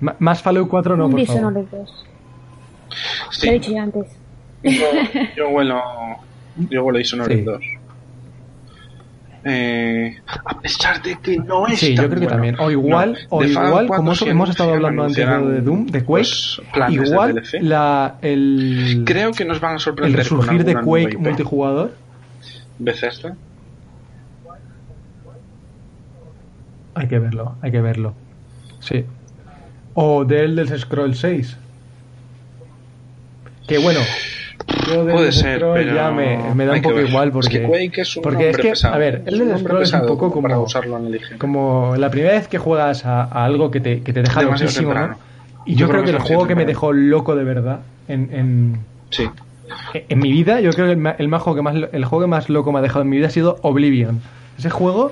[0.00, 1.26] Más Fallout 4 no, por favor.
[1.36, 2.04] Dishonored 2.
[3.30, 4.06] Sí, Lo he dicho ya antes.
[4.62, 4.70] yo,
[5.36, 5.80] yo huelo...
[6.70, 7.42] Yo huelo Dishonored Sí.
[7.42, 7.60] 2.
[9.48, 12.30] Eh, a pesar de que no es Sí, tan yo creo que bueno.
[12.30, 12.56] también.
[12.58, 16.02] O igual, No, o igual 4 como sí hemos estado hablando antes de, Doom, de
[16.02, 20.66] Quake, pues, de igual la, el, Creo que nos van a el sorprender resurgir con
[20.66, 21.94] de Quake multijugador
[22.80, 23.36] Bethesda.
[26.94, 28.14] Hay que verlo, hay que verlo.
[28.80, 29.04] Sí.
[29.96, 31.56] O de Elder Scrolls 6.
[33.66, 34.00] Que bueno.
[34.88, 37.08] Yo de Puede ser, pero ya me, me da un poco ver.
[37.08, 37.60] igual Es porque.
[37.60, 38.94] que Quake es un porque es que, pesado.
[38.94, 40.66] a ver, Es un Elder nombre Scrolls es un poco para como.
[40.66, 41.18] usarlo en.
[41.38, 44.94] Como la primera vez que juegas a, a algo que te, que te deja loquísimo,
[44.94, 45.16] ¿no?
[45.66, 48.78] Y yo, creo que el juego que me dejó loco de verdad en, en,
[49.10, 49.28] Sí.
[49.94, 52.28] en mi vida, yo creo que el, el, más juego que más, el juego que
[52.30, 54.20] más loco me ha dejado en mi vida ha sido Oblivion.
[54.58, 55.10] Ese juego,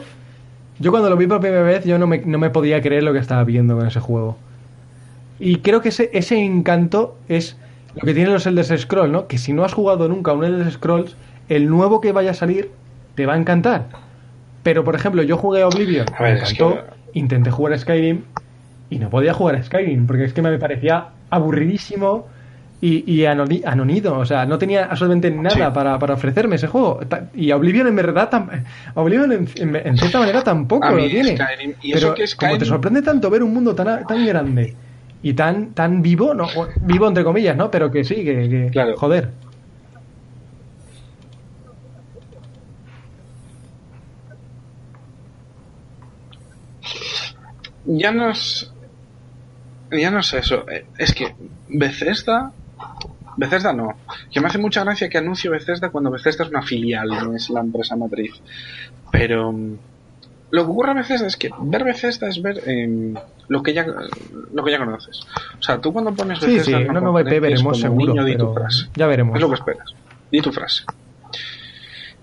[0.78, 3.12] yo cuando lo vi por primera vez, yo no me, no me podía creer lo
[3.12, 4.36] que estaba viendo con ese juego.
[5.39, 7.56] Y creo que ese, ese encanto es
[7.94, 9.27] lo que tienen los Elder Scrolls, ¿no?
[9.27, 11.16] Que si no has jugado nunca un Elder Scrolls,
[11.48, 12.70] el nuevo que vaya a salir
[13.15, 13.86] te va a encantar.
[14.62, 16.74] Pero, por ejemplo, yo jugué a Oblivion, A ver, me es encantó,
[17.12, 18.23] que- intenté jugar a Skyrim
[18.90, 22.27] y no podía jugar a Skyrim porque es que me parecía aburridísimo
[22.81, 24.19] y, y anoni- anonido.
[24.19, 25.73] O sea, no tenía absolutamente nada Sí.
[25.74, 27.01] para, para ofrecerme ese juego.
[27.35, 28.48] Y a Oblivion en verdad, tam-
[28.94, 31.36] Oblivion en, en- en cierta manera tampoco A lo tiene.
[31.36, 34.27] Skyrim- y Pero eso que como te Skyrim- sorprende tanto ver un mundo tan, tan
[34.27, 34.74] grande
[35.25, 36.47] y tan, tan vivo, no,
[36.83, 37.71] vivo entre comillas, ¿no?
[37.71, 38.95] Pero que sí, que, claro.
[38.95, 39.31] joder.
[47.87, 48.71] Ya no es.
[49.91, 50.69] Ya no es eso.
[50.69, 51.35] Eh, es que
[51.71, 52.53] Bethesda.
[53.39, 53.95] Bethesda no.
[54.31, 57.49] Que me hace mucha gracia que anuncie Bethesda cuando Bethesda es una filial, no es
[57.49, 58.35] la empresa matriz.
[59.11, 59.79] Pero mm,
[60.55, 63.12] lo que ocurre a Bethesda es que ver Bethesda es ver em,
[63.48, 63.85] lo que ya
[64.52, 65.20] lo que ya conoces.
[65.59, 68.55] O sea, tú cuando pones Sí, Bethesda sí, conferencia es veremos seguro, niño, di tu
[68.55, 68.86] frase.
[68.94, 69.35] ya veremos.
[69.35, 69.93] Es lo que esperas.
[70.31, 70.85] Di tu frase.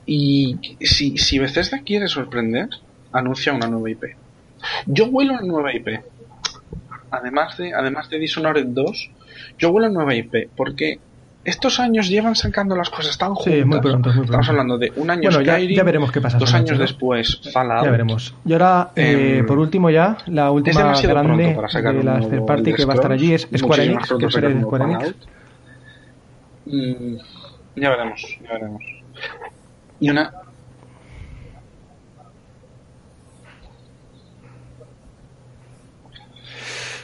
[0.05, 2.69] Y si, si Bethesda quiere sorprender,
[3.11, 4.03] anuncia una nueva IP.
[4.85, 5.99] Yo vuelo una nueva IP.
[7.11, 9.09] Además de, además de Dishonored 2,
[9.59, 10.49] yo vuelo una nueva IP.
[10.55, 10.99] Porque
[11.43, 13.53] estos años llevan sacando las cosas tan juntas.
[13.53, 16.37] Sí, muy pronto, Estamos hablando de un año Bueno, ya, Skyrim, ya veremos qué pasa.
[16.37, 17.85] dos años después Fallout.
[17.85, 18.35] Ya veremos.
[18.45, 22.05] Y ahora, eh, Em, por último ya, la última grande pronto para sacar de un
[22.05, 25.15] la nuevo third party que va a estar allí es Square Enix, que es Square.
[26.65, 27.15] Mm,
[27.75, 28.83] ya veremos, ya veremos.
[29.99, 30.31] Y una.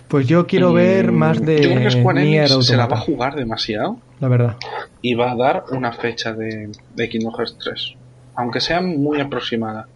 [0.07, 2.97] Pues yo quiero mm, ver más de Yo creo que Square Enix se la va
[2.97, 4.57] a jugar demasiado la verdad.
[5.01, 7.93] y va a dar una fecha de, de Kingdom Hearts 3.
[8.35, 9.87] Aunque sea muy aproximada.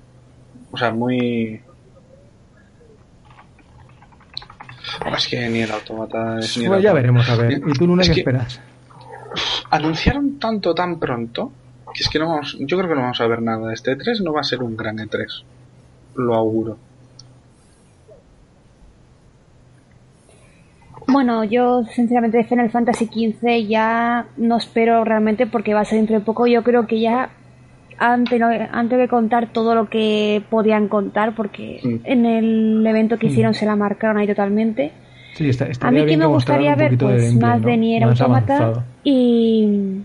[0.72, 1.62] O sea, muy.
[5.18, 7.62] Es que ni el automata es Pues ya veremos, a ver.
[7.66, 8.60] ¿Y tú, Luna, Es qué que- esperas?
[9.70, 11.52] anunciaron tanto tan pronto
[11.94, 13.74] que es que no vamos, yo creo que no vamos a ver nada.
[13.74, 15.26] Este E3 no va a ser un gran E3.
[16.16, 16.78] Lo auguro.
[21.08, 25.98] Bueno, yo sinceramente de Final Fantasy XV ya no espero realmente porque va a ser
[25.98, 26.48] dentro de poco.
[26.48, 27.30] Yo creo que ya
[27.98, 28.50] han tenido
[28.90, 31.96] que contar todo lo que podían contar porque Mm.
[32.06, 34.92] en el evento que hicieron se la marcaron ahí totalmente.
[35.36, 37.68] Sí, está, A mí que me gustaría ver pues gameplay, más ¿no?
[37.68, 38.84] de Nier Más Automata avanzado.
[39.04, 40.02] y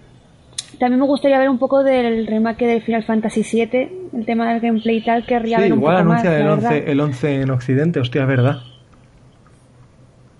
[0.78, 4.60] también me gustaría ver un poco del remake del Final Fantasy VII, el tema del
[4.60, 6.70] gameplay y tal, querría Sí, ver un igual poco más, anuncia el la verdad.
[6.72, 8.56] 11, el 11 en Occidente, hostia, es verdad.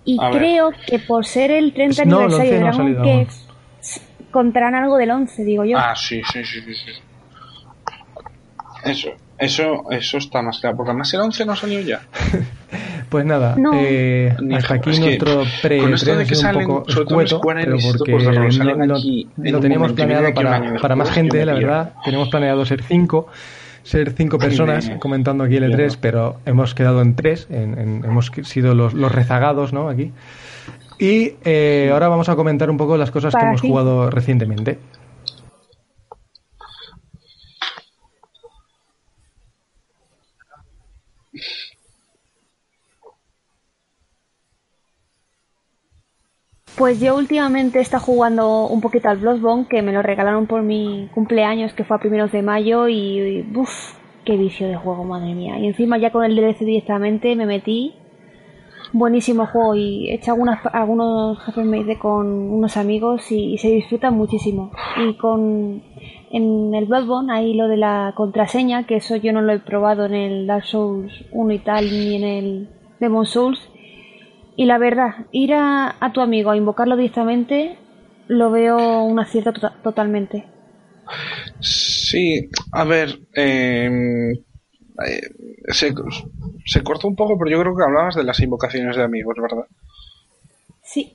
[0.07, 0.37] Y A ver.
[0.39, 2.65] creo que por ser el 30 No, aniversario 11 de no
[2.95, 3.25] Dragon aún.
[3.25, 3.49] Quest,
[4.31, 5.77] contarán algo del 11, digo yo.
[5.77, 6.91] Ah, sí, sí, sí, sí, sí.
[8.83, 10.77] Eso, eso, eso está más claro.
[10.77, 12.01] Porque además el 11 no salió ya.
[13.09, 13.71] Pues nada, No.
[13.73, 17.05] eh, hasta aquí es que nuestro pre con esto de que un salen, poco sobre
[17.05, 18.97] todo en escueto, pero porque rol no- no-
[19.37, 21.93] lo un teníamos planeado un para, para más gente, la verdad.
[22.03, 23.27] Teníamos planeado ser cinco,
[23.87, 25.97] ser cinco personas me- comentando aquí el E3, pierdo.
[26.01, 29.87] pero hemos quedado en tres, en- en- hemos sido los, los rezagados, ¿no?
[29.89, 30.11] Aquí.
[30.99, 34.79] Y eh, ahora vamos a comentar un poco las cosas que hemos jugado recientemente.
[46.77, 51.09] Pues yo últimamente está jugando un poquito al Bloodborne, que me lo regalaron por mi
[51.11, 53.97] cumpleaños, que fue a primeros de mayo, y, y ¡buf!
[54.23, 55.57] ¡Qué vicio de juego, madre mía!
[55.57, 57.95] Y encima ya con el DLC directamente me metí.
[58.93, 60.35] Buenísimo juego y he hecho
[60.71, 64.71] algunos jefes made con unos amigos y, se disfruta muchísimo.
[65.03, 65.81] Y con
[66.29, 70.05] en el Bloodborne hay lo de la contraseña, que eso yo no lo he probado
[70.05, 73.67] en el Dark Souls 1 y tal, ni en el Demon Souls.
[74.57, 77.77] Y la verdad, ir a, a tu amigo a invocarlo directamente
[78.27, 80.43] lo veo un acierto to- totalmente.
[81.61, 84.33] Sí, a ver, eh,
[85.07, 85.21] eh,
[85.69, 85.93] se,
[86.65, 89.65] se cortó un poco, pero yo creo que hablabas de las invocaciones de amigos, ¿verdad?
[90.83, 91.13] Sí,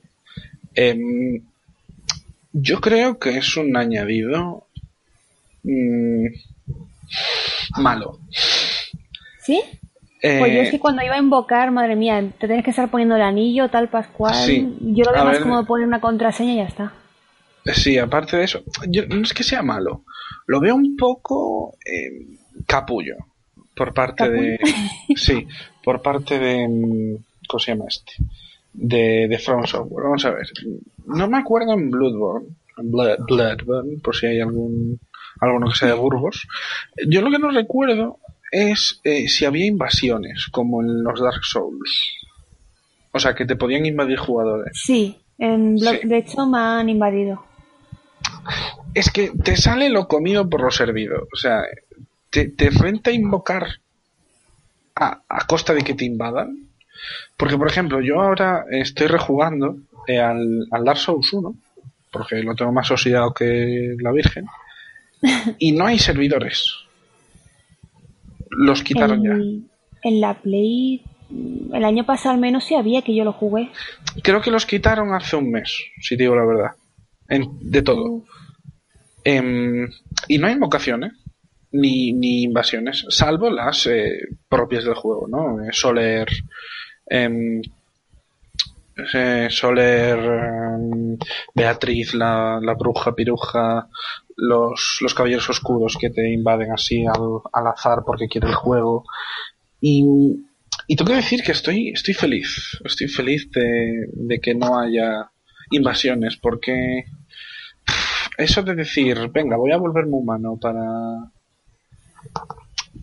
[0.75, 1.43] Em,
[2.53, 4.67] yo creo que es un añadido
[5.63, 6.25] mm,
[7.81, 8.19] malo.
[9.39, 9.61] ¿sí?
[10.23, 12.89] Eh, Pues yo es que cuando iba a invocar, madre mía, te tienes que estar
[12.89, 14.33] poniendo el anillo, tal, Pascual.
[14.33, 14.73] Sí.
[14.79, 15.41] Yo lo veo más ver.
[15.41, 16.93] como poner una contraseña y ya está.
[17.65, 20.03] Sí, aparte de eso, yo, no es que sea malo,
[20.47, 23.15] lo veo un poco eh, capullo
[23.75, 24.59] por parte de...
[25.15, 25.47] Sí,
[25.83, 26.67] por parte de...
[26.67, 27.15] mm,
[27.47, 28.13] ¿Cómo se llama este?
[28.73, 30.05] De, de From Software.
[30.05, 30.47] Vamos a ver.
[31.05, 32.47] No me acuerdo en Bloodborne,
[32.77, 34.99] Blood, Bloodborne, por si hay algún
[35.39, 36.47] alguno que sea de Burgos.
[37.07, 38.19] Yo lo que no recuerdo
[38.53, 42.13] es eh, si había invasiones, como en los Dark Souls.
[43.11, 44.71] O sea, que te podían invadir jugadores.
[44.81, 45.99] Sí, en Sí.
[46.03, 47.43] de hecho me han invadido.
[48.93, 51.27] Es que te sale lo comido por lo servido.
[51.33, 51.63] O sea,
[52.29, 53.79] te, te renta invocar
[54.95, 56.67] a, a costa de que te invadan.
[57.37, 59.77] Porque, por ejemplo, yo ahora estoy rejugando
[60.07, 61.55] eh, al, al Dark Souls 1,
[62.11, 64.45] porque lo tengo más oxidado que la Virgen,
[65.59, 66.75] y no hay servidores.
[68.57, 69.33] Los quitaron ya.
[70.03, 71.01] En, la Play,
[71.73, 73.69] el año pasado al menos sí había que yo lo jugué.
[74.21, 76.71] Creo que los quitaron hace un mes, si digo la verdad.
[77.29, 78.23] En- de todo.
[79.23, 79.87] Em,
[80.27, 81.13] y no hay invocaciones
[81.71, 84.11] ni, ni invasiones, salvo las eh,
[84.49, 85.63] propias del juego, ¿no?
[85.63, 86.27] Eh, Soler,
[87.07, 87.61] em,
[89.13, 90.19] eh, Soler,
[91.53, 93.87] Beatriz, la, la bruja, piruja,
[94.35, 99.03] los, los caballeros oscuros que te invaden así al, al azar porque quiere el juego.
[99.81, 100.03] Y,
[100.87, 102.79] y tengo que decir que estoy, estoy feliz.
[102.83, 105.29] Estoy feliz de, de que no haya
[105.71, 107.05] invasiones porque
[108.37, 111.31] eso de decir, venga, voy a volverme humano para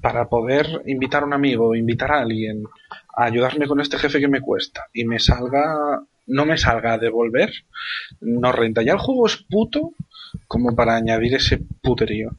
[0.00, 2.64] para poder invitar a un amigo, invitar a alguien
[3.16, 6.98] a ayudarme con este jefe que me cuesta y me salga, no me salga a
[6.98, 7.52] devolver,
[8.20, 8.82] no renta.
[8.82, 9.94] Ya el juego es puto
[10.46, 12.30] como para añadir ese puterío.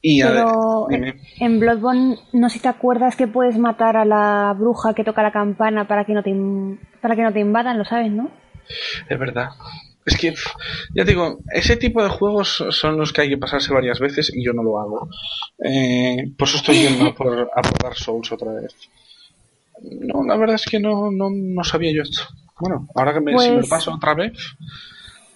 [0.00, 4.94] Y Pero en Bloodborne, no sé si te acuerdas que puedes matar a la bruja
[4.94, 6.34] que toca la campana para que no te,
[7.00, 8.30] para que no te invadan, lo sabes, ¿no?
[9.08, 9.48] Es verdad.
[10.06, 10.34] Es que,
[10.94, 14.44] ya digo, ese tipo de juegos son los que hay que pasarse varias veces y
[14.44, 15.08] yo no lo hago.
[15.64, 18.74] Eh, por eso estoy yendo a por, a por Dark Souls otra vez.
[19.90, 22.22] No, la verdad es que no, no, no sabía yo esto.
[22.60, 24.32] Bueno, ahora que me, si me Pues- paso otra vez,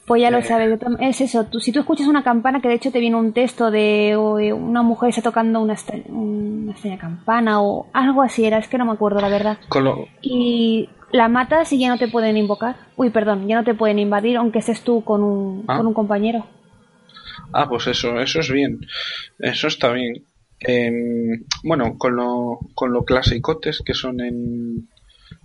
[0.07, 0.43] Pues ya lo Eh.
[0.43, 1.45] sabes, es eso.
[1.45, 4.81] Tú, si tú escuchas una campana, que de hecho te viene un texto de una
[4.83, 8.93] mujer está tocando una, extra- una campana o algo así era, es que no me
[8.93, 9.59] acuerdo la verdad.
[9.69, 12.77] con lo, Y la matas y ya no te pueden invocar.
[12.97, 15.77] Uy, perdón, ya no te pueden invadir aunque estés tú con un, Ah.
[15.77, 16.47] con un compañero.
[17.53, 18.81] Ah, pues eso, eso es bien.
[19.39, 20.25] Eso está bien.
[20.61, 24.89] Em, bueno, con lo, con lo clasicotes que son en,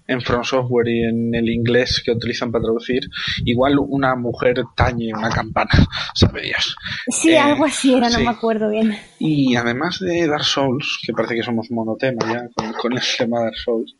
[0.07, 3.03] en From Software y en el inglés que utilizan para traducir,
[3.45, 5.69] igual una mujer tañe una campana,
[6.15, 6.75] sabe Dios.
[7.07, 8.23] Sí, Eh, algo así era, no sí.
[8.23, 8.97] me acuerdo bien.
[9.19, 13.39] Y además de Dark Souls, que parece que somos monotema ya con, con el tema
[13.39, 13.95] de Dark Souls,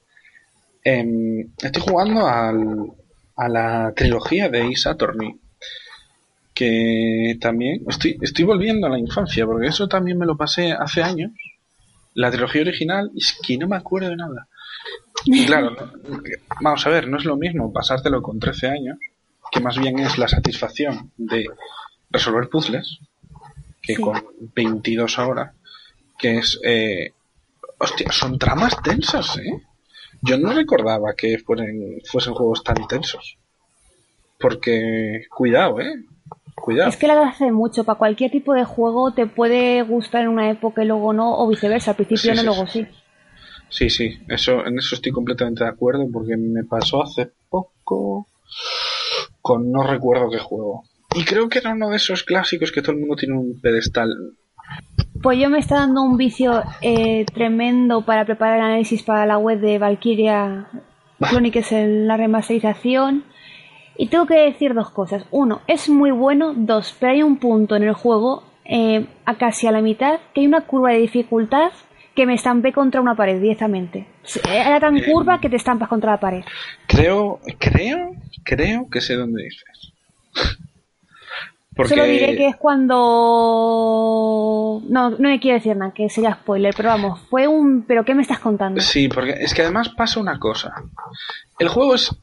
[0.83, 2.91] em, estoy jugando al,
[3.35, 5.35] a la trilogía de Ace Attorney.
[6.53, 11.01] Que también estoy, estoy volviendo a la infancia, porque eso también me lo pasé hace
[11.01, 11.31] años.
[12.13, 14.47] La trilogía original, y es que no me acuerdo de nada.
[15.25, 15.91] Y claro, no-
[16.61, 18.97] vamos a ver, no es lo mismo pasártelo con 13 años,
[19.51, 21.47] que más bien es la satisfacción de
[22.11, 22.99] resolver puzzles,
[23.81, 24.01] que Sí.
[24.01, 24.23] con
[24.55, 25.53] 22 ahora,
[26.17, 26.59] que es...
[26.63, 27.11] Eh,
[27.79, 29.61] hostia, son tramas tensas, ¿eh?
[30.21, 33.37] Yo no recordaba que fueren, fuesen juegos tan tensos.
[34.39, 35.95] Porque, cuidado, ¿eh?
[36.63, 36.89] Cuidado.
[36.89, 37.83] Es que la hace mucho.
[37.83, 41.49] Para cualquier tipo de juego te puede gustar en una época y luego no, o
[41.49, 41.91] viceversa.
[41.91, 42.87] Al principio Sí, no, sí, luego sí.
[43.67, 43.89] sí.
[43.89, 48.29] Sí, eso, en eso estoy completamente de acuerdo porque me pasó hace poco
[49.41, 50.85] con no recuerdo qué juego.
[51.13, 54.15] Y creo que era uno de esos clásicos que todo el mundo tiene un pedestal.
[55.21, 59.37] Pues yo me está dando un vicio eh, tremendo para preparar el análisis para la
[59.37, 60.69] web de Valkyria
[61.19, 63.25] Chronicles en la remasterización.
[63.97, 65.25] Y tengo que decir dos cosas.
[65.31, 66.53] Uno, es muy bueno.
[66.55, 70.41] Dos, pero hay un punto en el juego, eh, a casi a la mitad, que
[70.41, 71.71] hay una curva de dificultad
[72.15, 74.07] que me estampé contra una pared directamente.
[74.47, 76.43] Era tan curva que te estampas contra la pared.
[76.87, 79.93] Creo, creo, creo que sé dónde dices.
[81.75, 82.95] Porque Solo diré que es cuando...
[84.87, 87.81] No, no me quiero decir nada, que sería spoiler, pero vamos, fue un...
[87.83, 88.79] ¿Pero qué me estás contando?
[88.79, 90.71] Sí, porque es que además pasa una cosa.
[91.57, 92.15] El juego es.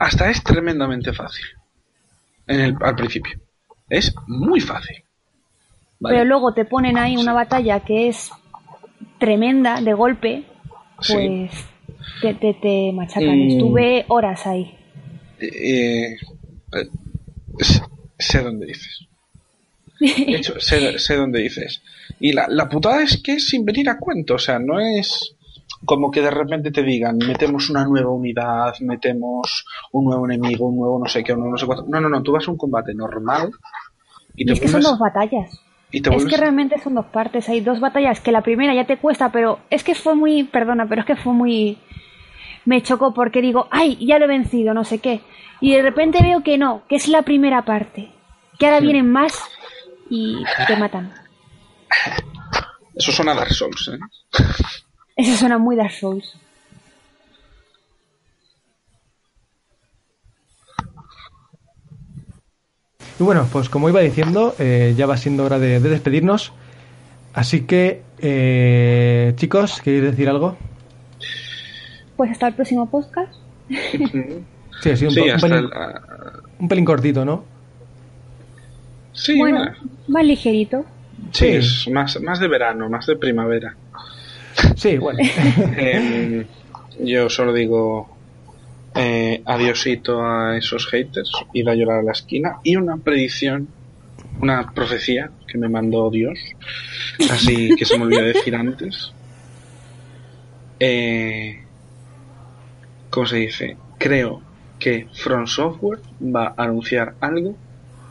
[0.00, 1.44] Hasta es tremendamente fácil.
[2.46, 3.38] En el, al principio.
[3.88, 4.96] Es muy fácil.
[6.00, 6.16] ¿vale?
[6.16, 8.30] Pero luego te ponen ahí una batalla que es
[9.18, 10.44] tremenda, de golpe,
[11.02, 11.14] Sí.
[11.14, 11.50] pues
[12.22, 13.38] te, te, te machacan.
[13.38, 13.50] Mm.
[13.50, 14.74] Estuve horas ahí.
[15.38, 16.88] Eh, eh,
[17.60, 17.82] sé,
[18.18, 19.06] sé dónde dices.
[20.00, 21.82] De hecho, sé, sé dónde dices.
[22.18, 24.34] Y la, la putada es que es sin venir a cuento.
[24.36, 25.36] O sea, no es
[25.84, 30.76] como que de repente te digan, metemos una nueva unidad, metemos un nuevo enemigo, un
[30.76, 31.86] nuevo no sé qué, un nuevo no sé cuánto.
[31.88, 33.50] No, no, no, tú vas a un combate normal
[34.36, 35.50] y te es que son dos batallas.
[35.90, 37.48] y te Es vuelves- que realmente son dos partes.
[37.48, 40.44] Hay dos batallas que la primera ya te cuesta, pero es que fue muy.
[40.44, 41.78] Perdona, pero es que fue muy.
[42.66, 43.96] Me chocó porque digo, ¡ay!
[44.06, 45.22] Ya lo he vencido, no sé qué.
[45.62, 48.10] Y de repente veo que no, que es la primera parte.
[48.58, 49.32] Que ahora vienen más
[50.10, 50.36] y
[50.66, 51.10] te matan.
[52.94, 53.98] Eso suena a Dark Souls, ¿eh?
[55.20, 56.34] Eso suena muy Dark Souls.
[63.18, 66.52] Y bueno, pues como iba diciendo, eh, ya va siendo hora de, de despedirnos.
[67.34, 70.56] Así que, eh, chicos, ¿queréis decir algo?
[72.16, 73.32] Pues hasta el próximo podcast.
[74.82, 75.70] Sí, ha sido un, Sí, un pelín, el-
[76.58, 77.44] un pelín cortito, ¿no?
[79.12, 79.64] sí, Bueno,
[80.08, 80.84] más ligerito.
[81.32, 81.86] Sí, Sí.
[81.86, 83.76] es más, más de verano, más de primavera.
[84.76, 85.18] Sí, bueno.
[85.76, 86.44] Em,
[86.98, 88.08] yo solo digo
[88.94, 93.68] eh, adiosito a esos haters, ir a llorar a la esquina y una predicción,
[94.40, 96.38] una profecía que me mandó Dios,
[97.30, 99.12] así que se me olvidó decir antes.
[100.78, 101.60] Eh,
[103.10, 103.76] ¿cómo se dice?
[103.98, 104.40] Creo
[104.78, 107.56] que From Software va a anunciar algo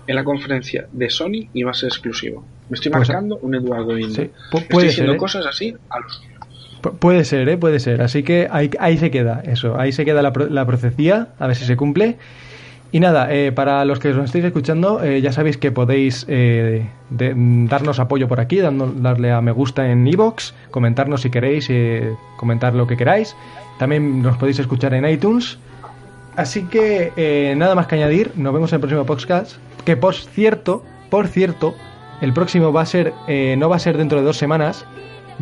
[0.06, 2.46] en la conferencia de Sony y va a ser exclusivo.
[2.70, 4.14] Me estoy Pues, marcando un Eduardo Indy.
[4.14, 4.22] sí,
[4.52, 5.20] pu- estoy puede diciendo ser, ¿eh?
[5.20, 6.22] cosas así a los
[6.82, 7.58] Pu- Puede ser, ¿eh?
[7.58, 8.02] Puede ser.
[8.02, 9.78] Así que ahí, ahí se queda eso.
[9.78, 12.18] Ahí se queda la, pro- la profecía, a ver si se cumple.
[12.92, 16.88] Y nada, eh, para los que os estéis escuchando, eh, ya sabéis que podéis eh,
[17.10, 21.68] de- darnos apoyo por aquí, dando, darle a me gusta en iVoox, comentarnos si queréis,
[21.70, 23.36] eh, comentar lo que queráis.
[23.78, 25.58] También nos podéis escuchar en iTunes.
[26.38, 29.58] Así que eh, nada más que añadir, nos vemos en el próximo podcast.
[29.86, 31.76] Que por cierto, por cierto,
[32.22, 34.86] el próximo va a ser, eh, no va a ser dentro de dos semanas,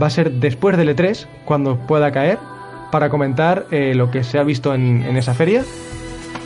[0.02, 2.40] va a ser después del E3, cuando pueda caer,
[2.92, 5.64] para comentar eh, lo que se ha visto en, en esa feria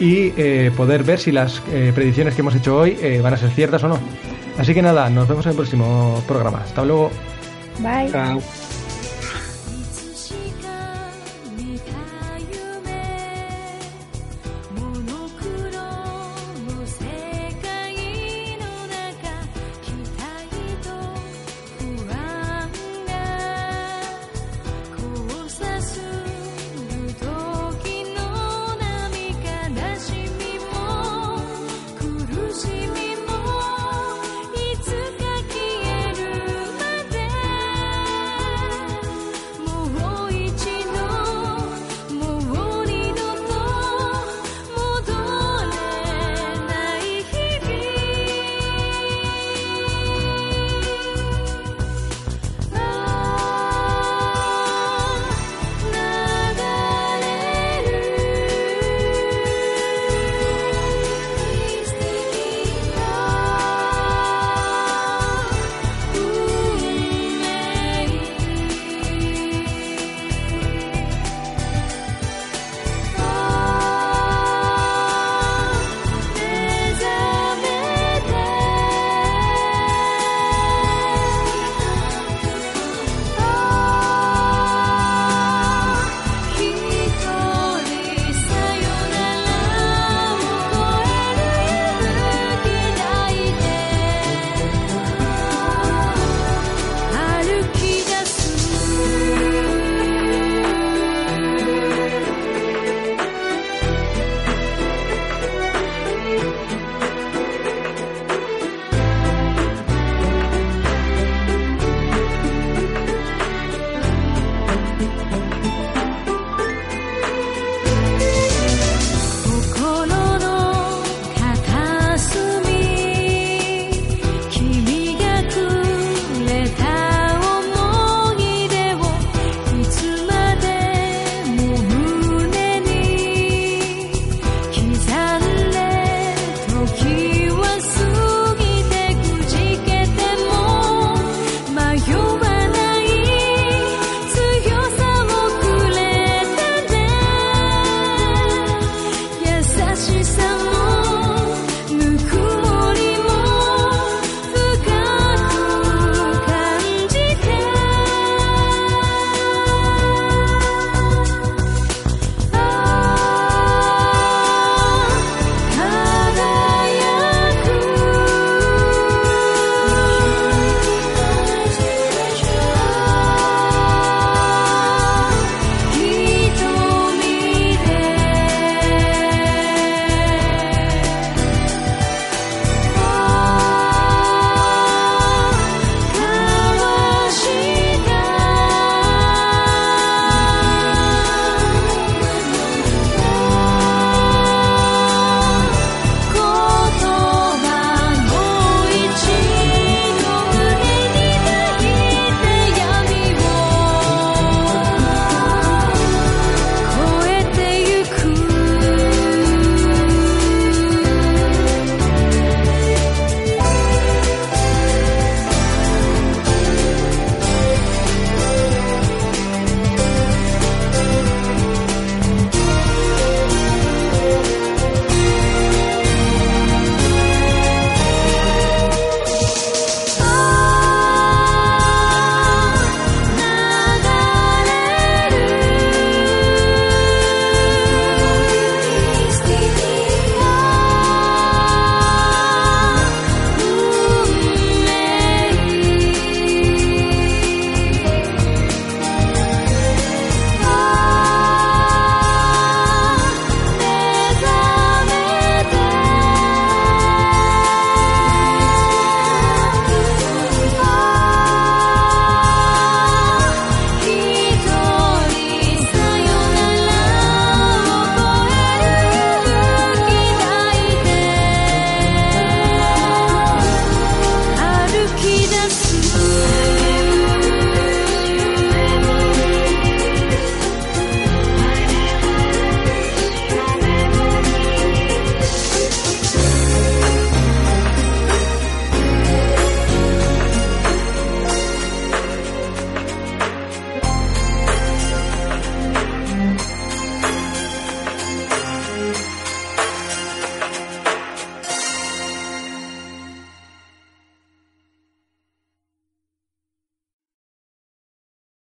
[0.01, 3.37] y eh, poder ver si las eh, predicciones que hemos hecho hoy eh, van a
[3.37, 3.99] ser ciertas o no.
[4.57, 6.61] Así que nada, nos vemos en el próximo programa.
[6.65, 7.11] Hasta luego.
[7.79, 8.11] Bye.
[8.11, 8.41] Chao.